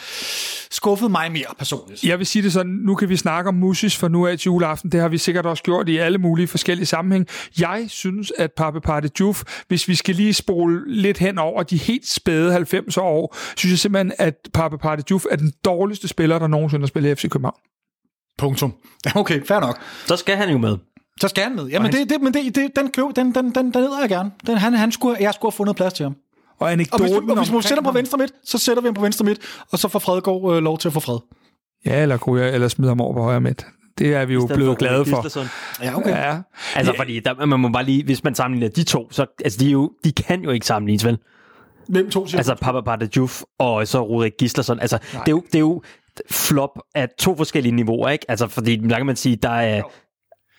[0.72, 2.03] skuffet mig mere personligt.
[2.03, 4.45] Jeg vil sige det sådan, nu kan vi snakke om Musis for nu af til
[4.45, 4.91] juleaften.
[4.91, 7.28] Det har vi sikkert også gjort i alle mulige forskellige sammenhæng.
[7.59, 11.78] Jeg synes, at Pape Pate Juf, hvis vi skal lige spole lidt hen over de
[11.78, 16.39] helt spæde 90 år, synes jeg simpelthen, at Pape Pate Juf er den dårligste spiller,
[16.39, 17.51] der nogensinde har spillet i FC København.
[18.38, 18.74] Punktum.
[19.16, 19.80] Okay, fair nok.
[20.06, 20.78] Så skal han jo med.
[21.22, 21.66] Så skal han med.
[21.66, 24.32] Jamen, det, det, men det, det, den, køb, den, den, den, den jeg gerne.
[24.47, 26.16] Den, han, han skulle, jeg skulle have fundet plads til ham.
[26.60, 28.88] Og anekdoten Og hvis, du, og hvis omkring sætter på venstre midt, så sætter vi
[28.88, 29.39] ham på venstre midt,
[29.72, 31.18] og så får Fredgaard øh, lov til at få fred.
[31.86, 33.66] Ja, eller kunne jeg eller smide ham over på højre midt.
[33.97, 35.22] Det er vi jo blevet for glade for.
[35.22, 35.47] Gislason.
[35.82, 36.10] Ja, okay.
[36.10, 36.38] Ja.
[36.76, 39.68] Altså, fordi der, man må bare lige, hvis man sammenligner de to, så altså, de,
[39.68, 41.18] er jo, de kan jo ikke sammenlignes, vel?
[41.89, 44.80] Hvem to siger Altså, Papa Juf og så Rurik Gislason.
[44.80, 45.82] Altså, det er, jo, det er jo
[46.30, 48.26] flop af to forskellige niveauer, ikke?
[48.30, 49.84] Altså, fordi, der kan man sige, der er...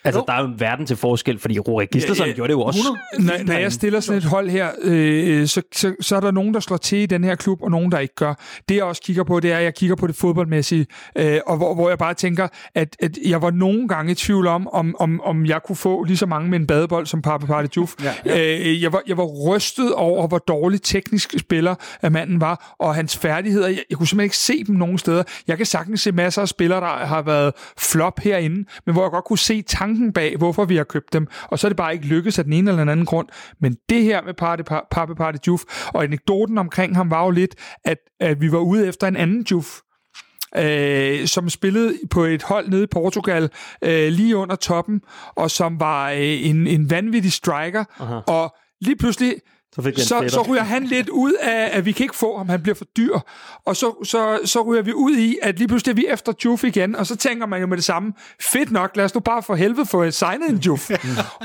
[0.05, 0.24] Altså, Jo.
[0.28, 2.34] der er jo en verden til forskel, fordi Rurik Gislason Ja, ja.
[2.34, 2.80] gjorde det jo også.
[3.18, 3.38] 100.
[3.44, 6.55] Når, når jeg stiller sådan et hold her, øh, så, så, så er der nogen,
[6.55, 8.34] der slår til i den her klub, og nogen, der ikke gør.
[8.68, 10.86] Det jeg også kigger på, det er, at jeg kigger på det fodboldmæssige,
[11.18, 14.46] øh, og hvor, hvor jeg bare tænker, at, at jeg var nogle gange i tvivl
[14.46, 17.46] om, om, om, om jeg kunne få lige så mange med en badebold som Papa
[17.46, 17.94] Party Juf.
[18.05, 18.59] Ja, ja.
[18.61, 22.94] Øh, jeg, var, jeg var rystet over, hvor dårlig teknisk spiller at manden var, og
[22.94, 23.68] hans færdigheder.
[23.68, 25.22] Jeg, jeg kunne simpelthen ikke se dem nogen steder.
[25.48, 29.11] Jeg kan sagtens se masser af spillere, der har været flop herinde, men hvor jeg
[29.11, 31.93] godt kunne se tanken bag, hvorfor vi har købt dem, og så er det bare
[31.93, 33.28] ikke lykkedes af den ene eller den anden grund.
[33.61, 35.62] Men det her med Party, Pape Party Juf,
[35.95, 39.47] og anekdoten omkring ham var jo lidt, at, at vi var ude efter en anden
[39.51, 39.80] Juf,
[40.57, 43.51] øh, som spillede på et hold nede i Portugal,
[43.84, 45.01] øh, lige under toppen,
[45.36, 48.20] og som var øh, en, en vanvittig striker, Aha.
[48.26, 49.34] og lige pludselig
[49.74, 52.38] Så fik vi så, så ryger han lidt ud af, at vi kan ikke få
[52.38, 53.18] ham, han bliver for dyr.
[53.64, 56.64] Og så, så, så ryger vi ud i, at lige pludselig er vi efter Juf
[56.64, 59.42] igen, og så tænker man jo med det samme, fedt nok, lad os nu bare
[59.42, 60.90] for helvede få signet en Juf.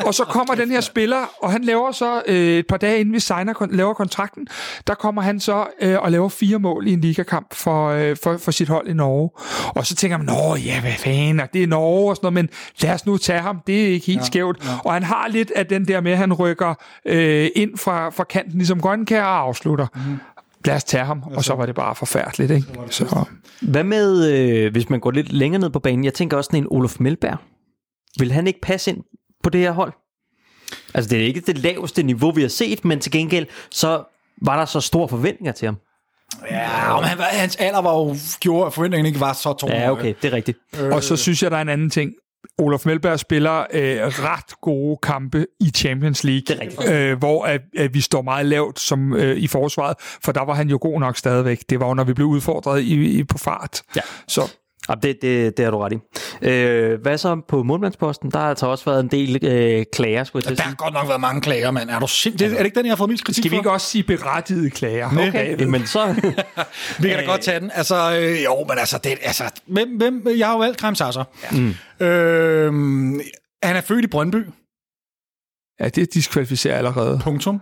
[0.06, 3.14] og så kommer den her spiller, og han laver så øh, et par dage inden
[3.14, 4.48] vi signer, laver kontrakten,
[4.88, 8.38] der kommer han så øh, og laver fire mål i en ligakamp for, øh, for,
[8.38, 9.30] for sit hold i Norge.
[9.76, 12.50] Og så tænker man, nå ja, hvad fanden, det er Norge og sådan noget, men
[12.82, 14.58] lad os nu tage ham, det er ikke helt ja, skævt.
[14.66, 14.70] Ja.
[14.86, 16.74] Og han har lidt af den der med, at han rykker
[17.06, 19.88] øh, ind fra, fra kanten, ligesom Grønkær og afslutter.
[19.96, 20.18] Mm.
[20.66, 22.68] Lad os tage ham, og så var det bare forfærdeligt, ikke?
[22.90, 23.26] Så,
[23.62, 26.06] Hvad med, øh, hvis man går lidt længere ned på banen?
[26.06, 27.38] Jeg tænker også sådan en Olof Melberg.
[28.20, 29.04] Vil han ikke passe ind
[29.44, 29.94] på det her hold?
[30.94, 34.04] Altså, det er ikke det laveste niveau, vi har set, men til gengæld, så
[34.42, 35.78] var der så store forventninger til ham.
[36.52, 39.72] Ja, men han, hans alder var jo gjorde, at forventningen ikke var så tung.
[39.72, 40.58] Ja, okay, det er rigtigt.
[40.92, 42.12] og så synes jeg, der er en anden ting.
[42.60, 46.58] Olof Melberg spiller øh, ret gode kampe i Champions League,
[46.94, 50.54] øh, hvor at, at vi står meget lavt som øh, i forsvaret, for der var
[50.54, 51.64] han jo god nok stadigvæk.
[51.70, 53.82] Det var jo, når vi blev udfordret i, i, på fart.
[53.96, 54.02] Ja.
[54.28, 54.42] Så
[54.90, 55.98] Ja, det, det, det har du ret i.
[56.42, 58.32] Øh, hvad så på målmandsposten?
[58.32, 60.94] Der har altså også været en del øh, klager, skulle jeg til Der har godt
[60.94, 61.90] nok været mange klager, mand.
[61.90, 62.54] Er du simpelthen...
[62.54, 63.60] Er det ikke den, jeg har fået mest kritik skal vi for?
[63.60, 65.28] ikke også sige berettigede klager?
[65.28, 66.14] Okay, men så...
[67.02, 67.72] Vi kan da godt tage den.
[67.74, 71.24] Altså, øh, jo, men altså, det, altså hvem, hvem, jeg har jo valgt Krem Sasser.
[71.44, 71.58] Ja.
[71.58, 72.06] Mm.
[72.06, 72.74] Øh,
[73.64, 74.46] han er født i Brøndby.
[75.80, 77.20] Ja, det diskvalificerer allerede.
[77.24, 77.62] Punktum.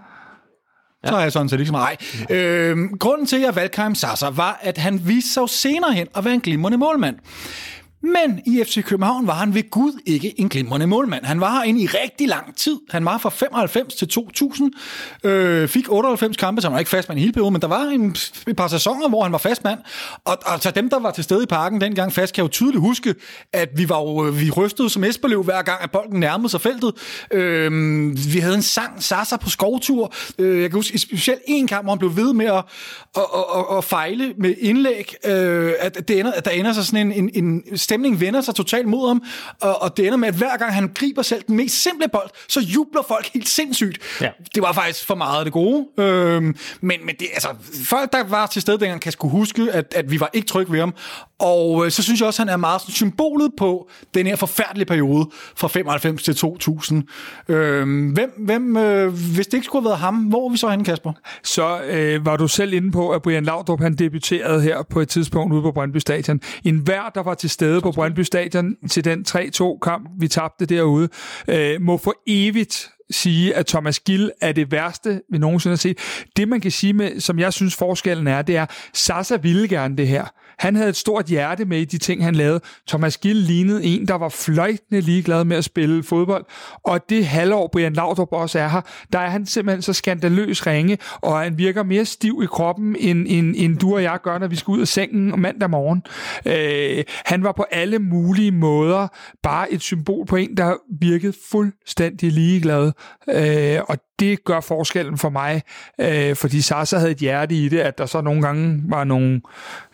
[1.06, 1.10] Ja.
[1.10, 2.42] Så er jeg sådan set ligesom, ikke så meget.
[2.42, 6.08] Øh, grunden til, at jeg valgte Karim Sasser, var, at han viste sig senere hen
[6.16, 7.16] at være en glimrende målmand.
[8.06, 11.26] Men i FC København var han ved Gud ikke en glimrende målmand.
[11.26, 12.80] Han var herinde i rigtig lang tid.
[12.90, 14.74] Han var fra 95 til 2000.
[15.24, 17.82] Øh, fik 98 kampe, så han var ikke fastmand i hele perioden, men der var
[17.82, 18.16] en,
[18.48, 19.80] et par sæsoner, hvor han var fastmand.
[20.26, 22.82] Og, og så dem, der var til stede i parken dengang fast, kan jo tydeligt
[22.82, 23.16] huske,
[23.54, 26.94] at vi var jo, vi rystede som Esberlev hver gang, at bolden nærmede sig feltet.
[27.32, 27.72] Øh,
[28.34, 30.14] vi havde en sang, Sasa på skovtur.
[30.40, 32.64] Øh, jeg kan huske specielt en kamp, hvor han blev ved med at,
[33.16, 35.16] at, at, at, at fejle med indlæg.
[35.26, 38.56] Øh, at, det ender, at der ender sig sådan en, en, en stemning vender sig
[38.56, 39.24] totalt mod ham,
[39.62, 42.30] og, og det ender med, at hver gang han griber selv den mest simple bold,
[42.48, 43.98] så jubler folk helt sindssygt.
[44.22, 44.30] Ja.
[44.56, 45.86] Det var faktisk for meget af det gode.
[45.98, 47.48] Øhm, men, men det, altså,
[47.84, 50.72] folk, der var til stede dengang, kan sgu huske, at, at vi var ikke trygge
[50.72, 50.94] ved ham.
[51.40, 54.36] Og øh, så synes jeg også, at han er meget sådan, symbolet på den her
[54.36, 57.04] forfærdelige periode fra 95 til 2000.
[57.50, 60.70] Øh, hvem, hvem øh, hvis det ikke skulle have været ham, hvor var vi så
[60.70, 61.14] henne, Kasper?
[61.44, 65.10] Så øh, var du selv inde på, at Brian Laudrup han debuterede her på et
[65.10, 66.42] tidspunkt ude på Brøndby Stadion.
[66.64, 71.10] En hver, der var til stede på Brøndby Stadion til den 3-2-kamp, vi tabte derude,
[71.48, 75.98] øh, må for evigt sige, at Thomas Gill er det værste, vi nogensinde har set.
[76.38, 79.98] Det, man kan sige, med, som jeg synes forskellen er, det er, Sasa ville gerne
[79.98, 80.26] det her.
[80.60, 82.62] Han havde et stort hjerte med i de ting, han lavede.
[82.88, 86.46] Thomas Gill lignede en, der var fløjtende ligeglad med at spille fodbold.
[86.84, 88.82] Og det halvår, Brian Laudrup også er her,
[89.14, 93.26] der er han simpelthen så skandaløs ringe, og han virker mere stiv i kroppen, end,
[93.30, 96.04] end, end du og jeg gør, når vi skal ud af sengen mandag morgen.
[96.46, 99.08] Øh, han var på alle mulige måder
[99.44, 102.92] bare et symbol på en, der virkede fuldstændig ligeglad.
[103.30, 105.62] Øh, og det gør forskellen for mig,
[106.02, 109.42] øh, fordi Sasa havde et hjerte i det, at der så nogle gange var nogle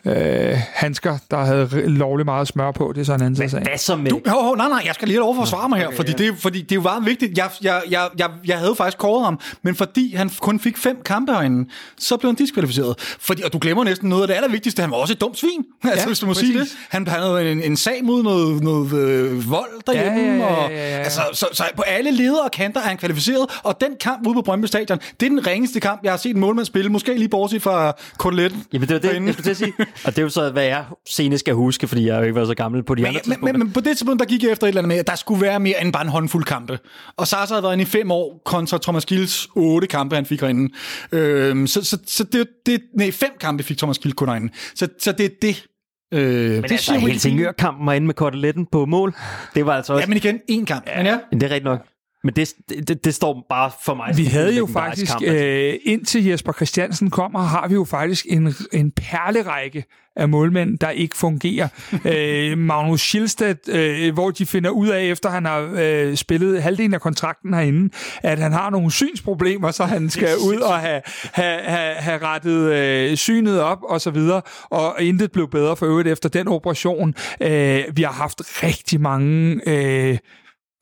[0.04, 2.92] øh, handsker, der havde lovligt meget smør på.
[2.94, 3.60] Det er sådan en anden sag.
[3.60, 4.10] Hvad så med...
[4.10, 5.86] Du, jo, jo, nej, nej, jeg skal lige have lov for at svare mig her,
[5.86, 6.24] okay, fordi, ja.
[6.24, 7.38] det, fordi det er jo meget vigtigt.
[7.38, 10.96] Jeg, jeg, jeg, jeg, jeg havde faktisk kåret ham, men fordi han kun fik fem
[11.04, 13.16] kampe herinde, så blev han diskvalificeret.
[13.20, 15.64] Fordi, og du glemmer næsten noget af det allervigtigste, han var også et dumt svin,
[15.84, 16.48] altså, hvis du må præcis.
[16.48, 16.68] sige det.
[16.88, 20.68] Han, han havde en, en sag mod noget, noget øh, vold derhjemme, ja, ja, ja,
[20.68, 20.98] ja, ja, ja.
[20.98, 24.26] og altså, så, så på alle ledere og kanter er han kvalificeret, og den kamp
[24.26, 26.90] ude på Brøndby Stadion, det er den ringeste kamp, jeg har set en målmand spille,
[26.90, 28.64] måske lige bortset fra koteletten.
[28.72, 29.72] Jamen, det var det, jeg skulle sige.
[30.04, 32.36] Og det er jo så, hvad jeg senest skal huske, fordi jeg har jo ikke
[32.36, 34.42] været så gammel på de men, andre men, men, men, på det tidspunkt, der gik
[34.42, 36.44] jeg efter et eller andet med, at der skulle være mere end bare en håndfuld
[36.44, 36.78] kampe.
[37.16, 40.40] Og Sasa havde været inde i fem år, kontra Thomas Gilles otte kampe, han fik
[40.40, 40.74] herinde.
[41.12, 44.52] Øhm, så, så, så det, det, nej, fem kampe fik Thomas Gilles kun herinde.
[44.74, 45.66] Så, så det er det,
[46.14, 49.14] Øh, men det altså, Helsingør-kampen var inde med koteletten på mål.
[49.54, 50.02] Det var altså også...
[50.02, 50.86] Ja, men igen, én kamp.
[50.86, 51.18] Ja, men ja.
[51.30, 51.86] Men det er rigtigt nok.
[52.24, 52.54] Men det,
[52.88, 54.16] det, det står bare for mig.
[54.16, 55.44] Vi havde jo faktisk, kamp, altså.
[55.44, 59.84] øh, indtil Jesper Christiansen kommer, har vi jo faktisk en, en perlerække
[60.16, 61.68] af målmænd, der ikke fungerer.
[62.14, 66.94] øh, Magnus Schilstedt, øh, hvor de finder ud af, efter han har øh, spillet halvdelen
[66.94, 71.00] af kontrakten herinde, at han har nogle synsproblemer, så han skal ud og have,
[71.32, 75.86] have, have, have rettet øh, synet op og så videre, og intet blev bedre for
[75.86, 77.14] øvrigt efter den operation.
[77.40, 80.18] Øh, vi har haft rigtig mange øh,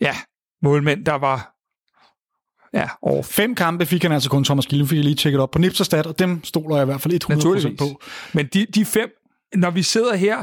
[0.01, 0.15] ja,
[0.63, 1.57] målmænd, der var
[2.75, 5.51] Ja, over fem kampe fik han altså kun Thomas Gillen, fik jeg lige tjekket op
[5.51, 8.01] på Nipserstat, og dem stoler jeg i hvert fald 100% på.
[8.33, 9.11] Men de, de fem,
[9.55, 10.43] når vi sidder her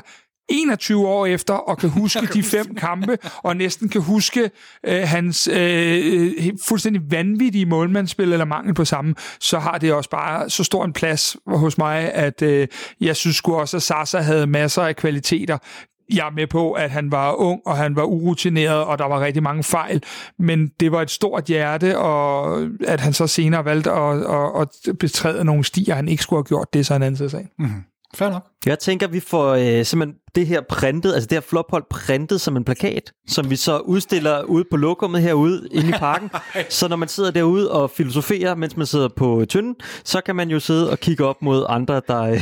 [0.50, 4.52] 21 år efter og kan huske de fem kampe, og næsten kan huske
[4.84, 6.34] øh, hans øh,
[6.68, 10.94] fuldstændig vanvittige målmandsspil eller mangel på samme, så har det også bare så stor en
[10.94, 12.68] plads hos mig, at øh,
[13.02, 15.58] jeg synes sgu også, at Sasa havde masser af kvaliteter
[16.14, 19.22] jeg er med på, at han var ung, og han var urutineret, og der var
[19.22, 20.04] rigtig mange fejl,
[20.40, 24.18] men det var et stort hjerte, og at han så senere valgte at,
[24.62, 27.30] at, at betræde nogle stier, han ikke skulle have gjort, det er så en anden
[27.30, 27.48] sag.
[27.60, 27.84] Mm-hmm.
[28.16, 28.46] Fair nok.
[28.66, 32.58] Jeg tænker, vi får øh, simpelthen det her printet, altså det her flophold printet som
[32.58, 36.30] en plakat, som vi så udstiller ude på lokummet herude inde i parken.
[36.70, 40.50] så når man sidder derude og filosoferer, mens man sidder på tynden, så kan man
[40.50, 42.42] jo sidde og kigge op mod andre, der, øh,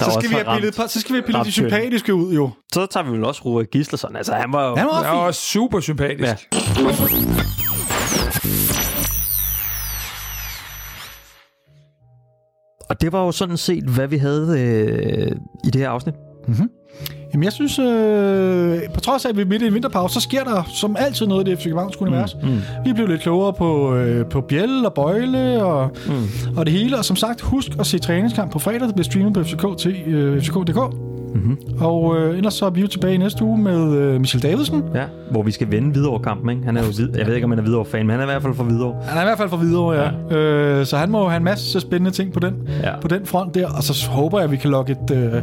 [0.00, 2.50] så skal, vi have pillet, så skal vi have pillet de sympatiske ud, jo.
[2.72, 4.16] Så tager vi vel også Rue Gislason.
[4.16, 4.76] Altså, han var jo...
[4.76, 6.22] Han var, han var super sympatisk.
[6.22, 6.36] Ja.
[12.90, 15.32] Og det var jo sådan set, hvad vi havde øh,
[15.64, 16.14] i det her afsnit.
[16.48, 16.70] Mm-hmm.
[17.32, 20.20] Jamen jeg synes, øh, på trods af, at vi er midt i en vinterpause, så
[20.20, 22.36] sker der som altid noget i det FC Københavns univers.
[22.42, 22.58] Mm, mm.
[22.84, 26.56] Vi blev lidt klogere på, øh, på Bjæl og Bøjle og, mm.
[26.56, 26.98] og det hele.
[26.98, 30.02] Og som sagt, husk at se træningskamp på fredag, der bliver streamet på FCK til
[30.06, 30.78] øh, FCK.dk.
[31.36, 31.56] Mm-hmm.
[31.80, 34.82] Og øh, ellers så er vi jo tilbage næste uge med øh, Michel Davidsen.
[34.94, 36.62] Ja, hvor vi skal vende videre kampen, ikke?
[36.64, 38.24] Han er jo vid- jeg ved ikke, om han er videre fan, men han er
[38.24, 38.94] i hvert fald for videre.
[39.02, 40.10] Han er i hvert fald for videre, ja.
[40.30, 40.36] ja.
[40.36, 43.00] Øh, så han må have en masse spændende ting på den, ja.
[43.00, 43.66] på den front der.
[43.76, 45.42] Og så håber jeg, at vi kan lokke et, øh,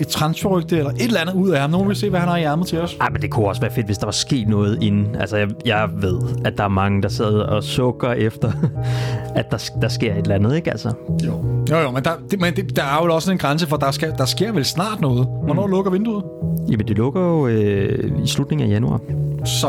[0.00, 1.70] et transferrygte eller et eller andet ud af ham.
[1.70, 2.96] Nu vil vi se, hvad han har i ærmet til os.
[3.00, 5.16] Ej, men det kunne også være fedt, hvis der var sket noget inden.
[5.20, 8.52] Altså, jeg, jeg ved, at der er mange, der sidder og sukker efter,
[9.36, 10.70] at der, der sker et eller andet, ikke?
[10.70, 10.92] Altså.
[11.26, 11.32] Jo,
[11.70, 13.90] jo, jo men, der, det, men det, der er jo også en grænse for, der,
[13.90, 15.28] skal, der sker vel snart noget.
[15.42, 15.72] Hvornår mm.
[15.72, 16.24] lukker vinduet?
[16.70, 19.00] Jamen, det lukker jo øh, i slutningen af januar.
[19.44, 19.68] Så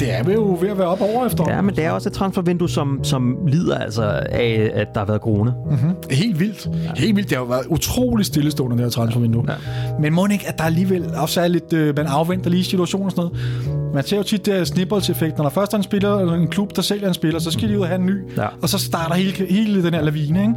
[0.00, 1.44] det er jo ved at være op over efter.
[1.48, 5.06] Ja, men det er også et transfervindue, som, som lider altså af, at der har
[5.06, 5.50] været corona.
[5.70, 5.90] Mm-hmm.
[6.10, 6.66] Helt vildt.
[6.66, 6.90] Ja.
[6.96, 7.30] Helt vildt.
[7.30, 9.44] Det har jo været utroligt stillestående, det her transfervindue.
[9.48, 9.54] Ja.
[10.00, 13.10] Men må ikke, at der alligevel også er lidt, øh, man afventer lige situationen og
[13.12, 13.79] sådan noget.
[13.94, 15.36] Man ser jo tit det snibboldseffekt.
[15.38, 17.68] Når der først er en spiller, eller en klub, der sælger en spiller, så skal
[17.68, 18.16] de ud og have en ny.
[18.36, 18.46] Ja.
[18.62, 20.40] Og så starter hele, hele den her lavine.
[20.40, 20.54] Ikke?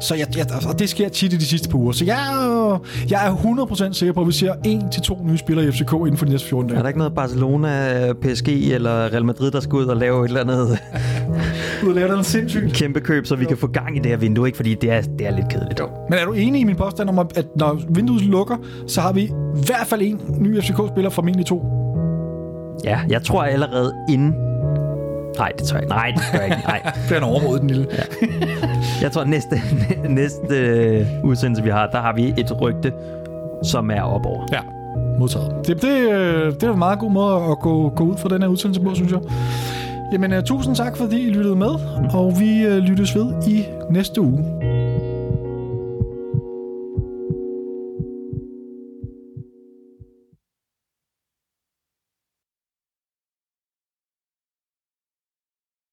[0.00, 1.92] Så jeg, jeg, og det sker tit i de sidste par uger.
[1.92, 2.18] Så jeg,
[3.10, 3.34] jeg er
[3.90, 6.24] 100% sikker på, at vi ser en til to nye spillere i FCK inden for
[6.24, 6.78] de næste 14 dage.
[6.78, 10.28] Er der ikke noget Barcelona, PSG eller Real Madrid, der skal ud og lave et
[10.28, 10.78] eller andet...
[11.84, 12.72] ud og lave noget sindssygt.
[12.72, 13.48] Kæmpe køb, så vi jo.
[13.48, 14.56] kan få gang i det her vindue, ikke?
[14.56, 15.80] Fordi det er, det er lidt kedeligt.
[15.80, 15.88] Jo.
[16.10, 18.56] Men er du enig i min påstand om, at når vinduet lukker,
[18.86, 19.32] så har vi i
[19.66, 21.86] hvert fald en ny FCK-spiller, formentlig to?
[22.84, 24.34] Ja, jeg tror allerede inden...
[25.38, 25.94] Nej, det tror jeg ikke.
[25.94, 26.68] Nej, det tror jeg ikke.
[26.68, 26.92] Nej.
[27.08, 27.86] det er en overmod, den lille.
[27.92, 28.28] ja.
[29.02, 29.62] Jeg tror, næste,
[30.08, 32.92] næste øh, udsendelse, vi har, der har vi et rygte,
[33.62, 34.46] som er op over.
[34.52, 34.60] Ja,
[35.18, 35.66] modtaget.
[35.66, 38.42] Det, det, øh, det er en meget god måde at gå, gå ud fra den
[38.42, 39.20] her udsendelse på, synes jeg.
[40.12, 41.70] Jamen, uh, tusind tak, fordi I lyttede med,
[42.12, 44.44] og vi uh, lyttes ved i næste uge.